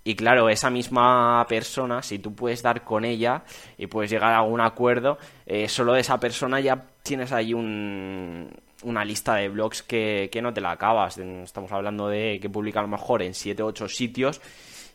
Y 0.07 0.14
claro, 0.14 0.49
esa 0.49 0.71
misma 0.71 1.45
persona, 1.49 2.01
si 2.01 2.21
tú 2.21 2.33
puedes 2.33 2.62
dar 2.62 2.85
con 2.85 3.05
ella 3.05 3.42
y 3.77 3.88
puedes 3.88 4.09
llegar 4.09 4.35
a 4.35 4.42
un 4.42 4.61
acuerdo, 4.61 5.19
eh, 5.45 5.69
solo 5.69 5.95
de 5.95 6.01
esa 6.03 6.21
persona 6.21 6.61
ya 6.61 6.81
tienes 7.03 7.33
ahí 7.33 7.53
un, 7.53 8.49
una 8.85 9.05
lista 9.05 9.35
de 9.35 9.49
blogs 9.49 9.83
que, 9.83 10.29
que 10.31 10.40
no 10.40 10.55
te 10.55 10.61
la 10.61 10.71
acabas. 10.71 11.19
Estamos 11.19 11.73
hablando 11.73 12.07
de 12.07 12.38
que 12.40 12.49
publica 12.49 12.79
a 12.79 12.83
lo 12.83 12.88
mejor 12.88 13.21
en 13.21 13.35
7 13.35 13.61
o 13.64 13.66
8 13.66 13.88
sitios 13.88 14.40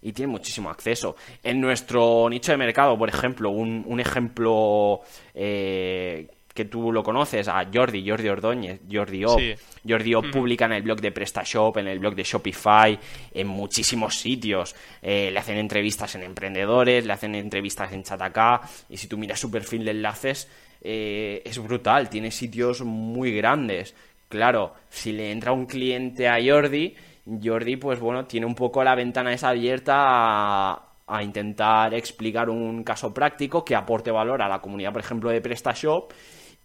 y 0.02 0.14
tiene 0.14 0.32
muchísimo 0.32 0.70
acceso. 0.70 1.18
En 1.44 1.60
nuestro 1.60 2.30
nicho 2.30 2.54
de 2.54 2.58
mercado, 2.58 2.98
por 2.98 3.10
ejemplo, 3.10 3.50
un, 3.50 3.84
un 3.86 4.00
ejemplo 4.00 5.02
eh, 5.34 6.30
que 6.54 6.66
tú 6.66 6.92
lo 6.92 7.04
conoces, 7.04 7.48
a 7.48 7.66
Jordi, 7.74 8.08
Jordi 8.08 8.30
Ordóñez, 8.30 8.82
Jordi 8.92 9.26
O. 9.26 9.38
Sí. 9.38 9.54
Jordi 9.88 10.16
O 10.16 10.22
publica 10.22 10.66
en 10.66 10.74
el 10.74 10.84
blog 10.84 11.00
de 11.02 11.12
PrestaShop, 11.12 11.78
en 11.78 11.88
el 11.88 12.00
blog 12.00 12.16
de 12.16 12.24
Shopify, 12.24 12.98
en 13.34 13.48
muchísimos 13.48 14.20
sitios. 14.20 14.76
Eh, 15.02 15.30
le 15.32 15.40
hacen 15.40 15.58
entrevistas 15.58 16.16
en 16.16 16.24
emprendedores, 16.24 17.06
le 17.06 17.14
hacen 17.14 17.36
entrevistas 17.36 17.92
en 17.94 18.04
Chatacá. 18.04 18.62
Y 18.90 18.98
si 18.98 19.08
tú 19.08 19.18
miras 19.18 19.40
su 19.40 19.50
perfil 19.50 19.86
de 19.86 19.92
enlaces, 19.92 20.50
eh, 20.82 21.42
es 21.46 21.58
brutal. 21.60 22.10
Tiene 22.10 22.32
sitios 22.32 22.82
muy 22.82 23.32
grandes. 23.34 23.96
Claro, 24.30 24.76
si 24.90 25.12
le 25.12 25.32
entra 25.32 25.52
un 25.52 25.66
cliente 25.66 26.28
a 26.28 26.38
Jordi, 26.44 26.96
Jordi, 27.44 27.76
pues 27.78 28.00
bueno, 28.00 28.26
tiene 28.26 28.46
un 28.46 28.56
poco 28.56 28.84
la 28.84 28.96
ventana 28.96 29.34
esa 29.34 29.50
abierta 29.50 29.94
a, 29.98 30.92
a 31.08 31.24
intentar 31.24 31.94
explicar 31.94 32.50
un 32.50 32.84
caso 32.84 33.14
práctico 33.14 33.66
que 33.66 33.76
aporte 33.76 34.10
valor 34.12 34.42
a 34.42 34.48
la 34.48 34.60
comunidad, 34.60 34.94
por 34.94 35.02
ejemplo, 35.02 35.30
de 35.30 35.42
PrestaShop 35.42 36.14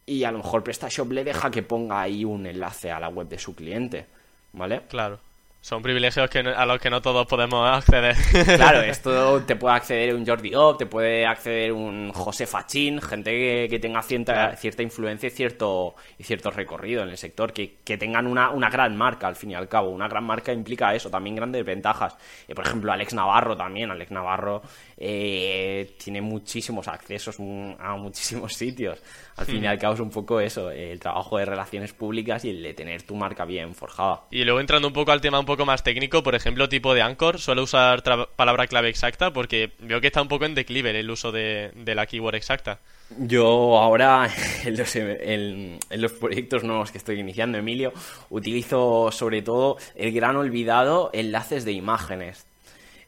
y 0.06 0.24
a 0.24 0.30
lo 0.30 0.38
mejor 0.38 0.62
PrestaShop 0.62 1.10
le 1.12 1.24
deja 1.24 1.50
que 1.50 1.62
ponga 1.62 2.00
ahí 2.00 2.24
un 2.24 2.46
enlace 2.46 2.90
a 2.90 3.00
la 3.00 3.08
web 3.08 3.28
de 3.28 3.38
su 3.38 3.54
cliente, 3.54 4.06
¿vale? 4.52 4.82
Claro. 4.88 5.18
Son 5.62 5.82
privilegios 5.82 6.30
que 6.30 6.44
no- 6.44 6.56
a 6.56 6.64
los 6.64 6.78
que 6.78 6.90
no 6.90 7.02
todos 7.02 7.26
podemos 7.26 7.68
acceder. 7.68 8.14
Claro, 8.56 8.82
esto 8.82 9.42
te 9.42 9.56
puede 9.56 9.74
acceder 9.74 10.14
un 10.14 10.24
Jordi 10.24 10.54
Op, 10.54 10.78
te 10.78 10.86
puede 10.86 11.26
acceder 11.26 11.72
un 11.72 12.12
José 12.12 12.46
Fachín, 12.46 13.00
gente 13.02 13.32
que, 13.32 13.66
que 13.68 13.80
tenga 13.80 14.00
cierta, 14.02 14.32
Claro. 14.32 14.56
cierta 14.58 14.84
influencia 14.84 15.26
y 15.26 15.30
cierto, 15.30 15.96
y 16.18 16.22
cierto 16.22 16.52
recorrido 16.52 17.02
en 17.02 17.08
el 17.08 17.16
sector, 17.16 17.52
que, 17.52 17.78
que 17.82 17.98
tengan 17.98 18.28
una, 18.28 18.50
una 18.50 18.70
gran 18.70 18.96
marca 18.96 19.26
al 19.26 19.34
fin 19.34 19.50
y 19.50 19.54
al 19.56 19.68
cabo. 19.68 19.88
Una 19.90 20.06
gran 20.06 20.22
marca 20.22 20.52
implica 20.52 20.94
eso, 20.94 21.10
también 21.10 21.34
grandes 21.34 21.64
ventajas. 21.64 22.16
Eh, 22.46 22.54
por 22.54 22.64
ejemplo, 22.64 22.92
Alex 22.92 23.14
Navarro 23.14 23.56
también, 23.56 23.90
Alex 23.90 24.12
Navarro 24.12 24.62
eh, 24.98 25.94
tiene 26.02 26.20
muchísimos 26.22 26.88
accesos 26.88 27.36
mm, 27.38 27.72
a 27.78 27.96
muchísimos 27.96 28.54
sitios. 28.56 28.98
Al 29.36 29.44
fin 29.46 29.62
y 29.62 29.66
al 29.66 29.78
cabo 29.78 29.94
es 29.94 30.00
un 30.00 30.10
poco 30.10 30.40
eso, 30.40 30.70
el 30.70 30.98
trabajo 30.98 31.36
de 31.36 31.44
relaciones 31.44 31.92
públicas 31.92 32.44
y 32.46 32.50
el 32.50 32.62
de 32.62 32.72
tener 32.72 33.02
tu 33.02 33.14
marca 33.14 33.44
bien 33.44 33.74
forjada. 33.74 34.22
Y 34.30 34.44
luego 34.44 34.60
entrando 34.60 34.88
un 34.88 34.94
poco 34.94 35.12
al 35.12 35.20
tema 35.20 35.38
un 35.38 35.44
poco 35.44 35.66
más 35.66 35.82
técnico, 35.82 36.22
por 36.22 36.34
ejemplo, 36.34 36.68
tipo 36.70 36.94
de 36.94 37.02
Anchor, 37.02 37.38
suele 37.38 37.60
usar 37.60 38.02
palabra 38.36 38.66
clave 38.66 38.88
exacta 38.88 39.32
porque 39.32 39.72
veo 39.80 40.00
que 40.00 40.06
está 40.06 40.22
un 40.22 40.28
poco 40.28 40.46
en 40.46 40.54
declive 40.54 40.98
el 40.98 41.10
uso 41.10 41.32
de, 41.32 41.70
de 41.74 41.94
la 41.94 42.06
keyword 42.06 42.34
exacta. 42.36 42.78
Yo 43.18 43.78
ahora, 43.78 44.28
en 44.64 44.76
los, 44.76 44.96
en- 44.96 45.78
en 45.90 46.00
los 46.02 46.12
proyectos 46.12 46.64
nuevos 46.64 46.90
que 46.90 46.98
estoy 46.98 47.20
iniciando, 47.20 47.58
Emilio, 47.58 47.92
utilizo 48.30 49.10
sobre 49.12 49.42
todo 49.42 49.76
el 49.94 50.12
gran 50.12 50.36
olvidado 50.36 51.10
enlaces 51.12 51.64
de 51.64 51.72
imágenes. 51.72 52.46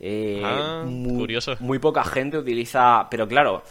Eh, 0.00 0.40
Ah, 0.44 0.84
muy, 0.86 1.18
curioso. 1.18 1.56
Muy 1.60 1.78
poca 1.78 2.04
gente 2.04 2.38
utiliza, 2.38 3.08
pero 3.10 3.26
claro, 3.26 3.62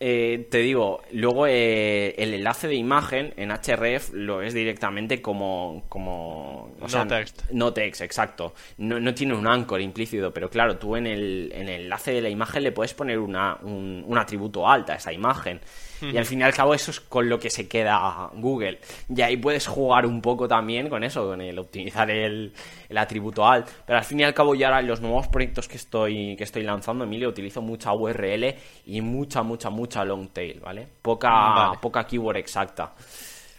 eh, 0.00 0.48
te 0.50 0.58
digo, 0.58 1.02
luego 1.12 1.46
eh, 1.46 2.14
el 2.18 2.34
enlace 2.34 2.68
de 2.68 2.74
imagen 2.74 3.32
en 3.36 3.50
href 3.50 4.12
lo 4.12 4.42
es 4.42 4.52
directamente 4.52 5.22
como... 5.22 5.84
como 5.88 6.74
o 6.80 6.88
No 6.92 7.06
text. 7.06 7.42
No 7.52 7.72
text, 7.72 8.02
exacto. 8.02 8.54
No, 8.78 9.00
no 9.00 9.14
tiene 9.14 9.34
un 9.34 9.46
anchor 9.46 9.80
implícito, 9.80 10.32
pero 10.32 10.50
claro, 10.50 10.76
tú 10.76 10.96
en 10.96 11.06
el, 11.06 11.50
en 11.54 11.68
el 11.68 11.82
enlace 11.82 12.12
de 12.12 12.20
la 12.20 12.28
imagen 12.28 12.64
le 12.64 12.72
puedes 12.72 12.92
poner 12.92 13.18
una, 13.18 13.56
un, 13.62 14.04
un 14.06 14.18
atributo 14.18 14.68
alta 14.68 14.94
a 14.94 14.96
esa 14.96 15.12
imagen. 15.12 15.60
Y 16.00 16.16
al 16.16 16.26
fin 16.26 16.40
y 16.40 16.42
al 16.42 16.52
cabo 16.52 16.74
eso 16.74 16.90
es 16.90 17.00
con 17.00 17.28
lo 17.28 17.38
que 17.38 17.50
se 17.50 17.68
queda 17.68 18.30
Google. 18.34 18.78
Y 19.08 19.20
ahí 19.22 19.36
puedes 19.36 19.66
jugar 19.66 20.06
un 20.06 20.20
poco 20.20 20.46
también 20.46 20.88
con 20.88 21.02
eso, 21.04 21.26
con 21.26 21.40
el 21.40 21.58
optimizar 21.58 22.10
el, 22.10 22.52
el 22.88 22.98
atributo 22.98 23.46
alt. 23.46 23.68
Pero 23.86 23.98
al 23.98 24.04
fin 24.04 24.20
y 24.20 24.24
al 24.24 24.34
cabo 24.34 24.54
ya 24.54 24.68
ahora 24.68 24.80
en 24.80 24.88
los 24.88 25.00
nuevos 25.00 25.28
proyectos 25.28 25.68
que 25.68 25.76
estoy, 25.76 26.36
que 26.36 26.44
estoy 26.44 26.62
lanzando, 26.62 27.04
Emilio, 27.04 27.28
utilizo 27.28 27.62
mucha 27.62 27.92
URL 27.92 28.54
y 28.86 29.00
mucha, 29.00 29.42
mucha, 29.42 29.70
mucha 29.70 30.04
long 30.04 30.28
tail, 30.28 30.60
¿vale? 30.60 30.86
Poca, 31.00 31.30
Vale. 31.30 31.78
poca 31.80 32.06
keyword 32.06 32.36
exacta. 32.36 32.94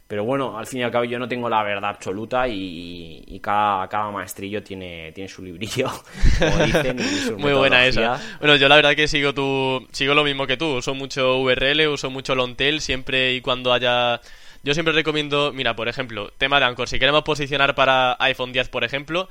Pero 0.08 0.24
bueno, 0.24 0.56
al 0.56 0.68
fin 0.68 0.82
y 0.82 0.84
al 0.84 0.92
cabo 0.92 1.04
yo 1.06 1.18
no 1.18 1.28
tengo 1.28 1.50
la 1.50 1.64
verdad 1.64 1.90
absoluta 1.90 2.48
y, 2.48 3.24
y 3.26 3.40
cada, 3.40 3.88
cada 3.88 4.12
maestrillo 4.12 4.62
tiene, 4.62 5.12
tiene 5.14 5.28
su 5.28 5.42
librillo, 5.42 5.88
como 6.40 6.64
dicen, 6.64 7.00
y 7.00 7.32
Muy 7.42 7.54
buena 7.54 7.86
esa. 7.88 8.22
Bueno, 8.40 8.56
yo 8.56 8.68
la 8.68 8.76
verdad 8.76 8.96
que 8.96 9.08
sigo 9.08 9.34
tu, 9.34 9.88
sigo 9.92 10.14
lo 10.14 10.24
mismo 10.24 10.46
que 10.46 10.58
tú. 10.58 10.76
Uso 10.76 10.94
mucho 10.94 11.40
URL, 11.40 11.88
uso 11.88 12.12
mucho 12.12 12.36
Longtail 12.36 12.82
siempre 12.82 13.34
y 13.34 13.42
cuando 13.42 13.74
haya. 13.74 14.22
Yo 14.62 14.74
siempre 14.74 14.94
recomiendo, 14.94 15.52
mira, 15.54 15.76
por 15.76 15.88
ejemplo, 15.88 16.32
tema 16.38 16.60
de 16.60 16.66
Anchor. 16.66 16.88
Si 16.88 17.00
queremos 17.00 17.24
posicionar 17.24 17.74
para 17.74 18.16
iPhone 18.20 18.52
10, 18.52 18.70
por 18.70 18.84
ejemplo, 18.84 19.28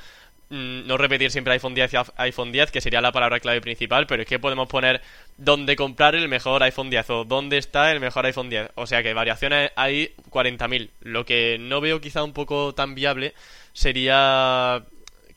no 0.55 0.97
repetir 0.97 1.31
siempre 1.31 1.53
iPhone 1.55 1.75
10 1.75 1.93
y 1.93 1.97
iPhone 2.17 2.53
10, 2.53 2.71
que 2.71 2.81
sería 2.81 3.01
la 3.01 3.13
palabra 3.13 3.41
clave 3.41 3.61
principal, 3.61 4.07
pero 4.07 4.23
es 4.23 4.29
que 4.29 4.39
podemos 4.39 4.69
poner 4.69 5.03
dónde 5.37 5.77
comprar 5.77 6.15
el 6.15 6.29
mejor 6.29 6.63
iPhone 6.63 6.91
10 6.91 7.11
o 7.11 7.25
dónde 7.25 7.59
está 7.59 7.91
el 7.93 8.01
mejor 8.01 8.27
iPhone 8.27 8.51
10. 8.51 8.71
O 8.77 8.87
sea 8.87 9.03
que 9.03 9.13
variaciones 9.15 9.73
hay 9.77 10.15
40.000. 10.31 10.91
Lo 11.01 11.25
que 11.25 11.59
no 11.59 11.81
veo 11.81 12.01
quizá 12.01 12.23
un 12.23 12.33
poco 12.33 12.75
tan 12.75 12.95
viable 12.95 13.35
sería 13.73 14.85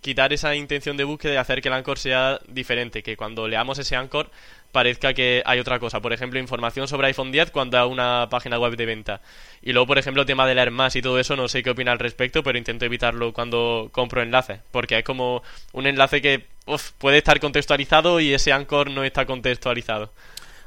quitar 0.01 0.31
esa 0.31 0.55
intención 0.55 0.95
de 0.95 1.03
búsqueda 1.03 1.33
y 1.33 1.37
hacer 1.37 1.61
que 1.61 1.67
el 1.69 1.73
Anchor 1.73 1.97
sea 1.97 2.39
diferente, 2.47 3.03
que 3.03 3.17
cuando 3.17 3.47
leamos 3.47 3.79
ese 3.79 3.95
Anchor 3.95 4.31
parezca 4.71 5.13
que 5.13 5.41
hay 5.45 5.59
otra 5.59 5.79
cosa. 5.79 6.01
Por 6.01 6.13
ejemplo, 6.13 6.39
información 6.39 6.87
sobre 6.87 7.07
iPhone 7.07 7.31
10 7.31 7.51
cuando 7.51 7.77
a 7.77 7.85
una 7.85 8.27
página 8.29 8.59
web 8.59 8.75
de 8.75 8.85
venta. 8.85 9.21
Y 9.61 9.73
luego, 9.73 9.87
por 9.87 9.97
ejemplo, 9.97 10.25
tema 10.25 10.47
de 10.47 10.55
leer 10.55 10.71
más 10.71 10.95
y 10.95 11.01
todo 11.01 11.19
eso, 11.19 11.35
no 11.35 11.47
sé 11.47 11.63
qué 11.63 11.71
opina 11.71 11.91
al 11.91 11.99
respecto, 11.99 12.43
pero 12.43 12.57
intento 12.57 12.85
evitarlo 12.85 13.33
cuando 13.33 13.89
compro 13.91 14.21
enlaces, 14.21 14.59
porque 14.71 14.97
es 14.99 15.03
como 15.03 15.43
un 15.73 15.87
enlace 15.87 16.21
que 16.21 16.45
puede 16.97 17.17
estar 17.17 17.39
contextualizado 17.39 18.19
y 18.19 18.33
ese 18.33 18.51
Anchor 18.51 18.91
no 18.91 19.03
está 19.03 19.25
contextualizado. 19.25 20.11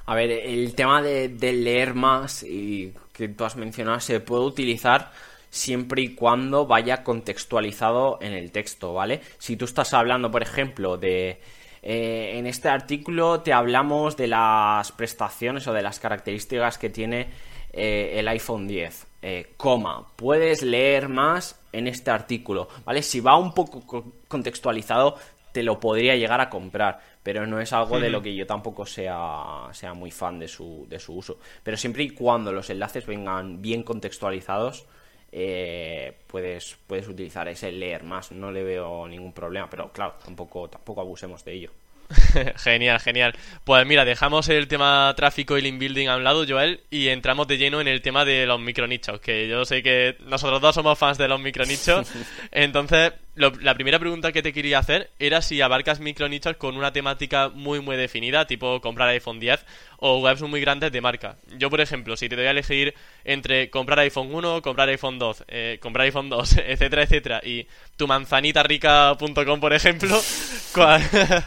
A 0.06 0.14
ver, 0.14 0.30
el 0.30 0.74
tema 0.74 1.02
de, 1.02 1.28
de 1.28 1.52
leer 1.52 1.94
más 1.94 2.42
y 2.42 2.92
que 3.12 3.28
tú 3.28 3.44
has 3.44 3.56
mencionado 3.56 4.00
se 4.00 4.18
puede 4.20 4.44
utilizar 4.44 5.12
siempre 5.50 6.02
y 6.02 6.14
cuando 6.14 6.66
vaya 6.66 7.02
contextualizado 7.02 8.18
en 8.22 8.32
el 8.32 8.52
texto, 8.52 8.94
¿vale? 8.94 9.20
Si 9.38 9.56
tú 9.56 9.64
estás 9.64 9.92
hablando, 9.92 10.30
por 10.30 10.42
ejemplo, 10.42 10.96
de... 10.96 11.40
eh, 11.82 12.32
en 12.36 12.46
este 12.46 12.68
artículo 12.68 13.40
te 13.40 13.52
hablamos 13.52 14.16
de 14.16 14.26
las 14.28 14.92
prestaciones 14.92 15.66
o 15.66 15.72
de 15.72 15.82
las 15.82 15.98
características 15.98 16.78
que 16.78 16.90
tiene 16.90 17.28
eh, 17.72 18.14
el 18.16 18.28
iPhone 18.28 18.66
10. 18.68 19.06
eh, 19.22 19.52
coma, 19.56 20.06
puedes 20.16 20.62
leer 20.62 21.08
más 21.08 21.60
en 21.72 21.86
este 21.86 22.10
artículo, 22.10 22.68
¿vale? 22.84 23.02
Si 23.02 23.20
va 23.20 23.36
un 23.36 23.52
poco 23.54 23.86
co- 23.86 24.12
contextualizado, 24.28 25.16
te 25.52 25.62
lo 25.62 25.78
podría 25.80 26.16
llegar 26.16 26.40
a 26.40 26.48
comprar, 26.48 27.00
pero 27.22 27.46
no 27.46 27.60
es 27.60 27.72
algo 27.72 27.98
de 28.00 28.08
lo 28.10 28.22
que 28.22 28.34
yo 28.34 28.46
tampoco 28.46 28.86
sea, 28.86 29.68
sea 29.72 29.94
muy 29.94 30.10
fan 30.10 30.38
de 30.38 30.48
su, 30.48 30.86
de 30.88 30.98
su 30.98 31.14
uso. 31.16 31.38
Pero 31.62 31.76
siempre 31.76 32.02
y 32.04 32.10
cuando 32.10 32.52
los 32.52 32.70
enlaces 32.70 33.04
vengan 33.06 33.60
bien 33.60 33.82
contextualizados, 33.82 34.86
eh, 35.32 36.16
puedes, 36.26 36.76
puedes 36.86 37.08
utilizar 37.08 37.48
ese 37.48 37.72
leer 37.72 38.02
más, 38.02 38.32
no 38.32 38.50
le 38.50 38.62
veo 38.62 39.06
ningún 39.08 39.32
problema, 39.32 39.68
pero 39.70 39.92
claro, 39.92 40.14
tampoco, 40.24 40.68
tampoco 40.68 41.00
abusemos 41.00 41.44
de 41.44 41.52
ello. 41.52 41.70
genial, 42.56 42.98
genial. 43.00 43.34
Pues 43.64 43.86
mira, 43.86 44.04
dejamos 44.04 44.48
el 44.48 44.68
tema 44.68 45.12
tráfico 45.16 45.56
y 45.56 45.62
link 45.62 45.78
building 45.78 46.08
a 46.08 46.16
un 46.16 46.24
lado, 46.24 46.44
Joel, 46.48 46.80
y 46.90 47.08
entramos 47.08 47.46
de 47.46 47.58
lleno 47.58 47.80
en 47.80 47.88
el 47.88 48.02
tema 48.02 48.24
de 48.24 48.46
los 48.46 48.60
micronichos, 48.60 49.20
que 49.20 49.48
yo 49.48 49.64
sé 49.64 49.82
que 49.82 50.16
nosotros 50.26 50.60
dos 50.60 50.74
somos 50.74 50.98
fans 50.98 51.18
de 51.18 51.28
los 51.28 51.40
micronichos. 51.40 52.10
Entonces, 52.50 53.12
la 53.34 53.74
primera 53.74 53.98
pregunta 53.98 54.32
que 54.32 54.42
te 54.42 54.52
quería 54.52 54.78
hacer 54.78 55.10
era 55.18 55.40
si 55.40 55.60
abarcas 55.60 56.00
micronichos 56.00 56.56
con 56.56 56.76
una 56.76 56.92
temática 56.92 57.48
muy 57.48 57.80
muy 57.80 57.96
definida, 57.96 58.46
tipo 58.46 58.80
comprar 58.80 59.08
iPhone 59.08 59.40
10 59.40 59.64
o 59.98 60.18
webs 60.20 60.42
muy 60.42 60.60
grandes 60.60 60.92
de 60.92 61.00
marca. 61.00 61.36
Yo, 61.56 61.70
por 61.70 61.80
ejemplo, 61.80 62.16
si 62.16 62.28
te 62.28 62.36
doy 62.36 62.46
a 62.46 62.50
elegir 62.50 62.94
entre 63.24 63.70
comprar 63.70 64.00
iPhone 64.00 64.34
1, 64.34 64.62
comprar 64.62 64.88
iPhone 64.88 65.18
2, 65.18 65.44
eh, 65.48 65.78
comprar 65.80 66.06
iPhone 66.06 66.28
2, 66.28 66.56
etcétera, 66.66 67.02
etcétera, 67.02 67.40
y 67.44 67.66
tu 67.96 68.06
manzanitarrica.com, 68.06 69.60
por 69.60 69.72
ejemplo, 69.72 70.20
¿cuál, 70.74 71.02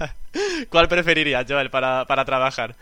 ¿cuál 0.70 0.88
preferirías, 0.88 1.46
Joel, 1.48 1.70
para, 1.70 2.06
para 2.06 2.26
trabajar? 2.26 2.76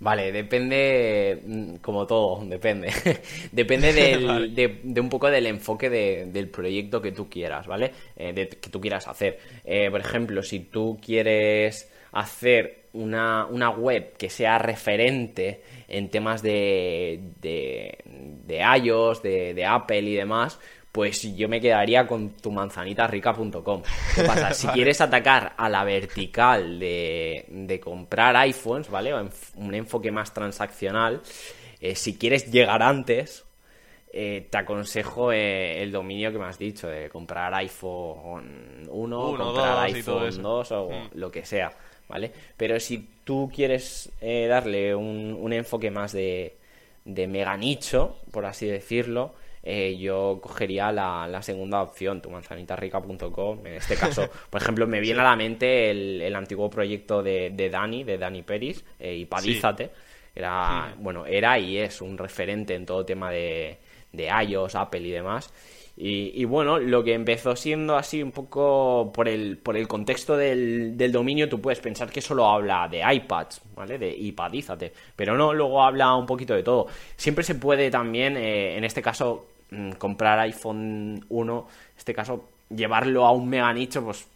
Vale, 0.00 0.32
depende, 0.32 1.42
mm, 1.44 1.74
como 1.76 2.06
todo, 2.06 2.42
depende. 2.46 2.88
depende 3.52 3.92
de, 4.82 5.00
un 5.00 5.08
poco 5.10 5.30
del 5.30 5.46
enfoque 5.46 5.90
del 5.90 6.48
proyecto 6.48 7.02
que 7.02 7.12
tú 7.12 7.28
quieras, 7.28 7.66
¿vale? 7.66 7.92
Eh, 8.16 8.48
que 8.48 8.70
tú 8.70 8.80
quieras 8.80 9.06
hacer. 9.08 9.38
Eh, 9.62 9.90
por 9.90 10.00
ejemplo, 10.00 10.42
si 10.42 10.60
tú 10.60 10.98
quieres 11.04 11.92
hacer 12.12 12.86
una, 12.94 13.44
una, 13.46 13.70
web 13.70 14.14
que 14.16 14.30
sea 14.30 14.58
referente 14.58 15.62
en 15.86 16.08
temas 16.08 16.42
de, 16.42 17.20
de, 17.40 17.98
de 18.04 18.58
iOS, 18.82 19.22
de, 19.22 19.52
de 19.52 19.64
Apple 19.66 20.00
y 20.00 20.14
demás, 20.14 20.58
pues 20.92 21.22
yo 21.36 21.48
me 21.48 21.60
quedaría 21.60 22.06
con 22.06 22.30
tu 22.30 22.50
manzanitarrica.com. 22.50 23.82
¿Qué 24.14 24.22
pasa? 24.24 24.52
Si 24.52 24.66
quieres 24.74 25.00
atacar 25.00 25.54
a 25.56 25.68
la 25.68 25.84
vertical 25.84 26.78
de, 26.78 27.80
comprar 27.82 28.36
iPhones, 28.36 28.90
¿vale? 28.90 29.12
un 29.14 29.74
enfoque 29.74 30.10
más 30.10 30.34
transaccional, 30.34 31.22
eh, 31.80 31.94
si 31.94 32.18
quieres 32.18 32.50
llegar 32.50 32.82
antes, 32.82 33.44
eh, 34.12 34.48
te 34.50 34.58
aconsejo 34.58 35.32
eh, 35.32 35.82
el 35.82 35.90
dominio 35.90 36.30
que 36.30 36.38
me 36.38 36.44
has 36.44 36.58
dicho, 36.58 36.88
de 36.88 37.08
comprar 37.08 37.54
iPhone 37.54 38.86
1, 38.88 39.36
comprar 39.36 39.78
iPhone 39.86 40.42
2 40.42 40.72
o 40.72 40.90
mm. 40.90 41.08
lo 41.14 41.30
que 41.30 41.44
sea, 41.44 41.72
¿vale? 42.08 42.30
Pero 42.56 42.78
si 42.78 43.08
tú 43.24 43.50
quieres 43.54 44.12
darle 44.20 44.94
un, 44.94 45.36
un, 45.40 45.52
enfoque 45.54 45.90
más 45.90 46.12
de, 46.12 46.56
de 47.04 47.26
mega 47.26 47.56
nicho, 47.56 48.18
por 48.30 48.44
así 48.44 48.66
decirlo, 48.66 49.34
eh, 49.62 49.96
yo 49.98 50.38
cogería 50.42 50.90
la, 50.90 51.42
segunda 51.42 51.82
opción, 51.82 52.22
tu 52.22 52.30
manzanitarrica.com. 52.30 53.66
En 53.66 53.74
este 53.74 53.96
caso, 53.96 54.28
por 54.50 54.62
ejemplo, 54.62 54.86
me 54.86 55.00
viene 55.00 55.20
a 55.20 55.24
la 55.24 55.36
mente 55.36 55.90
el, 55.90 56.34
antiguo 56.34 56.70
proyecto 56.70 57.22
de, 57.22 57.68
Dani, 57.70 58.04
de 58.04 58.18
Dani 58.18 58.42
Peris, 58.42 58.84
eh, 58.98 59.14
y 59.14 59.26
Padízate. 59.26 59.90
Era, 60.34 60.94
bueno, 60.98 61.26
era 61.26 61.58
y 61.58 61.78
es 61.78 62.00
un 62.00 62.16
referente 62.16 62.74
en 62.74 62.86
todo 62.86 63.04
tema 63.04 63.30
de, 63.30 63.78
de 64.12 64.28
iOS, 64.28 64.76
Apple 64.76 65.00
y 65.00 65.10
demás. 65.10 65.52
Y, 66.02 66.46
bueno, 66.46 66.78
lo 66.78 67.04
que 67.04 67.12
empezó 67.12 67.54
siendo 67.54 67.94
así 67.94 68.22
un 68.22 68.32
poco 68.32 69.12
por 69.12 69.28
el, 69.28 69.58
por 69.58 69.76
el 69.76 69.86
contexto 69.86 70.34
del, 70.34 70.96
dominio, 71.12 71.46
tú 71.46 71.60
puedes 71.60 71.78
pensar 71.78 72.08
que 72.10 72.22
solo 72.22 72.46
habla 72.46 72.88
de 72.88 73.02
iPads, 73.06 73.60
¿vale? 73.74 73.98
De 73.98 74.08
iPadízate. 74.08 74.94
Pero 75.14 75.36
no, 75.36 75.52
luego 75.52 75.82
habla 75.82 76.14
un 76.14 76.24
poquito 76.24 76.54
de 76.54 76.62
todo. 76.62 76.86
Siempre 77.16 77.44
se 77.44 77.54
puede 77.54 77.90
también, 77.90 78.38
eh, 78.38 78.78
en 78.78 78.84
este 78.84 79.02
caso, 79.02 79.48
mm, 79.72 79.92
comprar 79.92 80.38
iPhone 80.38 81.22
1, 81.28 81.66
en 81.68 81.98
este 81.98 82.14
caso, 82.14 82.48
llevarlo 82.70 83.26
a 83.26 83.32
un 83.32 83.50
mega 83.50 83.70
nicho, 83.74 84.02
pues 84.02 84.26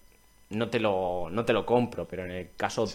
no 0.50 0.68
te 0.68 0.78
lo, 0.78 1.28
no 1.30 1.46
te 1.46 1.54
lo 1.54 1.64
compro, 1.64 2.06
pero 2.06 2.26
en 2.26 2.30
el 2.30 2.48
caso 2.58 2.86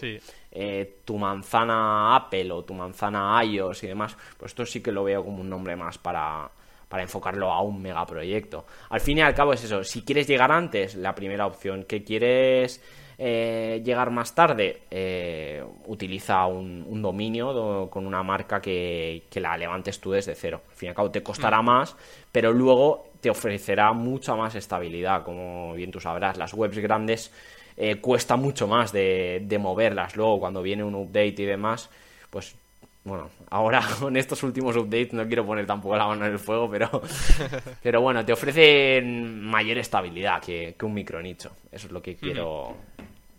eh, 0.52 0.98
tu 1.04 1.18
manzana 1.18 2.14
Apple 2.14 2.52
o 2.52 2.62
tu 2.62 2.74
manzana 2.74 3.42
iOS 3.44 3.82
y 3.82 3.88
demás, 3.88 4.16
pues 4.38 4.52
esto 4.52 4.64
sí 4.64 4.80
que 4.80 4.92
lo 4.92 5.02
veo 5.02 5.24
como 5.24 5.40
un 5.40 5.50
nombre 5.50 5.74
más 5.74 5.98
para 5.98 6.48
para 6.90 7.04
enfocarlo 7.04 7.52
a 7.52 7.62
un 7.62 7.80
megaproyecto. 7.80 8.66
Al 8.88 9.00
fin 9.00 9.18
y 9.18 9.20
al 9.20 9.32
cabo 9.32 9.52
es 9.52 9.62
eso, 9.62 9.84
si 9.84 10.02
quieres 10.02 10.26
llegar 10.26 10.50
antes, 10.50 10.96
la 10.96 11.14
primera 11.14 11.46
opción, 11.46 11.84
que 11.84 12.02
quieres 12.02 12.82
eh, 13.16 13.80
llegar 13.84 14.10
más 14.10 14.34
tarde, 14.34 14.82
eh, 14.90 15.62
utiliza 15.86 16.44
un, 16.46 17.00
dominio 17.00 17.88
con 17.88 18.08
una 18.08 18.24
marca 18.24 18.60
que, 18.60 19.22
la 19.34 19.56
levantes 19.56 20.00
tú 20.00 20.10
desde 20.10 20.34
cero. 20.34 20.62
Al 20.68 20.74
fin 20.74 20.86
y 20.86 20.88
al 20.88 20.96
cabo 20.96 21.12
te 21.12 21.22
costará 21.22 21.62
mm. 21.62 21.64
más, 21.64 21.96
pero 22.32 22.52
luego 22.52 23.12
te 23.20 23.30
ofrecerá 23.30 23.92
mucha 23.92 24.34
más 24.34 24.56
estabilidad, 24.56 25.22
como 25.22 25.74
bien 25.74 25.92
tú 25.92 26.00
sabrás. 26.00 26.36
Las 26.38 26.54
webs 26.54 26.78
grandes 26.78 27.32
eh, 27.76 28.00
cuesta 28.00 28.34
mucho 28.34 28.66
más 28.66 28.90
de, 28.90 29.44
de 29.44 29.58
moverlas. 29.58 30.16
Luego 30.16 30.40
cuando 30.40 30.60
viene 30.60 30.82
un 30.82 30.96
update 30.96 31.42
y 31.42 31.44
demás, 31.44 31.88
pues 32.30 32.56
bueno, 33.04 33.30
ahora 33.50 33.82
con 34.00 34.16
estos 34.16 34.42
últimos 34.42 34.76
updates 34.76 35.12
no 35.12 35.26
quiero 35.26 35.46
poner 35.46 35.66
tampoco 35.66 35.96
la 35.96 36.06
mano 36.06 36.26
en 36.26 36.32
el 36.32 36.38
fuego, 36.38 36.70
pero, 36.70 37.02
pero 37.82 38.00
bueno, 38.00 38.24
te 38.24 38.32
ofrecen 38.32 39.42
mayor 39.42 39.78
estabilidad 39.78 40.42
que, 40.42 40.74
que 40.78 40.84
un 40.84 40.94
micronicho. 40.94 41.50
Eso 41.72 41.86
es 41.86 41.92
lo 41.92 42.02
que 42.02 42.16
quiero, 42.16 42.76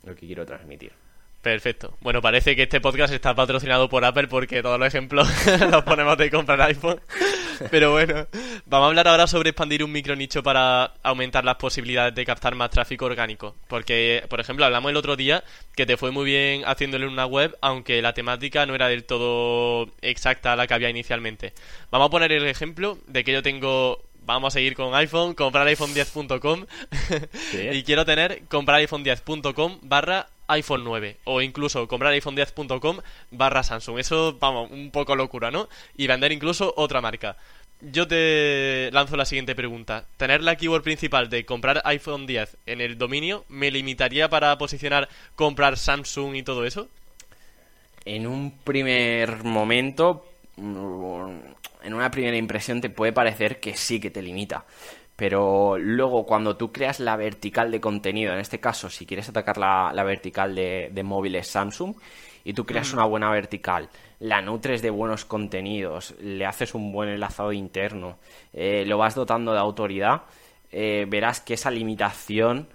lo 0.03 0.15
que 0.15 0.25
quiero 0.25 0.45
transmitir. 0.45 0.91
Perfecto. 1.41 1.97
Bueno, 2.01 2.21
parece 2.21 2.55
que 2.55 2.63
este 2.63 2.79
podcast 2.79 3.13
está 3.13 3.33
patrocinado 3.33 3.89
por 3.89 4.05
Apple 4.05 4.27
porque 4.27 4.61
todos 4.61 4.79
los 4.79 4.87
ejemplos 4.87 5.27
los 5.71 5.83
ponemos 5.83 6.17
de 6.17 6.29
comprar 6.29 6.61
iPhone. 6.61 7.01
Pero 7.69 7.91
bueno, 7.91 8.27
vamos 8.65 8.85
a 8.85 8.89
hablar 8.89 9.07
ahora 9.07 9.27
sobre 9.27 9.49
expandir 9.49 9.83
un 9.83 9.91
micronicho 9.91 10.41
para 10.41 10.93
aumentar 11.03 11.45
las 11.45 11.55
posibilidades 11.55 12.15
de 12.15 12.25
captar 12.25 12.55
más 12.55 12.69
tráfico 12.69 13.05
orgánico. 13.05 13.55
Porque, 13.67 14.23
por 14.29 14.39
ejemplo, 14.39 14.65
hablamos 14.65 14.89
el 14.89 14.97
otro 14.97 15.15
día 15.15 15.43
que 15.75 15.85
te 15.85 15.97
fue 15.97 16.11
muy 16.11 16.25
bien 16.25 16.63
haciéndole 16.65 17.07
una 17.07 17.25
web, 17.25 17.57
aunque 17.61 18.01
la 18.01 18.13
temática 18.13 18.65
no 18.65 18.75
era 18.75 18.87
del 18.87 19.03
todo 19.03 19.89
exacta 20.01 20.53
a 20.53 20.55
la 20.55 20.67
que 20.67 20.73
había 20.73 20.89
inicialmente. 20.89 21.53
Vamos 21.91 22.07
a 22.07 22.11
poner 22.11 22.31
el 22.31 22.47
ejemplo 22.47 22.97
de 23.07 23.23
que 23.23 23.33
yo 23.33 23.43
tengo 23.43 24.03
vamos 24.23 24.53
a 24.53 24.57
seguir 24.59 24.75
con 24.75 24.93
iPhone, 24.95 25.33
comprar 25.33 25.67
iPhone10.com 25.67 26.65
y 27.73 27.83
quiero 27.83 28.05
tener 28.05 28.43
comprar 28.47 28.81
iPhone10.com 28.81 29.79
barra 29.81 30.27
iPhone 30.51 30.83
9 30.83 31.17
o 31.25 31.41
incluso 31.41 31.87
comprar 31.87 32.13
iPhone10.com 32.13 32.99
barra 33.31 33.63
Samsung. 33.63 33.99
Eso, 33.99 34.37
vamos, 34.39 34.71
un 34.71 34.91
poco 34.91 35.15
locura, 35.15 35.51
¿no? 35.51 35.69
Y 35.95 36.07
vender 36.07 36.31
incluso 36.31 36.73
otra 36.77 37.01
marca. 37.01 37.37
Yo 37.81 38.07
te 38.07 38.89
lanzo 38.91 39.17
la 39.17 39.25
siguiente 39.25 39.55
pregunta. 39.55 40.05
¿Tener 40.17 40.43
la 40.43 40.55
keyword 40.55 40.83
principal 40.83 41.29
de 41.29 41.45
comprar 41.45 41.81
iPhone 41.85 42.27
10 42.27 42.57
en 42.67 42.79
el 42.79 42.97
dominio 42.97 43.43
me 43.49 43.71
limitaría 43.71 44.29
para 44.29 44.55
posicionar 44.59 45.09
comprar 45.35 45.77
Samsung 45.77 46.35
y 46.35 46.43
todo 46.43 46.65
eso? 46.65 46.89
En 48.05 48.27
un 48.27 48.51
primer 48.63 49.43
momento, 49.43 50.27
en 50.57 51.93
una 51.93 52.11
primera 52.11 52.37
impresión 52.37 52.81
te 52.81 52.89
puede 52.89 53.13
parecer 53.13 53.59
que 53.59 53.75
sí 53.75 53.99
que 53.99 54.11
te 54.11 54.21
limita. 54.21 54.65
Pero 55.21 55.77
luego 55.77 56.25
cuando 56.25 56.57
tú 56.57 56.71
creas 56.71 56.99
la 56.99 57.15
vertical 57.15 57.69
de 57.69 57.79
contenido, 57.79 58.33
en 58.33 58.39
este 58.39 58.59
caso 58.59 58.89
si 58.89 59.05
quieres 59.05 59.29
atacar 59.29 59.59
la, 59.59 60.03
vertical 60.03 60.55
de, 60.55 61.03
móviles 61.05 61.45
Samsung 61.45 61.93
y 62.43 62.53
tú 62.53 62.65
creas 62.65 62.91
una 62.91 63.05
buena 63.05 63.29
vertical, 63.29 63.87
la 64.17 64.41
nutres 64.41 64.81
de 64.81 64.89
buenos 64.89 65.25
contenidos, 65.25 66.15
le 66.21 66.43
haces 66.47 66.73
un 66.73 66.91
buen 66.91 67.07
enlazado 67.07 67.53
interno, 67.53 68.17
eh, 68.51 68.83
lo 68.87 68.97
vas 68.97 69.13
dotando 69.13 69.53
de 69.53 69.59
autoridad, 69.59 70.23
eh, 70.71 71.05
verás 71.07 71.39
que 71.39 71.53
esa 71.53 71.69
limitación 71.69 72.67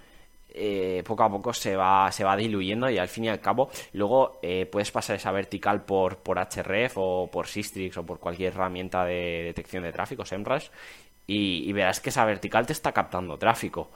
eh, 0.49 1.03
poco 1.05 1.25
a 1.25 1.29
poco 1.29 1.53
se 1.53 1.75
va, 1.75 2.13
se 2.13 2.23
va 2.23 2.37
diluyendo 2.37 2.89
y 2.89 2.97
al 2.97 3.09
fin 3.09 3.25
y 3.25 3.29
al 3.29 3.41
cabo 3.41 3.71
luego 3.93 4.39
puedes 4.71 4.93
pasar 4.93 5.17
esa 5.17 5.33
vertical 5.33 5.85
por, 5.85 6.19
por 6.19 6.39
href 6.39 6.93
o 6.95 7.29
por 7.29 7.49
Sistrix 7.49 7.97
o 7.97 8.07
por 8.07 8.21
cualquier 8.21 8.53
herramienta 8.53 9.05
de 9.05 9.43
detección 9.47 9.83
de 9.83 9.93
tráfico, 9.93 10.25
SEMrush, 10.25 10.69
y, 11.27 11.73
verás 11.73 12.01
que 12.01 12.11
esa 12.11 12.25
vertical 12.25 12.67
te 12.67 12.73
está 12.73 12.93
captando 12.93 13.39
tráfico. 13.39 13.91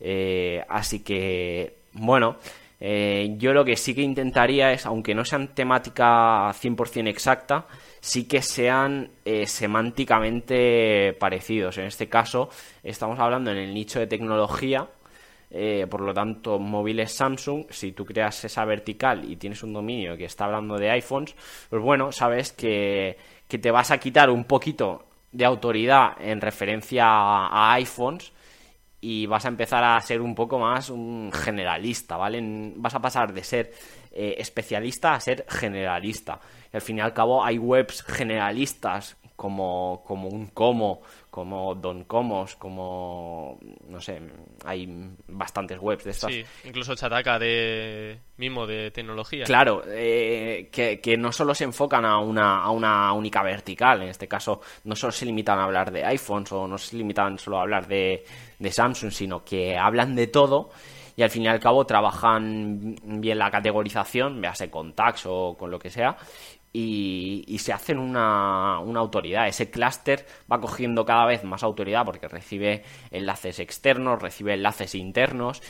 Eh, 0.00 0.64
así 0.68 1.00
que, 1.00 1.76
bueno, 1.92 2.38
eh, 2.80 3.34
yo 3.38 3.52
lo 3.52 3.64
que 3.64 3.76
sí 3.76 3.94
que 3.94 4.02
intentaría 4.02 4.72
es, 4.72 4.86
aunque 4.86 5.14
no 5.14 5.24
sean 5.24 5.54
temática 5.54 6.52
100% 6.52 7.08
exacta, 7.08 7.66
sí 8.00 8.26
que 8.26 8.42
sean 8.42 9.10
eh, 9.24 9.46
semánticamente 9.46 11.16
parecidos. 11.20 11.78
En 11.78 11.86
este 11.86 12.08
caso, 12.08 12.50
estamos 12.82 13.18
hablando 13.20 13.52
en 13.52 13.58
el 13.58 13.74
nicho 13.74 14.00
de 14.00 14.06
tecnología. 14.08 14.88
por 15.90 16.00
lo 16.00 16.14
tanto, 16.14 16.58
móviles 16.58 17.12
Samsung, 17.12 17.66
si 17.70 17.92
tú 17.92 18.06
creas 18.06 18.44
esa 18.44 18.64
vertical 18.64 19.30
y 19.30 19.36
tienes 19.36 19.62
un 19.62 19.74
dominio 19.74 20.16
que 20.16 20.24
está 20.24 20.46
hablando 20.46 20.78
de 20.78 20.90
iPhones, 20.90 21.34
pues 21.68 21.82
bueno, 21.82 22.10
sabes 22.10 22.52
que, 22.52 23.18
que 23.46 23.58
te 23.58 23.70
vas 23.70 23.90
a 23.90 23.98
quitar 23.98 24.30
un 24.30 24.44
poquito 24.44 25.11
de 25.32 25.44
autoridad 25.44 26.12
en 26.20 26.40
referencia 26.40 27.04
a, 27.06 27.72
iPhones 27.74 28.32
y 29.00 29.26
vas 29.26 29.44
a 29.44 29.48
empezar 29.48 29.82
a 29.82 30.00
ser 30.00 30.20
un 30.20 30.34
poco 30.34 30.58
más 30.58 30.90
un 30.90 31.32
generalista, 31.32 32.16
¿vale? 32.16 32.40
Vas 32.76 32.94
a 32.94 33.00
pasar 33.00 33.32
de 33.32 33.42
ser 33.42 33.72
eh, 34.12 34.36
especialista 34.38 35.14
a 35.14 35.20
ser 35.20 35.44
generalista. 35.48 36.38
al 36.72 36.80
fin 36.80 36.98
y 36.98 37.00
al 37.00 37.12
cabo 37.12 37.44
hay 37.44 37.58
webs 37.58 38.02
generalistas 38.02 39.16
como, 39.42 40.04
como 40.06 40.28
un 40.28 40.46
como, 40.54 41.02
como 41.28 41.74
Don 41.74 42.04
Comos, 42.04 42.54
como, 42.54 43.58
no 43.88 44.00
sé, 44.00 44.22
hay 44.64 44.88
bastantes 45.26 45.80
webs 45.80 46.04
de 46.04 46.10
estas. 46.12 46.32
Sí, 46.32 46.44
incluso 46.62 46.94
Chataka 46.94 47.40
de 47.40 48.20
mismo 48.36 48.68
de 48.68 48.92
tecnología. 48.92 49.42
Claro, 49.42 49.82
eh, 49.88 50.68
que, 50.70 51.16
no 51.16 51.32
solo 51.32 51.56
se 51.56 51.64
enfocan 51.64 52.04
a 52.04 52.20
una, 52.20 52.62
a 52.62 52.70
una 52.70 53.12
única 53.14 53.42
vertical, 53.42 54.02
en 54.02 54.10
este 54.10 54.28
caso 54.28 54.60
no 54.84 54.94
solo 54.94 55.10
se 55.10 55.26
limitan 55.26 55.58
a 55.58 55.64
hablar 55.64 55.90
de 55.90 56.04
iPhones 56.04 56.52
o 56.52 56.68
no 56.68 56.78
se 56.78 56.96
limitan 56.96 57.36
solo 57.36 57.58
a 57.58 57.62
hablar 57.62 57.88
de, 57.88 58.24
de 58.60 58.70
Samsung, 58.70 59.10
sino 59.10 59.44
que 59.44 59.76
hablan 59.76 60.14
de 60.14 60.28
todo 60.28 60.70
y 61.16 61.22
al 61.22 61.30
fin 61.30 61.42
y 61.42 61.48
al 61.48 61.58
cabo 61.58 61.84
trabajan 61.84 62.94
bien 63.02 63.38
la 63.38 63.50
categorización, 63.50 64.40
véase 64.40 64.70
con 64.70 64.92
tags 64.92 65.26
o 65.26 65.56
con 65.58 65.68
lo 65.68 65.80
que 65.80 65.90
sea, 65.90 66.16
y, 66.72 67.58
se 67.58 67.72
hacen 67.72 67.98
una, 67.98 68.76
autoridad. 68.76 69.48
Ese 69.48 69.70
clúster 69.70 70.26
va 70.50 70.60
cogiendo 70.60 71.04
cada 71.04 71.26
vez 71.26 71.44
más 71.44 71.62
autoridad 71.62 72.04
porque 72.04 72.28
recibe 72.28 72.84
enlaces 73.10 73.58
externos, 73.58 74.20
recibe 74.20 74.54
enlaces 74.54 74.94
internos. 74.94 75.62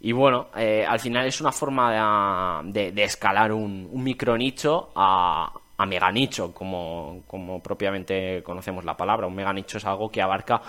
Y 0.00 0.12
bueno, 0.12 0.48
eh, 0.56 0.84
al 0.86 0.98
final 0.98 1.26
es 1.26 1.40
una 1.40 1.52
forma 1.52 2.62
de, 2.64 3.04
escalar 3.04 3.52
un, 3.52 3.88
un 3.90 4.02
micronicho 4.02 4.90
a, 4.96 5.52
a 5.76 5.86
meganicho, 5.86 6.52
como, 6.52 7.22
como 7.26 7.62
propiamente 7.62 8.42
conocemos 8.42 8.84
la 8.84 8.96
palabra. 8.96 9.26
Un 9.26 9.34
meganicho 9.34 9.78
es 9.78 9.84
algo 9.84 10.10
que 10.10 10.22
abarca 10.22 10.60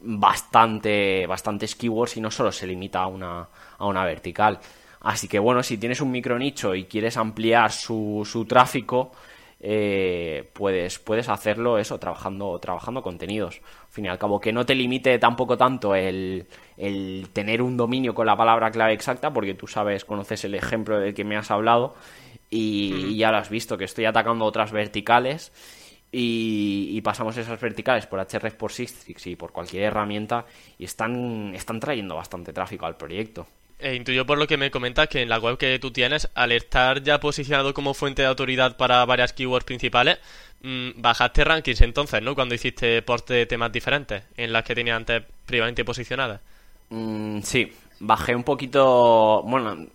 bastante, 0.00 1.26
bastantes 1.26 1.74
keywords 1.74 2.16
y 2.16 2.20
no 2.20 2.30
solo 2.30 2.52
se 2.52 2.66
limita 2.66 3.02
a 3.02 3.06
una, 3.06 3.48
a 3.78 3.86
una 3.86 4.04
vertical. 4.04 4.58
Así 5.08 5.26
que 5.26 5.38
bueno, 5.38 5.62
si 5.62 5.78
tienes 5.78 6.02
un 6.02 6.10
micro 6.10 6.38
nicho 6.38 6.74
y 6.74 6.84
quieres 6.84 7.16
ampliar 7.16 7.72
su, 7.72 8.28
su 8.30 8.44
tráfico, 8.44 9.10
eh, 9.58 10.50
puedes, 10.52 10.98
puedes 10.98 11.30
hacerlo 11.30 11.78
eso, 11.78 11.98
trabajando, 11.98 12.58
trabajando 12.58 13.00
contenidos. 13.00 13.62
Al 13.86 13.90
fin 13.90 14.04
y 14.04 14.08
al 14.08 14.18
cabo, 14.18 14.38
que 14.38 14.52
no 14.52 14.66
te 14.66 14.74
limite 14.74 15.18
tampoco 15.18 15.56
tanto 15.56 15.94
el, 15.94 16.46
el 16.76 17.26
tener 17.32 17.62
un 17.62 17.78
dominio 17.78 18.14
con 18.14 18.26
la 18.26 18.36
palabra 18.36 18.70
clave 18.70 18.92
exacta, 18.92 19.32
porque 19.32 19.54
tú 19.54 19.66
sabes, 19.66 20.04
conoces 20.04 20.44
el 20.44 20.54
ejemplo 20.54 21.00
del 21.00 21.14
que 21.14 21.24
me 21.24 21.38
has 21.38 21.50
hablado 21.50 21.94
y, 22.50 23.16
ya 23.16 23.32
lo 23.32 23.38
has 23.38 23.48
visto, 23.48 23.78
que 23.78 23.84
estoy 23.84 24.04
atacando 24.04 24.44
otras 24.44 24.72
verticales 24.72 25.52
y, 26.12 27.00
pasamos 27.00 27.34
esas 27.38 27.58
verticales 27.58 28.06
por 28.06 28.20
Href, 28.20 28.52
por 28.56 28.72
Sistrix 28.72 29.26
y 29.26 29.36
por 29.36 29.52
cualquier 29.52 29.84
herramienta 29.84 30.44
y 30.78 30.84
están, 30.84 31.54
están 31.54 31.80
trayendo 31.80 32.14
bastante 32.14 32.52
tráfico 32.52 32.84
al 32.84 32.98
proyecto. 32.98 33.46
E 33.78 33.94
intuyo 33.94 34.26
por 34.26 34.38
lo 34.38 34.48
que 34.48 34.56
me 34.56 34.72
comentas 34.72 35.08
que 35.08 35.22
en 35.22 35.28
la 35.28 35.38
web 35.38 35.56
que 35.56 35.78
tú 35.78 35.92
tienes, 35.92 36.28
al 36.34 36.50
estar 36.50 37.00
ya 37.02 37.20
posicionado 37.20 37.72
como 37.74 37.94
fuente 37.94 38.22
de 38.22 38.28
autoridad 38.28 38.76
para 38.76 39.04
varias 39.04 39.32
keywords 39.32 39.64
principales, 39.64 40.18
mm, 40.62 41.00
bajaste 41.00 41.44
rankings 41.44 41.80
entonces, 41.82 42.20
¿no? 42.20 42.34
Cuando 42.34 42.56
hiciste 42.56 43.00
posts 43.02 43.32
de 43.32 43.46
temas 43.46 43.70
diferentes 43.70 44.24
en 44.36 44.52
las 44.52 44.64
que 44.64 44.74
tenías 44.74 44.96
antes 44.96 45.22
previamente 45.46 45.84
posicionadas. 45.84 46.40
Mm, 46.90 47.40
sí, 47.42 47.72
bajé 48.00 48.34
un 48.34 48.42
poquito, 48.42 49.44
bueno, 49.44 49.86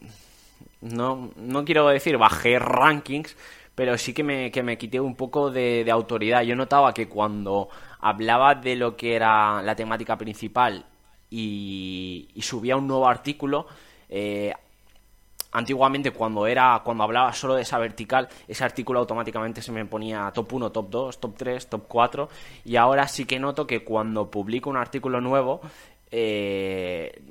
no, 0.80 1.32
no 1.36 1.66
quiero 1.66 1.90
decir 1.90 2.18
bajé 2.18 2.60
rankings, 2.60 3.36
pero 3.76 3.98
sí 3.98 4.14
que 4.14 4.24
me, 4.24 4.50
que 4.52 4.64
me 4.64 4.78
quité 4.78 5.02
un 5.02 5.16
poco 5.16 5.52
de, 5.52 5.84
de 5.84 5.92
autoridad. 5.92 6.44
Yo 6.44 6.56
notaba 6.56 6.94
que 6.94 7.10
cuando 7.10 7.68
hablaba 8.00 8.56
de 8.56 8.78
lo 8.78 8.96
que 8.96 9.16
era 9.16 9.62
la 9.62 9.76
temática 9.76 10.18
principal 10.18 10.86
y, 11.34 12.42
subía 12.42 12.76
un 12.76 12.88
nuevo 12.88 13.08
artículo. 13.08 13.66
Eh, 14.10 14.54
antiguamente 15.54 16.12
cuando 16.12 16.48
era 16.48 16.82
cuando 16.84 17.04
hablaba 17.04 17.34
solo 17.34 17.56
de 17.56 17.64
esa 17.64 17.78
vertical, 17.80 18.28
ese 18.48 18.64
artículo 18.64 19.00
automáticamente 19.00 19.62
se 19.62 19.72
me 19.72 19.86
ponía 19.86 20.32
top 20.34 20.54
1, 20.54 20.72
top 20.72 20.90
2, 20.90 21.20
top 21.20 21.36
3, 21.38 21.70
top 21.70 21.84
4 21.88 22.30
y 22.66 22.76
ahora 22.76 23.08
sí 23.08 23.26
que 23.26 23.40
noto 23.40 23.66
que 23.66 23.84
cuando 23.84 24.30
publico 24.30 24.70
un 24.70 24.78
artículo 24.78 25.22
nuevo 25.22 25.62
eh, 26.12 27.22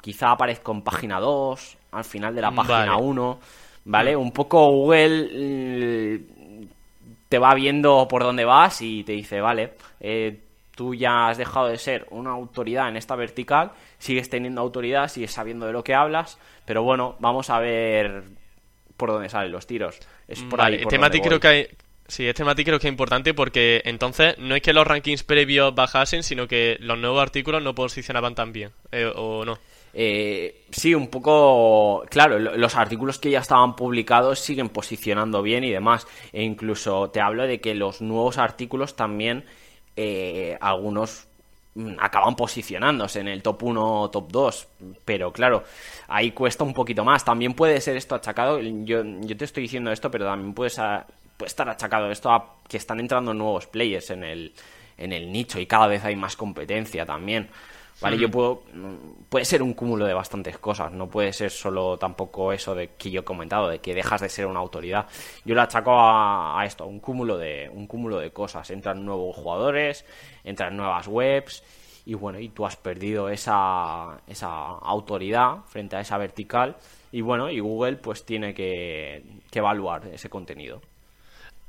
quizá 0.00 0.32
aparezca 0.32 0.72
en 0.72 0.82
página 0.82 1.18
2, 1.20 1.78
al 1.92 2.04
final 2.04 2.34
de 2.34 2.42
la 2.42 2.52
página 2.52 2.96
1, 2.96 3.38
¿vale? 3.86 4.16
Un 4.16 4.32
poco 4.32 4.64
Google 4.70 5.28
eh, 5.32 6.20
te 7.28 7.38
va 7.38 7.54
viendo 7.54 8.06
por 8.08 8.22
dónde 8.22 8.44
vas 8.44 8.80
y 8.82 9.02
te 9.04 9.12
dice, 9.12 9.40
vale, 9.40 9.74
eh, 10.00 10.47
tú 10.78 10.94
ya 10.94 11.28
has 11.28 11.36
dejado 11.36 11.66
de 11.66 11.76
ser 11.76 12.06
una 12.10 12.30
autoridad 12.30 12.88
en 12.88 12.96
esta 12.96 13.16
vertical, 13.16 13.72
sigues 13.98 14.30
teniendo 14.30 14.60
autoridad, 14.60 15.08
sigues 15.08 15.32
sabiendo 15.32 15.66
de 15.66 15.72
lo 15.72 15.82
que 15.82 15.92
hablas, 15.92 16.38
pero 16.64 16.84
bueno, 16.84 17.16
vamos 17.18 17.50
a 17.50 17.58
ver 17.58 18.22
por 18.96 19.10
dónde 19.10 19.28
salen 19.28 19.50
los 19.50 19.66
tiros. 19.66 19.98
Es 20.28 20.40
por 20.44 20.60
ahí. 20.60 20.84
Por 20.84 20.94
este 20.94 21.20
creo 21.20 21.40
que 21.40 21.48
hay... 21.48 21.68
Sí, 22.06 22.28
este 22.28 22.44
matiz 22.44 22.64
creo 22.64 22.78
que 22.78 22.86
es 22.86 22.92
importante 22.92 23.34
porque 23.34 23.82
entonces 23.86 24.38
no 24.38 24.54
es 24.54 24.62
que 24.62 24.72
los 24.72 24.86
rankings 24.86 25.24
previos 25.24 25.74
bajasen, 25.74 26.22
sino 26.22 26.46
que 26.46 26.76
los 26.78 26.96
nuevos 26.96 27.20
artículos 27.20 27.60
no 27.60 27.74
posicionaban 27.74 28.36
tan 28.36 28.52
bien, 28.52 28.70
eh, 28.92 29.12
¿o 29.14 29.44
no? 29.44 29.58
Eh, 29.92 30.64
sí, 30.70 30.94
un 30.94 31.08
poco. 31.08 32.04
Claro, 32.08 32.38
los 32.38 32.76
artículos 32.76 33.18
que 33.18 33.30
ya 33.30 33.40
estaban 33.40 33.74
publicados 33.74 34.38
siguen 34.38 34.68
posicionando 34.68 35.42
bien 35.42 35.64
y 35.64 35.70
demás. 35.70 36.06
E 36.32 36.44
incluso 36.44 37.10
te 37.10 37.20
hablo 37.20 37.46
de 37.46 37.60
que 37.60 37.74
los 37.74 38.00
nuevos 38.00 38.38
artículos 38.38 38.96
también 38.96 39.44
eh, 40.00 40.56
algunos 40.60 41.26
mm, 41.74 41.94
acaban 41.98 42.36
posicionándose 42.36 43.18
en 43.18 43.26
el 43.26 43.42
top 43.42 43.64
1 43.64 44.02
o 44.02 44.10
top 44.10 44.30
2, 44.30 44.68
pero 45.04 45.32
claro, 45.32 45.64
ahí 46.06 46.30
cuesta 46.30 46.62
un 46.62 46.72
poquito 46.72 47.04
más. 47.04 47.24
También 47.24 47.52
puede 47.52 47.80
ser 47.80 47.96
esto 47.96 48.14
achacado, 48.14 48.60
yo, 48.60 49.02
te 49.02 49.44
estoy 49.44 49.64
diciendo 49.64 49.90
esto, 49.90 50.08
pero 50.08 50.24
también 50.24 50.54
puede, 50.54 50.70
puede 51.36 51.48
estar 51.48 51.68
achacado 51.68 52.12
esto 52.12 52.30
a 52.30 52.58
que 52.68 52.76
están 52.76 53.00
entrando 53.00 53.34
nuevos 53.34 53.66
players 53.66 54.10
en 54.10 54.22
el, 54.22 54.54
en 54.96 55.12
el 55.12 55.32
nicho 55.32 55.58
y 55.58 55.66
cada 55.66 55.88
vez 55.88 56.04
hay 56.04 56.14
más 56.14 56.36
competencia 56.36 57.04
también. 57.04 57.48
Vale, 58.00 58.16
yo 58.16 58.30
puedo. 58.30 58.62
Puede 59.28 59.44
ser 59.44 59.62
un 59.62 59.74
cúmulo 59.74 60.06
de 60.06 60.14
bastantes 60.14 60.58
cosas, 60.58 60.92
no 60.92 61.08
puede 61.08 61.32
ser 61.32 61.50
solo 61.50 61.98
tampoco 61.98 62.52
eso 62.52 62.74
de 62.74 62.90
que 62.96 63.10
yo 63.10 63.20
he 63.20 63.24
comentado, 63.24 63.68
de 63.68 63.80
que 63.80 63.94
dejas 63.94 64.20
de 64.20 64.28
ser 64.28 64.46
una 64.46 64.60
autoridad. 64.60 65.06
Yo 65.44 65.54
lo 65.54 65.62
achaco 65.62 65.90
a, 65.94 66.62
esto, 66.64 66.84
a 66.84 66.86
un 66.86 67.00
cúmulo 67.00 67.36
de, 67.36 67.68
un 67.72 67.86
cúmulo 67.86 68.18
de 68.18 68.30
cosas. 68.30 68.70
Entran 68.70 69.04
nuevos 69.04 69.36
jugadores, 69.36 70.04
entran 70.44 70.76
nuevas 70.76 71.08
webs, 71.08 71.64
y 72.06 72.14
bueno, 72.14 72.38
y 72.38 72.48
tú 72.48 72.64
has 72.64 72.76
perdido 72.76 73.28
esa, 73.28 74.20
esa 74.26 74.48
autoridad 74.48 75.64
frente 75.66 75.96
a 75.96 76.00
esa 76.00 76.16
vertical, 76.18 76.76
y 77.12 77.20
bueno, 77.20 77.50
y 77.50 77.60
Google 77.60 77.96
pues 77.96 78.24
tiene 78.24 78.54
que 78.54 79.22
evaluar 79.52 80.06
ese 80.06 80.30
contenido 80.30 80.80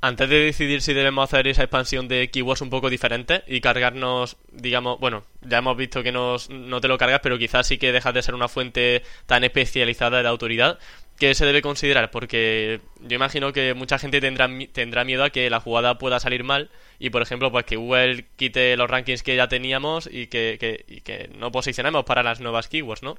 antes 0.00 0.28
de 0.28 0.44
decidir 0.44 0.82
si 0.82 0.94
debemos 0.94 1.24
hacer 1.24 1.46
esa 1.48 1.62
expansión 1.62 2.08
de 2.08 2.30
keywords 2.30 2.62
un 2.62 2.70
poco 2.70 2.88
diferente 2.88 3.42
y 3.46 3.60
cargarnos, 3.60 4.36
digamos, 4.50 4.98
bueno, 4.98 5.24
ya 5.42 5.58
hemos 5.58 5.76
visto 5.76 6.02
que 6.02 6.12
no 6.12 6.38
te 6.80 6.88
lo 6.88 6.98
cargas, 6.98 7.20
pero 7.22 7.38
quizás 7.38 7.66
sí 7.66 7.78
que 7.78 7.92
dejas 7.92 8.14
de 8.14 8.22
ser 8.22 8.34
una 8.34 8.48
fuente 8.48 9.02
tan 9.26 9.44
especializada 9.44 10.22
de 10.22 10.28
autoridad, 10.28 10.78
¿qué 11.20 11.34
se 11.34 11.44
debe 11.44 11.62
considerar? 11.62 12.10
Porque 12.10 12.80
yo 13.00 13.14
imagino 13.14 13.52
que 13.52 13.74
mucha 13.74 13.98
gente 13.98 14.20
tendrá, 14.20 14.48
tendrá 14.72 15.04
miedo 15.04 15.22
a 15.22 15.30
que 15.30 15.50
la 15.50 15.60
jugada 15.60 15.98
pueda 15.98 16.18
salir 16.18 16.42
mal 16.42 16.70
y, 16.98 17.10
por 17.10 17.20
ejemplo, 17.22 17.52
pues 17.52 17.66
que 17.66 17.76
Google 17.76 18.24
quite 18.36 18.76
los 18.76 18.88
rankings 18.88 19.22
que 19.22 19.36
ya 19.36 19.46
teníamos 19.46 20.08
y 20.10 20.28
que, 20.28 20.56
que, 20.58 21.30
no 21.38 21.52
posicionemos 21.52 22.04
para 22.04 22.22
las 22.22 22.40
nuevas 22.40 22.68
keywords, 22.68 23.02
¿no? 23.02 23.18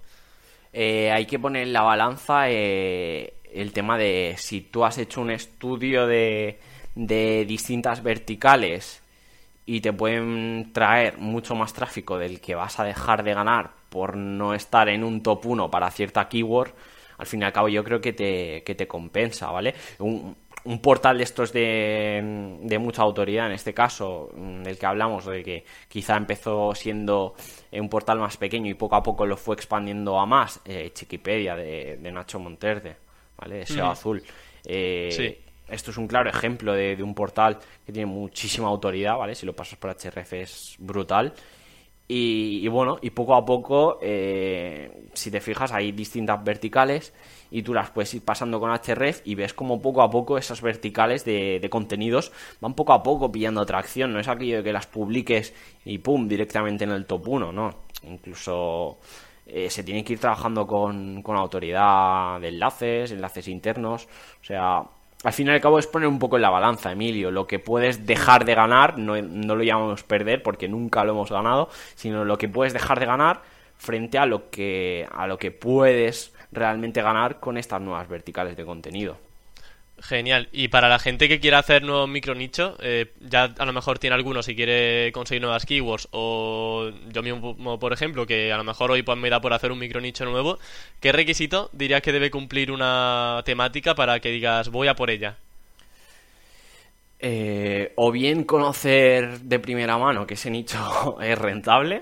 Eh, 0.73 1.11
hay 1.11 1.27
que 1.27 1.38
poner 1.38 1.63
en 1.63 1.73
la 1.73 1.84
balanza 1.84 2.49
eh, 2.49 3.34
el 3.53 3.71
tema 3.71 3.97
de 3.97 4.36
si 4.38 4.61
tú 4.61 4.84
has 4.84 4.97
hecho 4.97 5.21
un 5.21 5.29
estudio 5.29 6.07
de 6.07 6.57
de 6.95 7.45
distintas 7.45 8.03
verticales 8.03 9.01
y 9.65 9.81
te 9.81 9.93
pueden 9.93 10.71
traer 10.73 11.17
mucho 11.17 11.55
más 11.55 11.73
tráfico 11.73 12.17
del 12.17 12.41
que 12.41 12.55
vas 12.55 12.79
a 12.79 12.83
dejar 12.83 13.23
de 13.23 13.33
ganar 13.33 13.71
por 13.89 14.17
no 14.17 14.53
estar 14.53 14.89
en 14.89 15.03
un 15.03 15.21
top 15.21 15.45
1 15.45 15.71
para 15.71 15.91
cierta 15.91 16.27
keyword, 16.27 16.71
al 17.17 17.25
fin 17.25 17.41
y 17.41 17.45
al 17.45 17.53
cabo 17.53 17.69
yo 17.69 17.83
creo 17.83 18.01
que 18.01 18.13
te, 18.13 18.63
que 18.63 18.75
te 18.75 18.87
compensa, 18.87 19.51
¿vale? 19.51 19.75
Un, 19.99 20.35
un 20.63 20.79
portal 20.79 21.17
de 21.17 21.23
estos 21.23 21.53
de, 21.53 22.57
de, 22.61 22.79
mucha 22.79 23.01
autoridad, 23.01 23.47
en 23.47 23.53
este 23.53 23.73
caso, 23.73 24.29
del 24.35 24.77
que 24.77 24.85
hablamos, 24.85 25.25
de 25.25 25.43
que 25.43 25.65
quizá 25.87 26.17
empezó 26.17 26.73
siendo 26.75 27.35
un 27.71 27.89
portal 27.89 28.19
más 28.19 28.37
pequeño 28.37 28.69
y 28.69 28.75
poco 28.75 28.95
a 28.95 29.03
poco 29.03 29.25
lo 29.25 29.37
fue 29.37 29.55
expandiendo 29.55 30.19
a 30.19 30.25
más, 30.25 30.61
eh, 30.65 30.91
Chiquipedia 30.93 31.55
de, 31.55 31.97
Nacho 32.11 32.39
Monterde, 32.39 32.95
¿vale? 33.37 33.65
SEO 33.65 33.87
azul. 33.87 34.23
Eh, 34.65 35.09
sí 35.11 35.50
esto 35.72 35.91
es 35.91 35.97
un 35.97 36.07
claro 36.07 36.30
ejemplo 36.30 36.74
de, 36.74 37.01
un 37.01 37.15
portal 37.15 37.57
que 37.86 37.91
tiene 37.91 38.05
muchísima 38.05 38.67
autoridad, 38.67 39.17
¿vale? 39.17 39.36
Si 39.36 39.45
lo 39.45 39.55
pasas 39.55 39.80
por 39.80 39.89
HRF 39.91 40.34
es 40.34 40.76
brutal. 40.80 41.34
Y, 42.13 42.67
bueno, 42.67 42.97
y 43.01 43.11
poco 43.11 43.36
a 43.36 43.45
poco, 43.45 43.97
eh, 44.01 45.07
si 45.13 45.32
te 45.32 45.39
fijas, 45.39 45.72
hay 45.72 45.93
distintas 45.93 46.43
verticales 46.43 47.13
y 47.49 47.63
tú 47.63 47.74
las 47.74 47.89
puedes 47.91 48.13
ir 48.13 48.26
pasando 48.26 48.59
con 48.59 48.69
HRF 48.69 49.22
y 49.24 49.36
ves 49.36 49.53
como 49.53 49.82
poco 49.82 50.01
a 50.01 50.09
poco 50.09 50.38
esas 50.38 50.61
verticales 50.61 51.24
de, 51.24 51.65
contenidos 51.72 52.34
van 52.59 52.74
poco 52.74 52.91
a 52.91 53.01
poco 53.01 53.32
pillando 53.32 53.61
atracción. 53.61 54.11
No 54.11 54.19
es 54.19 54.28
aquello 54.28 54.57
de 54.57 54.63
que 54.63 54.74
las 54.74 54.88
publiques 54.88 55.53
y 55.86 55.99
pum, 55.99 56.28
directamente 56.28 56.84
en 56.84 56.91
el 56.91 57.05
top 57.05 57.30
1, 57.30 57.53
¿no? 57.53 57.69
Incluso 58.03 58.99
eh, 59.45 59.69
se 59.69 59.82
tiene 59.82 60.03
que 60.03 60.11
ir 60.11 60.19
trabajando 60.19 60.67
con, 60.67 61.22
con 61.22 61.38
autoridad 61.38 62.41
de 62.41 62.49
enlaces, 62.49 63.11
enlaces 63.11 63.47
internos. 63.47 64.05
O 64.41 64.43
sea, 64.43 64.84
al 65.24 65.34
fin 65.34 65.47
y 65.47 65.51
al 65.51 65.61
cabo 65.61 65.78
es 65.78 65.88
poner 65.88 66.07
un 66.07 66.19
poco 66.19 66.36
en 66.36 66.41
la 66.41 66.49
balanza, 66.49 66.91
Emilio. 66.91 67.30
Lo 67.32 67.45
que 67.45 67.59
puedes 67.59 68.05
dejar 68.05 68.45
de 68.45 68.55
ganar, 68.55 68.97
no, 68.97 69.22
no 69.22 69.55
lo 69.55 69.63
llamamos 69.63 70.03
perder 70.03 70.41
porque 70.41 70.67
nunca 70.67 71.03
lo 71.03 71.11
hemos 71.11 71.32
ganado, 71.32 71.69
sino 71.95 72.26
lo 72.26 72.38
que 72.38 72.49
puedes 72.49 72.74
dejar 72.74 72.99
de 72.99 73.05
ganar 73.05 73.41
frente 73.78 74.17
a 74.17 74.26
lo 74.26 74.49
que, 74.49 75.07
a 75.11 75.28
lo 75.28 75.38
que 75.38 75.51
puedes 75.51 76.34
realmente 76.51 77.01
ganar 77.01 77.39
con 77.39 77.57
estas 77.57 77.82
nuevas 77.82 78.07
verticales 78.07 78.55
de 78.57 78.65
contenido. 78.65 79.17
Genial. 80.01 80.49
Y 80.51 80.69
para 80.69 80.89
la 80.89 80.97
gente 80.97 81.27
que 81.27 81.39
quiera 81.39 81.59
hacer 81.59 81.83
nuevos 81.83 82.09
micronichos, 82.09 82.73
eh, 82.81 83.11
ya 83.19 83.53
a 83.57 83.65
lo 83.65 83.73
mejor 83.73 83.99
tiene 83.99 84.15
algunos 84.15 84.45
si 84.45 84.55
quiere 84.55 85.11
conseguir 85.11 85.43
nuevas 85.43 85.65
keywords, 85.65 86.07
o 86.11 86.89
yo 87.09 87.21
mismo, 87.21 87.79
por 87.79 87.93
ejemplo, 87.93 88.25
que 88.25 88.51
a 88.51 88.57
lo 88.57 88.63
mejor 88.63 88.89
hoy 88.89 89.03
pues 89.03 89.17
me 89.17 89.29
da 89.29 89.39
por 89.41 89.53
hacer 89.53 89.71
un 89.71 89.77
micronicho 89.77 90.25
nuevo, 90.25 90.57
¿qué 90.99 91.11
requisito 91.11 91.69
dirías 91.71 92.01
que 92.01 92.11
debe 92.11 92.31
cumplir 92.31 92.71
una 92.71 93.41
temática 93.45 93.93
para 93.93 94.19
que 94.19 94.29
digas 94.29 94.69
voy 94.69 94.87
a 94.87 94.95
por 94.95 95.11
ella? 95.11 95.37
Eh, 97.19 97.93
o 97.97 98.11
bien 98.11 98.43
conocer 98.45 99.41
de 99.41 99.59
primera 99.59 99.99
mano 99.99 100.25
que 100.25 100.33
ese 100.33 100.49
nicho 100.49 101.19
es 101.21 101.37
rentable, 101.37 102.01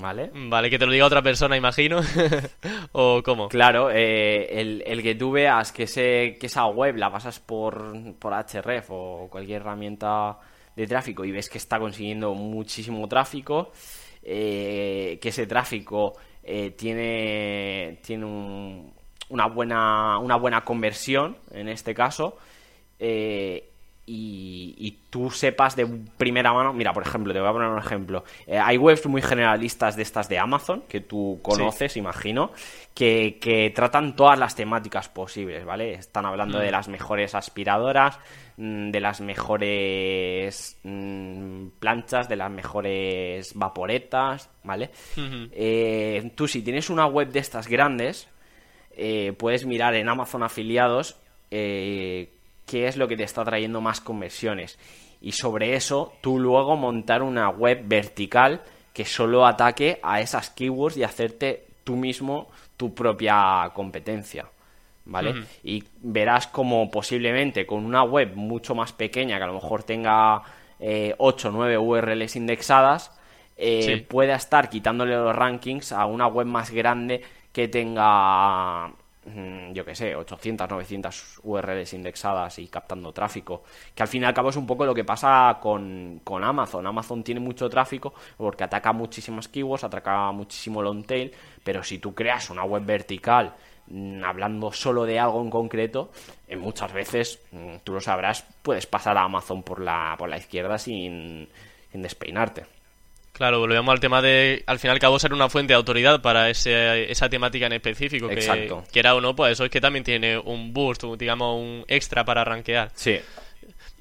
¿vale? 0.00 0.30
Vale, 0.34 0.70
que 0.70 0.78
te 0.78 0.86
lo 0.86 0.92
diga 0.92 1.06
otra 1.06 1.22
persona, 1.22 1.56
imagino. 1.56 2.00
¿O 2.92 3.22
cómo? 3.24 3.48
Claro, 3.48 3.90
eh, 3.90 4.82
el, 4.84 5.02
que 5.02 5.14
tú 5.14 5.32
veas 5.32 5.72
que, 5.72 5.84
ese, 5.84 6.36
que 6.38 6.46
esa 6.46 6.66
web 6.66 6.96
la 6.96 7.10
pasas 7.10 7.40
por, 7.40 8.14
por 8.18 8.32
Href 8.32 8.86
o 8.90 9.28
cualquier 9.30 9.62
herramienta 9.62 10.38
de 10.74 10.86
tráfico 10.86 11.24
y 11.24 11.32
ves 11.32 11.48
que 11.48 11.58
está 11.58 11.78
consiguiendo 11.78 12.34
muchísimo 12.34 13.06
tráfico, 13.08 13.72
eh, 14.22 15.18
que 15.20 15.28
ese 15.28 15.46
tráfico 15.46 16.14
tiene, 16.76 17.98
tiene 18.04 18.24
una, 19.30 19.46
buena, 19.48 20.18
una 20.18 20.36
buena 20.36 20.60
conversión, 20.64 21.38
en 21.50 21.68
este 21.68 21.92
caso, 21.92 22.38
y, 24.08 24.98
tú 25.10 25.30
sepas 25.30 25.74
de 25.74 25.86
primera 26.16 26.52
mano, 26.52 26.72
mira, 26.72 26.92
por 26.92 27.02
ejemplo, 27.02 27.32
te 27.32 27.40
voy 27.40 27.48
a 27.48 27.52
poner 27.52 27.68
un 27.68 27.78
ejemplo. 27.78 28.24
Eh, 28.46 28.58
hay 28.58 28.76
webs 28.78 29.04
muy 29.06 29.20
generalistas 29.20 29.96
de 29.96 30.02
estas 30.02 30.28
de 30.28 30.38
Amazon, 30.38 30.84
que 30.88 31.00
tú 31.00 31.40
conoces, 31.42 31.96
imagino, 31.96 32.52
que, 32.94 33.72
tratan 33.74 34.14
todas 34.14 34.38
las 34.38 34.54
temáticas 34.54 35.08
posibles, 35.08 35.64
¿vale? 35.64 35.94
Están 35.94 36.24
hablando 36.24 36.58
de 36.58 36.68
mm. 36.68 36.72
las 36.72 36.88
mejores 36.88 37.34
aspiradoras, 37.34 38.18
mm, 38.56 38.90
de 38.90 39.00
las 39.00 39.20
mejores 39.20 40.78
mm, 40.84 41.68
planchas, 41.80 42.28
de 42.28 42.36
las 42.36 42.50
mejores 42.50 43.54
vaporetas, 43.54 44.50
¿vale? 44.62 44.90
Eh, 45.16 46.30
tú 46.36 46.46
si 46.46 46.62
tienes 46.62 46.90
una 46.90 47.06
web 47.06 47.32
de 47.32 47.40
estas 47.40 47.66
grandes, 47.66 48.28
eh, 48.92 49.34
puedes 49.36 49.66
mirar 49.66 49.96
en 49.96 50.08
Amazon 50.08 50.44
afiliados 50.44 51.16
qué 52.66 52.88
es 52.88 52.96
lo 52.96 53.08
que 53.08 53.16
te 53.16 53.22
está 53.22 53.44
trayendo 53.44 53.80
más 53.80 54.00
conversiones. 54.00 54.78
Y 55.20 55.32
sobre 55.32 55.74
eso, 55.74 56.12
tú 56.20 56.38
luego 56.38 56.76
montar 56.76 57.22
una 57.22 57.48
web 57.48 57.82
vertical 57.84 58.62
que 58.92 59.04
solo 59.04 59.46
ataque 59.46 59.98
a 60.02 60.20
esas 60.20 60.50
keywords 60.50 60.96
y 60.96 61.02
hacerte 61.02 61.66
tú 61.84 61.96
mismo 61.96 62.48
tu 62.76 62.94
propia 62.94 63.70
competencia. 63.74 64.46
¿Vale? 65.08 65.44
Y 65.62 65.84
verás 66.00 66.48
como 66.48 66.90
posiblemente 66.90 67.64
con 67.64 67.84
una 67.84 68.02
web 68.02 68.34
mucho 68.34 68.74
más 68.74 68.92
pequeña, 68.92 69.38
que 69.38 69.44
a 69.44 69.46
lo 69.46 69.52
mejor 69.52 69.84
tenga 69.84 70.42
eh, 70.80 71.14
8 71.18 71.48
o 71.48 71.52
9 71.52 71.78
URLs 71.78 72.34
indexadas, 72.34 73.12
eh, 73.56 74.04
pueda 74.08 74.34
estar 74.34 74.68
quitándole 74.68 75.14
los 75.14 75.34
rankings 75.34 75.92
a 75.92 76.06
una 76.06 76.26
web 76.26 76.46
más 76.46 76.70
grande 76.72 77.22
que 77.52 77.68
tenga 77.68 78.92
yo 79.72 79.84
que 79.84 79.94
sé, 79.94 80.14
800, 80.14 80.70
900 80.70 81.40
URLs 81.42 81.94
indexadas 81.94 82.58
y 82.58 82.68
captando 82.68 83.12
tráfico. 83.12 83.64
Que 83.94 84.02
al 84.02 84.08
fin 84.08 84.22
y 84.22 84.24
al 84.24 84.34
cabo 84.34 84.50
es 84.50 84.56
un 84.56 84.66
poco 84.66 84.86
lo 84.86 84.94
que 84.94 85.04
pasa 85.04 85.58
con, 85.60 86.20
Amazon. 86.26 86.86
Amazon 86.86 87.24
tiene 87.24 87.40
mucho 87.40 87.68
tráfico 87.68 88.14
porque 88.36 88.64
ataca 88.64 88.92
muchísimas 88.92 89.48
keywords, 89.48 89.84
ataca 89.84 90.30
muchísimo 90.32 90.80
long 90.80 91.04
tail, 91.04 91.32
pero 91.64 91.82
si 91.82 91.98
tú 91.98 92.14
creas 92.14 92.50
una 92.50 92.64
web 92.64 92.84
vertical 92.84 93.54
mm, 93.88 94.22
hablando 94.22 94.70
solo 94.72 95.04
de 95.04 95.18
algo 95.18 95.42
en 95.42 95.50
concreto, 95.50 96.10
en 96.46 96.60
muchas 96.60 96.92
veces, 96.92 97.40
mm, 97.50 97.76
tú 97.82 97.94
lo 97.94 98.00
sabrás, 98.00 98.46
puedes 98.62 98.86
pasar 98.86 99.18
a 99.18 99.24
Amazon 99.24 99.62
por 99.62 99.80
la, 99.80 100.14
por 100.18 100.28
la 100.28 100.36
izquierda 100.36 100.78
sin 100.78 101.48
despeinarte. 101.92 102.75
Claro, 103.36 103.58
volvemos 103.58 103.92
al 103.92 104.00
tema 104.00 104.22
de, 104.22 104.64
al 104.66 104.78
fin 104.78 104.88
y 104.88 104.92
al 104.92 104.98
cabo, 104.98 105.18
ser 105.18 105.34
una 105.34 105.50
fuente 105.50 105.74
de 105.74 105.76
autoridad 105.76 106.22
para 106.22 106.48
ese, 106.48 107.10
esa 107.12 107.28
temática 107.28 107.66
en 107.66 107.74
específico. 107.74 108.28
Que, 108.28 108.74
quiera 108.90 109.14
o 109.14 109.20
no, 109.20 109.36
pues 109.36 109.52
eso 109.52 109.64
es 109.66 109.70
que 109.70 109.78
también 109.78 110.04
tiene 110.04 110.38
un 110.38 110.72
boost, 110.72 111.04
digamos, 111.18 111.60
un 111.60 111.84
extra 111.86 112.24
para 112.24 112.44
rankear. 112.44 112.90
Sí. 112.94 113.20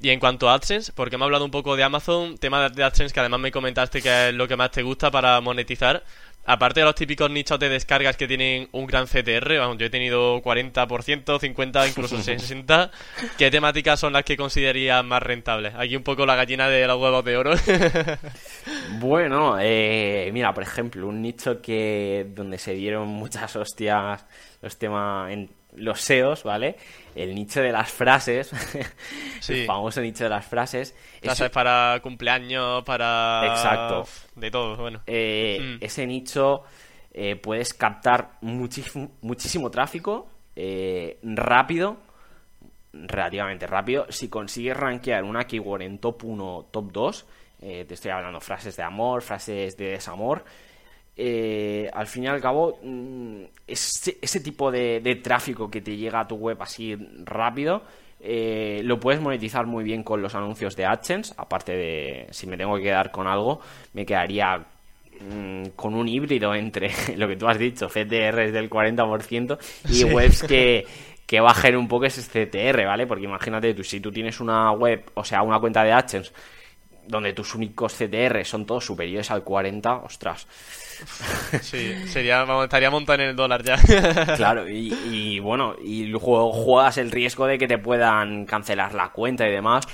Y 0.02 0.10
en 0.12 0.22
cuanto 0.22 0.50
a 0.50 0.54
AdSense, 0.54 0.94
porque 0.94 1.18
me 1.18 1.24
ha 1.24 1.26
hablado 1.26 1.44
un 1.44 1.52
poco 1.52 1.76
de 1.76 1.84
Amazon, 1.84 2.38
tema 2.38 2.70
de 2.70 2.82
AdSense 2.82 3.14
que 3.14 3.20
además 3.20 3.42
me 3.42 3.52
comentaste 3.52 4.02
que 4.02 4.30
es 4.30 4.34
lo 4.34 4.48
que 4.48 4.56
más 4.56 4.72
te 4.72 4.84
gusta 4.84 5.12
para 5.12 5.42
monetizar. 5.42 6.04
Aparte 6.46 6.82
de 6.82 6.86
los 6.86 6.96
típicos 6.96 7.30
nichos 7.32 7.60
de 7.60 7.70
descargas 7.70 8.18
que 8.18 8.28
tienen 8.28 8.70
un 8.72 8.86
gran 8.86 9.06
CTR, 9.06 9.58
vamos, 9.58 9.78
yo 9.78 9.88
he 9.88 9.90
tenido 9.90 10.42
40%, 10.44 11.40
50, 11.40 11.88
incluso 11.88 12.18
60, 12.22 12.92
¿qué 13.38 13.50
temáticas 13.50 14.00
son 14.00 14.14
las 14.14 14.24
que 14.24 14.38
considerarías 14.38 15.04
más 15.04 15.24
rentables? 15.24 15.74
Aquí 15.76 15.96
un 15.96 16.04
poco 16.04 16.26
la 16.26 16.36
gallina 16.36 16.70
de 16.70 16.86
los 16.86 17.02
huevos 17.02 17.26
de 17.26 17.38
oro. 17.38 17.54
bueno, 19.00 19.58
eh, 19.60 20.30
mira, 20.34 20.54
por 20.54 20.64
ejemplo, 20.64 21.08
un 21.08 21.22
nicho 21.22 21.62
que 21.62 22.28
donde 22.36 22.60
se 22.60 22.74
dieron 22.74 23.08
muchas 23.08 23.56
hostias 23.56 24.26
los 24.62 24.78
temas 24.78 25.32
en 25.32 25.50
los 25.78 26.02
SEOs, 26.02 26.44
¿vale? 26.44 26.76
El 27.16 27.34
nicho 27.34 27.62
de 27.62 27.72
las 27.72 27.92
frases, 27.92 28.52
el 29.50 29.66
famoso 29.66 30.02
nicho 30.02 30.26
de 30.26 30.30
las 30.30 30.46
frases. 30.46 30.96
Frases 31.22 31.50
para 31.50 32.00
cumpleaños, 32.02 32.84
para... 32.84 33.42
Exacto. 33.48 34.06
De 34.36 34.52
todo, 34.52 34.76
bueno. 34.76 35.02
Eh, 35.08 35.60
mm. 35.62 35.84
Ese 35.84 36.06
nicho 36.06 36.64
eh, 37.14 37.36
puedes 37.36 37.74
captar 37.74 38.38
muchísimo, 38.42 39.12
muchísimo 39.22 39.72
tráfico 39.72 40.28
eh, 40.56 41.20
rápido, 41.24 41.98
relativamente 42.92 43.68
rápido. 43.68 44.06
Si 44.10 44.30
consigues 44.30 44.76
rankear 44.76 45.24
una 45.24 45.46
keyword 45.46 45.84
en 45.84 46.00
top 46.00 46.24
1, 46.24 46.68
top 46.72 46.92
2, 46.92 47.26
te 47.60 47.94
estoy 47.94 48.12
hablando 48.12 48.40
frases 48.40 48.76
de 48.76 48.84
amor, 48.84 49.24
frases 49.24 49.76
de 49.76 49.92
desamor, 49.92 50.46
eh, 51.18 51.90
al 51.94 52.08
fin 52.08 52.26
y 52.26 52.28
al 52.28 52.42
cabo, 52.42 52.80
mm, 52.84 53.44
ese, 53.68 54.40
tipo 54.42 54.70
de, 54.72 55.20
tráfico 55.24 55.70
que 55.70 55.82
te 55.82 55.96
llega 55.96 56.22
a 56.22 56.28
tu 56.28 56.36
web 56.36 56.62
así 56.62 56.96
rápido, 57.24 57.84
eh, 58.20 58.82
lo 58.84 59.00
puedes 59.00 59.22
monetizar 59.22 59.66
muy 59.66 59.84
bien 59.84 60.04
con 60.04 60.22
los 60.22 60.36
anuncios 60.36 60.76
de 60.76 60.86
AdSense. 60.86 61.34
Aparte 61.38 61.72
de, 61.74 62.28
si 62.32 62.48
me 62.48 62.58
tengo 62.58 62.76
que 62.76 62.84
quedar 62.84 63.12
con 63.12 63.28
algo, 63.28 63.62
me 63.94 64.06
quedaría 64.06 64.58
mm, 64.58 65.68
con 65.76 65.96
un 65.96 66.08
híbrido 66.08 66.54
entre 66.54 66.92
lo 67.16 67.28
que 67.28 67.38
tú 67.38 67.48
has 67.48 67.60
dicho, 67.60 67.88
CTR 67.88 68.52
del 68.52 68.70
40% 68.70 69.58
y 69.90 70.04
webs 70.04 70.44
que, 70.44 70.86
que 71.26 71.40
bajen 71.40 71.78
un 71.78 71.88
poco 71.88 72.06
ese 72.06 72.22
CTR, 72.22 72.86
¿vale? 72.86 73.08
Porque 73.08 73.24
imagínate, 73.24 73.74
tú, 73.74 73.84
si 73.86 74.02
tú 74.02 74.12
tienes 74.12 74.42
una 74.42 74.72
web, 74.74 75.12
o 75.14 75.24
sea, 75.24 75.44
una 75.44 75.60
cuenta 75.60 75.84
de 75.84 75.94
AdSense 75.94 76.34
donde 77.08 77.34
tus 77.34 77.56
únicos 77.56 77.94
CTR 77.94 78.46
son 78.46 78.66
todos 78.66 78.86
superiores 78.86 79.32
al 79.32 79.44
40, 79.44 79.96
ostras. 79.98 80.48
Sí, 81.62 81.94
sería, 82.08 82.46
estaría 82.64 82.90
montado 82.90 83.22
en 83.22 83.30
el 83.30 83.36
dólar 83.36 83.64
ya. 83.64 83.78
Claro, 84.38 84.70
y, 84.70 85.40
bueno, 85.40 85.76
y 85.84 86.06
luego 86.06 86.54
juegas 86.54 86.98
el 86.98 87.12
riesgo 87.12 87.48
de 87.48 87.58
que 87.58 87.68
te 87.68 87.78
puedan 87.78 88.46
cancelar 88.46 88.94
la 88.94 89.10
cuenta 89.10 89.48
y 89.48 89.52
demás. 89.52 89.86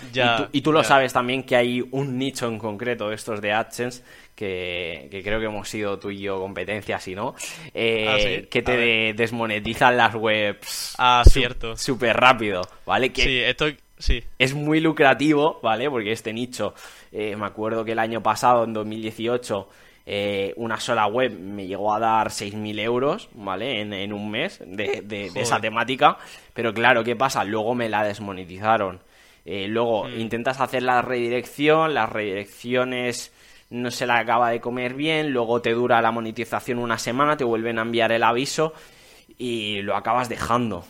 y 0.52 0.62
tú, 0.62 0.72
lo 0.72 0.84
sabes 0.84 1.12
también 1.14 1.44
que 1.44 1.56
hay 1.56 1.84
un 1.92 2.18
nicho 2.20 2.48
en 2.48 2.60
concreto 2.60 3.10
de 3.10 3.16
estos 3.16 3.42
de 3.42 3.52
AdSense 3.52 4.04
que, 4.36 5.22
creo 5.24 5.40
que 5.40 5.46
hemos 5.46 5.70
sido 5.70 6.00
tú 6.00 6.10
y 6.10 6.20
yo 6.20 6.40
competencia, 6.40 7.00
si 7.00 7.14
no, 7.14 7.36
eh, 7.74 8.44
ah, 8.44 8.48
que 8.50 8.62
te 8.62 9.14
desmonetizan 9.14 9.98
las 9.98 10.16
webs. 10.16 10.96
Ah, 10.98 11.24
cierto. 11.28 11.78
Súper 11.78 12.18
rápido, 12.18 12.62
¿vale? 12.86 13.12
Que 13.12 13.24
sí, 13.24 13.40
esto 13.40 13.68
sí. 13.98 14.24
Es 14.40 14.54
muy 14.54 14.80
lucrativo, 14.80 15.60
¿vale? 15.62 15.90
Porque 15.90 16.12
este 16.12 16.34
nicho, 16.34 16.74
eh, 17.12 17.36
me 17.36 17.46
acuerdo 17.46 17.84
que 17.84 17.92
el 17.92 18.00
año 18.00 18.22
pasado, 18.24 18.64
en 18.64 18.74
2018, 18.74 19.70
eh, 20.06 20.54
una 20.58 20.80
sola 20.80 21.08
web 21.08 21.32
me 21.38 21.68
llegó 21.68 21.94
a 21.94 22.00
dar 22.00 22.30
6.000 22.30 22.80
euros, 22.80 23.30
¿vale? 23.34 23.82
En, 23.82 24.14
un 24.14 24.32
mes 24.32 24.60
de, 24.66 25.32
esa 25.36 25.60
temática. 25.60 26.18
Pero 26.54 26.74
claro, 26.74 27.04
¿qué 27.04 27.16
pasa? 27.16 27.44
Luego 27.44 27.76
me 27.76 27.90
la 27.90 28.04
desmonetizaron. 28.04 29.02
Eh, 29.46 29.68
luego 29.68 30.06
mm. 30.06 30.20
intentas 30.20 30.62
hacer 30.62 30.84
la 30.84 31.02
redirección, 31.02 31.94
las 31.94 32.10
redirecciones 32.10 33.34
no 33.70 33.90
se 33.90 34.06
la 34.06 34.20
acaba 34.20 34.52
de 34.52 34.60
comer 34.60 34.94
bien, 34.94 35.32
luego 35.32 35.62
te 35.62 35.72
dura 35.72 36.02
la 36.02 36.12
monetización 36.12 36.78
una 36.78 36.98
semana, 36.98 37.38
te 37.38 37.46
vuelven 37.46 37.80
a 37.80 37.84
enviar 37.84 38.12
el 38.12 38.24
aviso 38.24 38.74
y 39.38 39.82
lo 39.82 39.96
acabas 39.96 40.30
dejando. 40.30 40.84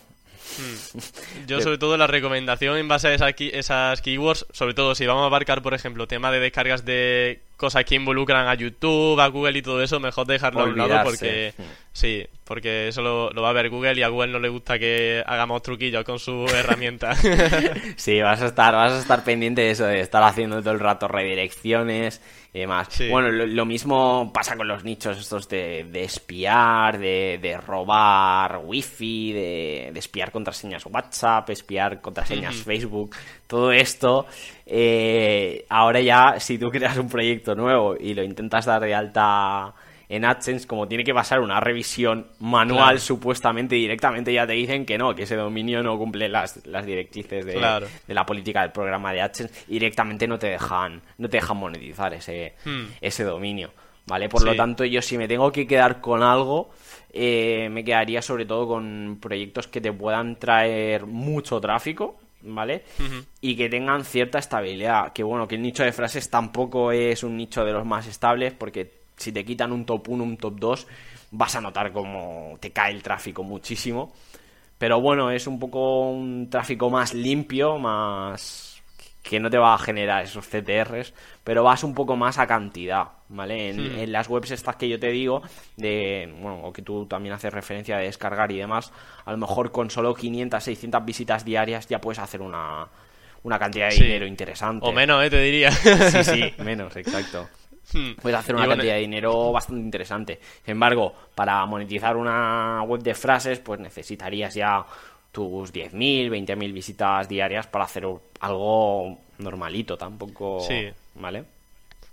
Hmm. 0.57 0.99
Yo 1.47 1.61
sobre 1.61 1.77
todo 1.77 1.97
la 1.97 2.07
recomendación 2.07 2.77
en 2.77 2.87
base 2.87 3.09
a 3.09 3.13
esas, 3.13 3.33
esas 3.37 4.01
keywords, 4.01 4.45
sobre 4.51 4.73
todo 4.73 4.95
si 4.95 5.05
vamos 5.05 5.23
a 5.23 5.27
abarcar, 5.27 5.61
por 5.61 5.73
ejemplo, 5.73 6.07
tema 6.07 6.31
de 6.31 6.39
descargas 6.39 6.85
de 6.85 7.41
cosas 7.61 7.85
que 7.85 7.93
involucran 7.93 8.47
a 8.47 8.55
YouTube, 8.55 9.19
a 9.19 9.27
Google 9.27 9.59
y 9.59 9.61
todo 9.61 9.83
eso, 9.83 9.99
mejor 9.99 10.25
dejarlo 10.25 10.61
a 10.61 10.63
un 10.63 10.75
lado 10.75 11.03
porque 11.03 11.53
sí, 11.93 12.25
porque 12.43 12.87
eso 12.87 13.03
lo, 13.03 13.29
va 13.39 13.49
a 13.49 13.53
ver 13.53 13.69
Google 13.69 13.99
y 13.99 14.01
a 14.01 14.07
Google 14.07 14.31
no 14.31 14.39
le 14.39 14.49
gusta 14.49 14.79
que 14.79 15.23
hagamos 15.27 15.61
truquillos 15.61 16.03
con 16.03 16.17
su 16.17 16.47
herramienta. 16.55 17.13
sí, 17.95 18.19
vas 18.19 18.41
a 18.41 18.47
estar, 18.47 18.73
vas 18.73 18.93
a 18.93 18.99
estar 18.99 19.23
pendiente 19.23 19.61
de 19.61 19.69
eso, 19.69 19.85
de 19.85 20.01
estar 20.01 20.23
haciendo 20.23 20.59
todo 20.59 20.73
el 20.73 20.79
rato 20.79 21.07
redirecciones 21.07 22.19
y 22.51 22.59
demás. 22.61 22.89
Bueno, 23.09 23.29
lo, 23.29 23.65
mismo 23.65 24.31
pasa 24.33 24.57
con 24.57 24.67
los 24.67 24.83
nichos 24.83 25.17
estos 25.19 25.47
de, 25.47 25.87
espiar, 25.93 26.97
de, 26.97 27.59
robar 27.65 28.59
wifi, 28.63 29.33
de, 29.33 29.91
de, 29.93 29.99
espiar 29.99 30.31
contraseñas 30.31 30.85
WhatsApp, 30.87 31.49
espiar 31.51 32.01
contraseñas 32.01 32.55
Facebook, 32.55 33.15
todo 33.47 33.71
esto. 33.71 34.25
Eh, 34.65 35.65
ahora 35.67 35.99
ya, 35.99 36.39
si 36.39 36.57
tú 36.57 36.69
creas 36.69 36.97
un 36.97 37.09
proyecto 37.09 37.50
nuevo 37.55 37.95
y 37.99 38.13
lo 38.13 38.23
intentas 38.23 38.65
dar 38.65 38.81
de 38.81 38.93
alta 38.95 39.73
en 40.11 40.25
AdSense, 40.25 40.67
como 40.67 40.89
tiene 40.89 41.05
que 41.05 41.13
pasar 41.13 41.39
una 41.39 41.61
revisión 41.61 42.27
manual, 42.39 42.99
supuestamente 42.99 43.75
directamente 43.75 44.33
ya 44.33 44.45
te 44.45 44.51
dicen 44.51 44.85
que 44.85 44.97
no, 44.97 45.15
que 45.15 45.23
ese 45.23 45.37
dominio 45.37 45.81
no 45.83 45.97
cumple 45.97 46.27
las, 46.27 46.65
las 46.67 46.85
directrices 46.85 47.45
de, 47.45 47.53
de, 47.53 48.13
la 48.13 48.25
política 48.25 48.61
del 48.61 48.73
programa 48.73 49.13
de 49.13 49.21
AdSense, 49.21 49.53
y 49.69 49.73
directamente 49.75 50.27
no 50.27 50.37
te 50.37 50.47
dejan, 50.47 51.01
no 51.17 51.29
te 51.29 51.37
dejan 51.37 51.55
monetizar 51.55 52.13
ese, 52.13 52.55
hmm. 52.65 52.87
ese 52.99 53.23
dominio. 53.23 53.71
¿Vale? 54.05 54.27
Por 54.27 54.43
lo 54.43 54.53
tanto, 54.55 54.83
yo 54.83 55.01
si 55.01 55.17
me 55.17 55.27
tengo 55.29 55.49
que 55.53 55.65
quedar 55.65 56.01
con 56.01 56.23
algo, 56.23 56.71
eh, 57.13 57.69
me 57.71 57.85
quedaría 57.85 58.21
sobre 58.21 58.45
todo 58.45 58.67
con 58.67 59.19
proyectos 59.21 59.67
que 59.67 59.79
te 59.79 59.93
puedan 59.93 60.35
traer 60.37 61.05
mucho 61.05 61.61
tráfico, 61.61 62.19
¿vale? 62.43 62.83
Y 63.41 63.55
que 63.55 63.69
tengan 63.69 64.05
cierta 64.05 64.39
estabilidad. 64.39 65.13
Que 65.13 65.23
bueno, 65.23 65.47
que 65.47 65.55
el 65.55 65.61
nicho 65.61 65.83
de 65.83 65.91
frases 65.91 66.29
tampoco 66.29 66.91
es 66.91 67.23
un 67.23 67.37
nicho 67.37 67.63
de 67.63 67.73
los 67.73 67.85
más 67.85 68.07
estables, 68.07 68.53
porque 68.53 68.91
si 69.17 69.31
te 69.31 69.45
quitan 69.45 69.71
un 69.71 69.85
top 69.85 70.09
1, 70.09 70.23
un 70.23 70.37
top 70.37 70.59
2, 70.59 70.87
vas 71.31 71.55
a 71.55 71.61
notar 71.61 71.91
como 71.91 72.57
te 72.59 72.71
cae 72.71 72.91
el 72.91 73.03
tráfico 73.03 73.43
muchísimo. 73.43 74.13
Pero 74.77 74.99
bueno, 74.99 75.29
es 75.29 75.45
un 75.45 75.59
poco 75.59 76.09
un 76.09 76.49
tráfico 76.49 76.89
más 76.89 77.13
limpio, 77.13 77.77
más 77.77 78.70
que 79.23 79.39
no 79.39 79.49
te 79.49 79.57
va 79.57 79.73
a 79.73 79.77
generar 79.77 80.23
esos 80.23 80.47
CTRs, 80.47 81.13
pero 81.43 81.63
vas 81.63 81.83
un 81.83 81.93
poco 81.93 82.15
más 82.15 82.39
a 82.39 82.47
cantidad, 82.47 83.09
¿vale? 83.29 83.69
En, 83.69 84.11
las 84.11 84.27
webs 84.27 84.51
estas 84.51 84.75
que 84.75 84.89
yo 84.89 84.99
te 84.99 85.09
digo, 85.09 85.41
de, 85.77 86.33
bueno, 86.39 86.61
o 86.63 86.73
que 86.73 86.81
tú 86.81 87.05
también 87.05 87.33
haces 87.33 87.53
referencia 87.53 87.97
de 87.97 88.05
descargar 88.05 88.51
y 88.51 88.57
demás, 88.57 88.91
a 89.25 89.31
lo 89.31 89.37
mejor 89.37 89.71
con 89.71 89.89
solo 89.89 90.13
500, 90.13 90.63
600 90.63 91.05
visitas 91.05 91.45
diarias 91.45 91.87
ya 91.87 92.01
puedes 92.01 92.19
hacer 92.19 92.41
una, 92.41 92.87
una 93.43 93.59
cantidad 93.59 93.89
de 93.89 93.95
dinero 93.95 94.25
interesante. 94.25 94.87
O 94.87 94.91
menos, 94.91 95.23
¿eh? 95.23 95.29
Te 95.29 95.41
diría. 95.41 95.71
Sí, 95.71 96.23
sí, 96.23 96.53
menos, 96.63 96.95
exacto. 96.95 97.47
Hmm. 97.93 98.13
Puedes 98.21 98.39
hacer 98.39 98.55
una 98.55 98.67
cantidad 98.67 98.93
de 98.93 99.01
dinero 99.01 99.51
bastante 99.51 99.81
interesante. 99.81 100.39
Sin 100.63 100.73
embargo, 100.73 101.13
para 101.35 101.65
monetizar 101.65 102.15
una 102.15 102.81
web 102.83 103.01
de 103.01 103.13
frases, 103.13 103.59
pues 103.59 103.79
necesitarías 103.79 104.53
ya 104.53 104.85
tus 105.31 105.73
10.000, 105.73 106.29
20.000 106.29 106.73
visitas 106.73 107.29
diarias 107.29 107.67
para 107.67 107.85
hacer 107.85 108.05
algo 108.39 109.17
normalito, 109.37 109.97
tampoco. 109.97 110.59
Sí. 110.61 110.89
¿Vale? 111.15 111.43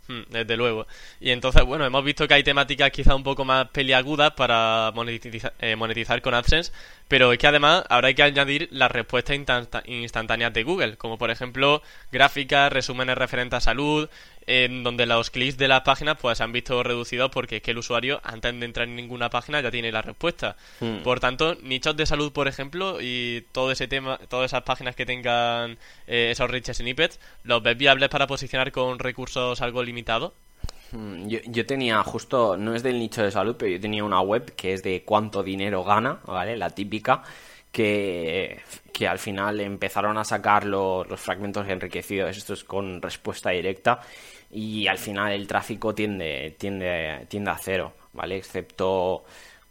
Hmm, 0.08 0.22
desde 0.30 0.56
luego. 0.56 0.86
Y 1.20 1.30
entonces, 1.30 1.62
bueno, 1.64 1.84
hemos 1.84 2.02
visto 2.02 2.26
que 2.26 2.34
hay 2.34 2.42
temáticas 2.42 2.90
quizá 2.90 3.14
un 3.14 3.22
poco 3.22 3.44
más 3.44 3.68
peliagudas 3.68 4.32
para 4.32 4.90
eh, 5.60 5.76
monetizar, 5.76 6.22
con 6.22 6.32
AdSense, 6.32 6.72
pero 7.08 7.32
es 7.32 7.38
que 7.38 7.46
además 7.46 7.84
ahora 7.88 8.08
hay 8.08 8.14
que 8.14 8.22
añadir 8.22 8.68
las 8.70 8.90
respuestas 8.90 9.36
instantáneas 9.86 10.52
de 10.52 10.62
Google, 10.62 10.96
como 10.96 11.18
por 11.18 11.30
ejemplo 11.30 11.82
gráficas, 12.12 12.72
resúmenes 12.72 13.16
referentes 13.16 13.56
a 13.56 13.60
salud, 13.60 14.08
en 14.46 14.82
donde 14.82 15.06
los 15.06 15.30
clics 15.30 15.58
de 15.58 15.68
las 15.68 15.82
páginas 15.82 16.16
pues 16.20 16.38
se 16.38 16.44
han 16.44 16.52
visto 16.52 16.82
reducidos 16.82 17.30
porque 17.30 17.56
es 17.56 17.62
que 17.62 17.72
el 17.72 17.78
usuario 17.78 18.20
antes 18.24 18.58
de 18.58 18.64
entrar 18.64 18.88
en 18.88 18.96
ninguna 18.96 19.30
página 19.30 19.60
ya 19.60 19.70
tiene 19.70 19.92
la 19.92 20.02
respuesta. 20.02 20.56
Hmm. 20.80 21.02
Por 21.02 21.20
tanto, 21.20 21.56
nichos 21.62 21.96
de 21.96 22.06
salud, 22.06 22.32
por 22.32 22.48
ejemplo, 22.48 22.98
y 23.00 23.44
todo 23.52 23.72
ese 23.72 23.88
tema, 23.88 24.18
todas 24.28 24.50
esas 24.50 24.62
páginas 24.62 24.96
que 24.96 25.06
tengan 25.06 25.78
eh, 26.06 26.30
esos 26.30 26.50
rich 26.50 26.72
snippets, 26.72 27.20
¿los 27.44 27.62
ves 27.62 27.76
viables 27.76 28.08
para 28.08 28.26
posicionar 28.26 28.72
con 28.72 28.98
recursos 28.98 29.60
algo 29.60 29.82
limitados? 29.82 30.32
Hmm, 30.92 31.26
yo, 31.28 31.38
yo, 31.46 31.66
tenía 31.66 32.02
justo, 32.02 32.56
no 32.56 32.74
es 32.74 32.82
del 32.82 32.98
nicho 32.98 33.22
de 33.22 33.30
salud, 33.30 33.56
pero 33.58 33.70
yo 33.72 33.80
tenía 33.80 34.04
una 34.04 34.20
web 34.20 34.54
que 34.54 34.72
es 34.72 34.82
de 34.82 35.04
cuánto 35.04 35.42
dinero 35.42 35.84
gana, 35.84 36.20
¿vale? 36.24 36.56
La 36.56 36.70
típica, 36.70 37.22
que, 37.70 38.60
que 38.92 39.06
al 39.06 39.18
final 39.18 39.60
empezaron 39.60 40.16
a 40.18 40.24
sacar 40.24 40.64
los, 40.64 41.06
los 41.08 41.20
fragmentos 41.20 41.68
enriquecidos, 41.68 42.36
estos 42.36 42.64
con 42.64 43.02
respuesta 43.02 43.50
directa, 43.50 44.00
y 44.50 44.86
al 44.86 44.98
final 44.98 45.32
el 45.32 45.46
tráfico 45.46 45.94
tiende, 45.94 46.56
tiende, 46.58 47.26
tiende 47.28 47.50
a 47.50 47.58
cero, 47.58 47.92
¿vale? 48.14 48.36
Excepto 48.38 49.24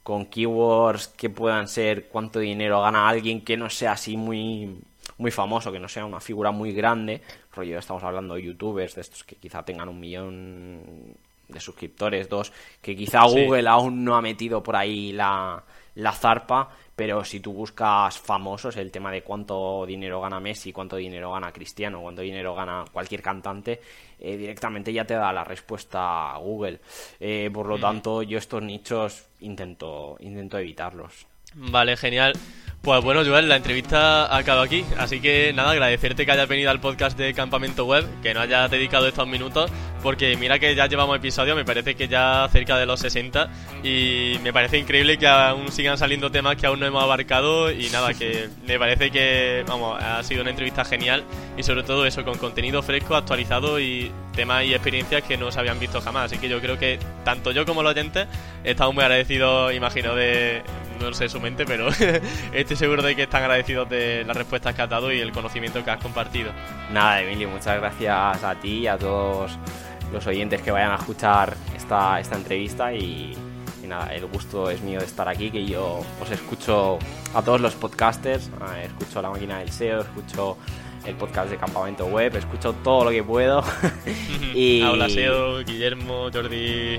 con 0.04 0.28
keywords 0.28 1.10
que 1.10 1.30
puedan 1.30 1.68
ser 1.68 2.08
cuánto 2.08 2.40
dinero 2.40 2.82
gana 2.82 3.10
alguien 3.10 3.44
que 3.44 3.58
no 3.58 3.70
sea 3.70 3.94
así 3.94 4.16
muy, 4.18 4.80
muy 5.18 5.32
famoso, 5.32 5.72
que 5.72 5.80
no 5.80 5.88
sea 5.88 6.06
una 6.06 6.20
figura 6.20 6.52
muy 6.52 6.72
grande, 6.74 7.22
rollo 7.54 7.80
estamos 7.80 8.04
hablando 8.04 8.36
de 8.36 8.44
youtubers, 8.44 8.96
de 8.96 9.02
estos 9.02 9.24
que 9.24 9.36
quizá 9.36 9.64
tengan 9.64 9.90
un 9.90 10.00
millón 10.00 11.18
de 11.48 11.60
suscriptores, 11.60 12.28
dos, 12.30 12.52
que 12.82 12.96
quizá 12.96 13.24
Google 13.26 13.68
aún 13.68 14.04
no 14.04 14.16
ha 14.16 14.22
metido 14.22 14.62
por 14.62 14.76
ahí 14.76 15.14
la, 15.14 15.64
la 15.96 16.12
zarpa, 16.12 16.70
pero 16.96 17.24
si 17.24 17.40
tú 17.40 17.54
buscas 17.54 18.18
famosos, 18.18 18.76
el 18.76 18.92
tema 18.92 19.12
de 19.12 19.22
cuánto 19.22 19.86
dinero 19.86 20.20
gana 20.20 20.40
Messi, 20.40 20.74
cuánto 20.74 20.96
dinero 20.96 21.32
gana 21.32 21.52
Cristiano, 21.52 22.02
cuánto 22.02 22.22
dinero 22.22 22.54
gana 22.54 22.86
cualquier 22.92 23.22
cantante, 23.22 23.80
eh, 24.20 24.36
directamente 24.36 24.92
ya 24.92 25.06
te 25.06 25.14
da 25.14 25.32
la 25.32 25.44
respuesta 25.44 26.34
a 26.34 26.38
Google. 26.38 26.80
Eh, 27.20 27.50
por 27.54 27.68
lo 27.68 27.80
tanto, 27.80 28.24
yo 28.24 28.38
estos 28.38 28.62
nichos 28.62 29.28
intento, 29.40 30.18
intento 30.20 30.58
evitarlos. 30.58 31.28
Vale, 31.54 31.96
genial. 31.98 32.34
Pues 32.82 33.04
bueno, 33.04 33.22
Joel, 33.26 33.50
la 33.50 33.58
entrevista 33.58 34.28
ha 34.28 34.38
acabado 34.38 34.64
aquí, 34.64 34.86
así 34.98 35.20
que 35.20 35.52
nada, 35.54 35.72
agradecerte 35.72 36.26
que 36.26 36.32
hayas 36.32 36.48
venido 36.48 36.72
al 36.72 36.80
podcast 36.80 37.18
de 37.18 37.34
Campamento 37.34 37.84
Web, 37.84 38.08
que 38.24 38.34
nos 38.34 38.44
hayas 38.44 38.72
dedicado 38.72 39.10
estos 39.10 39.28
minutos, 39.28 39.70
porque 40.02 40.38
mira 40.38 40.58
que 40.58 40.74
ya 40.74 40.88
llevamos 40.88 41.18
episodios, 41.18 41.58
me 41.58 41.66
parece 41.66 41.96
que 41.96 42.08
ya 42.08 42.48
cerca 42.50 42.78
de 42.78 42.86
los 42.86 43.02
60, 43.02 43.50
y 43.84 44.38
me 44.42 44.54
parece 44.54 44.78
increíble 44.78 45.18
que 45.18 45.28
aún 45.28 45.70
sigan 45.70 45.98
saliendo 45.98 46.32
temas 46.32 46.56
que 46.56 46.66
aún 46.66 46.80
no 46.80 46.86
hemos 46.86 47.04
abarcado, 47.04 47.72
y 47.72 47.90
nada, 47.90 48.14
que 48.14 48.48
me 48.66 48.80
parece 48.80 49.12
que, 49.12 49.66
vamos, 49.68 50.02
ha 50.02 50.24
sido 50.24 50.42
una 50.44 50.52
entrevista 50.52 50.86
genial, 50.86 51.26
y 51.58 51.64
sobre 51.64 51.84
todo 51.84 52.06
eso, 52.06 52.24
con 52.24 52.38
contenido 52.38 52.82
fresco, 52.84 53.18
actualizado, 53.18 53.82
y 53.82 54.10
temas 54.34 54.64
y 54.64 54.74
experiencias 54.74 55.24
que 55.24 55.36
no 55.36 55.52
se 55.52 55.60
habían 55.60 55.78
visto 55.78 56.00
jamás, 56.00 56.32
así 56.32 56.38
que 56.38 56.48
yo 56.48 56.62
creo 56.62 56.80
que 56.80 57.00
tanto 57.26 57.52
yo 57.52 57.66
como 57.66 57.84
los 57.84 57.92
oyentes 57.92 58.28
estamos 58.64 58.96
muy 58.96 59.04
agradecidos, 59.04 59.74
imagino, 59.74 60.16
de 60.16 60.62
no 61.00 61.14
sé 61.14 61.30
su 61.30 61.40
mente, 61.40 61.66
pero 61.66 61.90
estoy 62.54 62.76
seguro 62.76 63.02
de 63.02 63.16
que 63.16 63.24
están 63.24 63.44
agradecidos 63.44 63.90
de 63.90 64.24
las 64.26 64.36
respuestas 64.36 64.76
que 64.76 64.82
has 64.82 64.90
dado 64.90 65.12
y 65.12 65.20
el 65.20 65.32
conocimiento 65.32 65.84
que 65.84 65.92
has 65.92 66.02
compartido. 66.02 66.52
Nada, 66.92 67.22
Emilio, 67.22 67.50
muchas 67.50 67.78
gracias 67.80 68.44
a 68.44 68.56
ti 68.56 68.80
y 68.80 68.88
a 68.88 68.98
todos 68.98 69.58
los 70.12 70.26
oyentes 70.28 70.62
que 70.62 70.72
vayan 70.72 70.92
a 70.92 70.96
escuchar 70.96 71.56
esta, 71.76 72.20
esta 72.20 72.36
entrevista 72.36 72.94
y, 72.94 73.38
nada, 73.88 74.14
el 74.14 74.26
gusto 74.26 74.70
es 74.70 74.82
mío 74.82 75.00
de 75.00 75.06
estar 75.06 75.28
aquí, 75.28 75.50
que 75.50 75.66
yo 75.66 76.02
os 76.22 76.32
escucho 76.32 77.00
a 77.34 77.42
todos 77.42 77.62
los 77.62 77.76
podcasters, 77.76 78.50
escucho 78.84 79.22
La 79.22 79.30
Máquina 79.30 79.60
del 79.60 79.72
SEO, 79.72 80.02
escucho 80.02 80.58
el 81.06 81.16
podcast 81.16 81.50
de 81.50 81.58
Campamento 81.58 82.06
Web, 82.06 82.36
escucho 82.36 82.74
todo 82.74 83.06
lo 83.06 83.12
que 83.12 83.24
puedo. 83.24 83.64
y... 84.54 84.82
Habla 84.82 85.10
SEO, 85.10 85.64
Guillermo, 85.64 86.30
Jordi... 86.34 86.98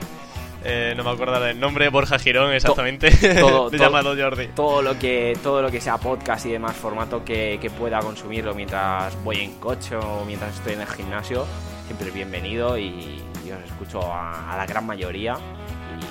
Eh, 0.70 0.92
no 0.94 1.02
me 1.02 1.10
acuerdo 1.10 1.40
del 1.40 1.58
nombre, 1.58 1.88
Borja 1.88 2.18
Girón, 2.18 2.52
exactamente. 2.52 3.10
Todo, 3.40 3.70
llamado 3.72 4.14
Jordi. 4.14 4.48
Todo 4.48 4.82
lo, 4.82 4.98
que, 4.98 5.36
todo 5.42 5.62
lo 5.62 5.70
que 5.70 5.80
sea 5.80 5.96
podcast 5.96 6.44
y 6.44 6.50
demás 6.50 6.76
formato 6.76 7.24
que, 7.24 7.72
pueda 7.78 8.00
consumirlo 8.00 8.54
mientras 8.54 9.16
voy 9.24 9.38
en 9.38 9.54
coche 9.54 9.96
o 9.96 10.24
mientras 10.26 10.54
estoy 10.56 10.74
en 10.74 10.82
el 10.82 10.86
gimnasio, 10.86 11.46
siempre 11.86 12.10
bienvenido 12.10 12.76
y 12.76 13.22
yo 13.46 13.56
os 13.56 13.64
escucho 13.64 14.00
a, 14.02 14.54
la 14.58 14.66
gran 14.66 14.84
mayoría. 14.84 15.38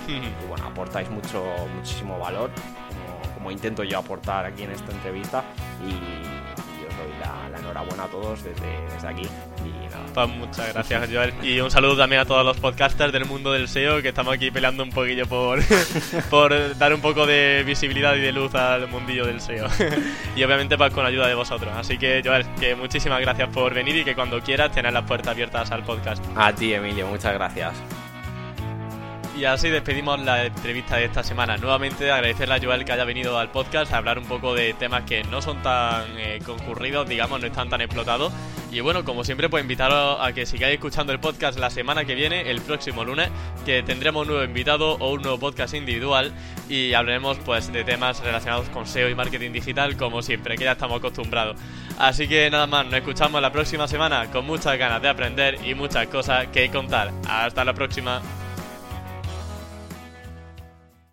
Y, 0.08 0.48
bueno, 0.48 0.66
aportáis 0.66 1.10
mucho, 1.10 1.44
muchísimo 1.76 2.18
valor, 2.18 2.50
como, 2.90 3.34
como 3.36 3.52
intento 3.52 3.84
yo 3.84 4.00
aportar 4.00 4.46
aquí 4.46 4.64
en 4.64 4.72
esta 4.72 4.92
entrevista. 4.92 5.44
Y 5.88 6.47
la, 7.20 7.60
enhorabuena 7.60 8.04
a 8.04 8.08
todos 8.08 8.44
desde, 8.44 8.82
desde 8.94 9.08
aquí. 9.08 9.24
Y 9.66 9.86
nada. 9.90 10.06
Pues 10.14 10.30
muchas 10.30 10.74
gracias, 10.74 11.10
Joel. 11.12 11.34
Y 11.42 11.60
un 11.60 11.72
saludo 11.72 11.98
también 11.98 12.22
a 12.22 12.26
todos 12.26 12.46
los 12.46 12.58
podcasters 12.58 13.12
del 13.12 13.26
mundo 13.26 13.52
del 13.52 13.68
SEO 13.68 14.02
que 14.02 14.10
estamos 14.10 14.34
aquí 14.34 14.52
peleando 14.52 14.84
un 14.84 14.90
poquillo 14.92 15.26
por, 15.28 15.60
por 16.30 16.78
dar 16.78 16.94
un 16.94 17.02
poco 17.02 17.26
de 17.26 17.64
visibilidad 17.66 18.16
y 18.16 18.22
de 18.22 18.32
luz 18.32 18.54
al 18.56 18.88
mundillo 18.88 19.26
del 19.26 19.42
SEO. 19.42 19.68
y 20.36 20.44
obviamente 20.44 20.78
pues 20.78 20.94
con 20.94 21.06
ayuda 21.06 21.28
de 21.28 21.36
vosotros. 21.36 21.72
Así 21.76 21.98
que, 21.98 22.22
Joel, 22.24 22.46
que 22.60 22.76
muchísimas 22.76 23.22
gracias 23.22 23.50
por 23.50 23.74
venir 23.74 23.98
y 23.98 24.04
que 24.04 24.16
cuando 24.16 24.42
quieras 24.42 24.72
tenés 24.72 24.94
las 24.94 25.04
puertas 25.04 25.32
abiertas 25.32 25.72
al 25.72 25.84
podcast. 25.84 26.24
A 26.36 26.54
ti, 26.54 26.74
Emilio, 26.74 27.08
muchas 27.08 27.34
gracias. 27.34 27.74
Y 29.38 29.46
así 29.46 29.70
despedimos 29.70 30.20
la 30.22 30.46
entrevista 30.46 30.96
de 30.96 31.06
esta 31.06 31.22
semana. 31.22 31.58
Nuevamente 31.58 32.12
agradecerle 32.12 32.56
a 32.56 32.60
Joel 32.60 32.84
que 32.84 32.94
haya 32.94 33.04
venido 33.04 33.38
al 33.38 33.52
podcast 33.52 33.94
a 33.94 33.98
hablar 33.98 34.18
un 34.18 34.26
poco 34.26 34.56
de 34.56 34.74
temas 34.74 35.04
que 35.04 35.24
no 35.26 35.44
son 35.44 35.62
tan 35.62 36.06
eh, 36.18 36.40
concurridos, 36.44 37.08
digamos, 37.08 37.40
no 37.40 37.46
están 37.46 37.70
tan 37.70 37.82
explotados 37.82 38.34
Y 38.72 38.80
bueno, 38.80 39.06
como 39.06 39.24
siempre, 39.24 39.48
pues 39.48 39.62
invitaros 39.62 40.18
a 40.20 40.34
que 40.34 40.48
sigáis 40.48 40.74
escuchando 40.74 41.14
el 41.14 41.20
podcast 41.20 41.60
la 41.60 41.70
semana 41.70 42.04
que 42.04 42.16
viene, 42.16 42.50
el 42.50 42.62
próximo 42.62 43.06
lunes, 43.06 43.30
que 43.64 43.84
tendremos 43.84 44.24
un 44.24 44.30
nuevo 44.30 44.44
invitado 44.44 44.94
o 44.94 45.14
un 45.14 45.22
nuevo 45.22 45.38
podcast 45.38 45.76
individual 45.76 46.34
y 46.68 46.94
hablaremos 46.94 47.38
pues 47.46 47.72
de 47.72 47.84
temas 47.84 48.20
relacionados 48.22 48.68
con 48.70 48.88
SEO 48.88 49.08
y 49.08 49.14
marketing 49.14 49.52
digital, 49.52 49.98
como 49.98 50.24
siempre, 50.24 50.58
que 50.58 50.64
ya 50.64 50.72
estamos 50.72 50.98
acostumbrados. 50.98 51.58
Así 52.00 52.28
que 52.28 52.50
nada 52.50 52.66
más, 52.66 52.86
nos 52.86 52.96
escuchamos 52.96 53.40
la 53.40 53.52
próxima 53.52 53.88
semana 53.88 54.32
con 54.32 54.48
muchas 54.48 54.80
ganas 54.80 55.00
de 55.00 55.10
aprender 55.10 55.60
y 55.64 55.76
muchas 55.76 56.08
cosas 56.08 56.48
que 56.48 56.72
contar. 56.72 57.12
Hasta 57.28 57.64
la 57.64 57.74
próxima. 57.74 58.20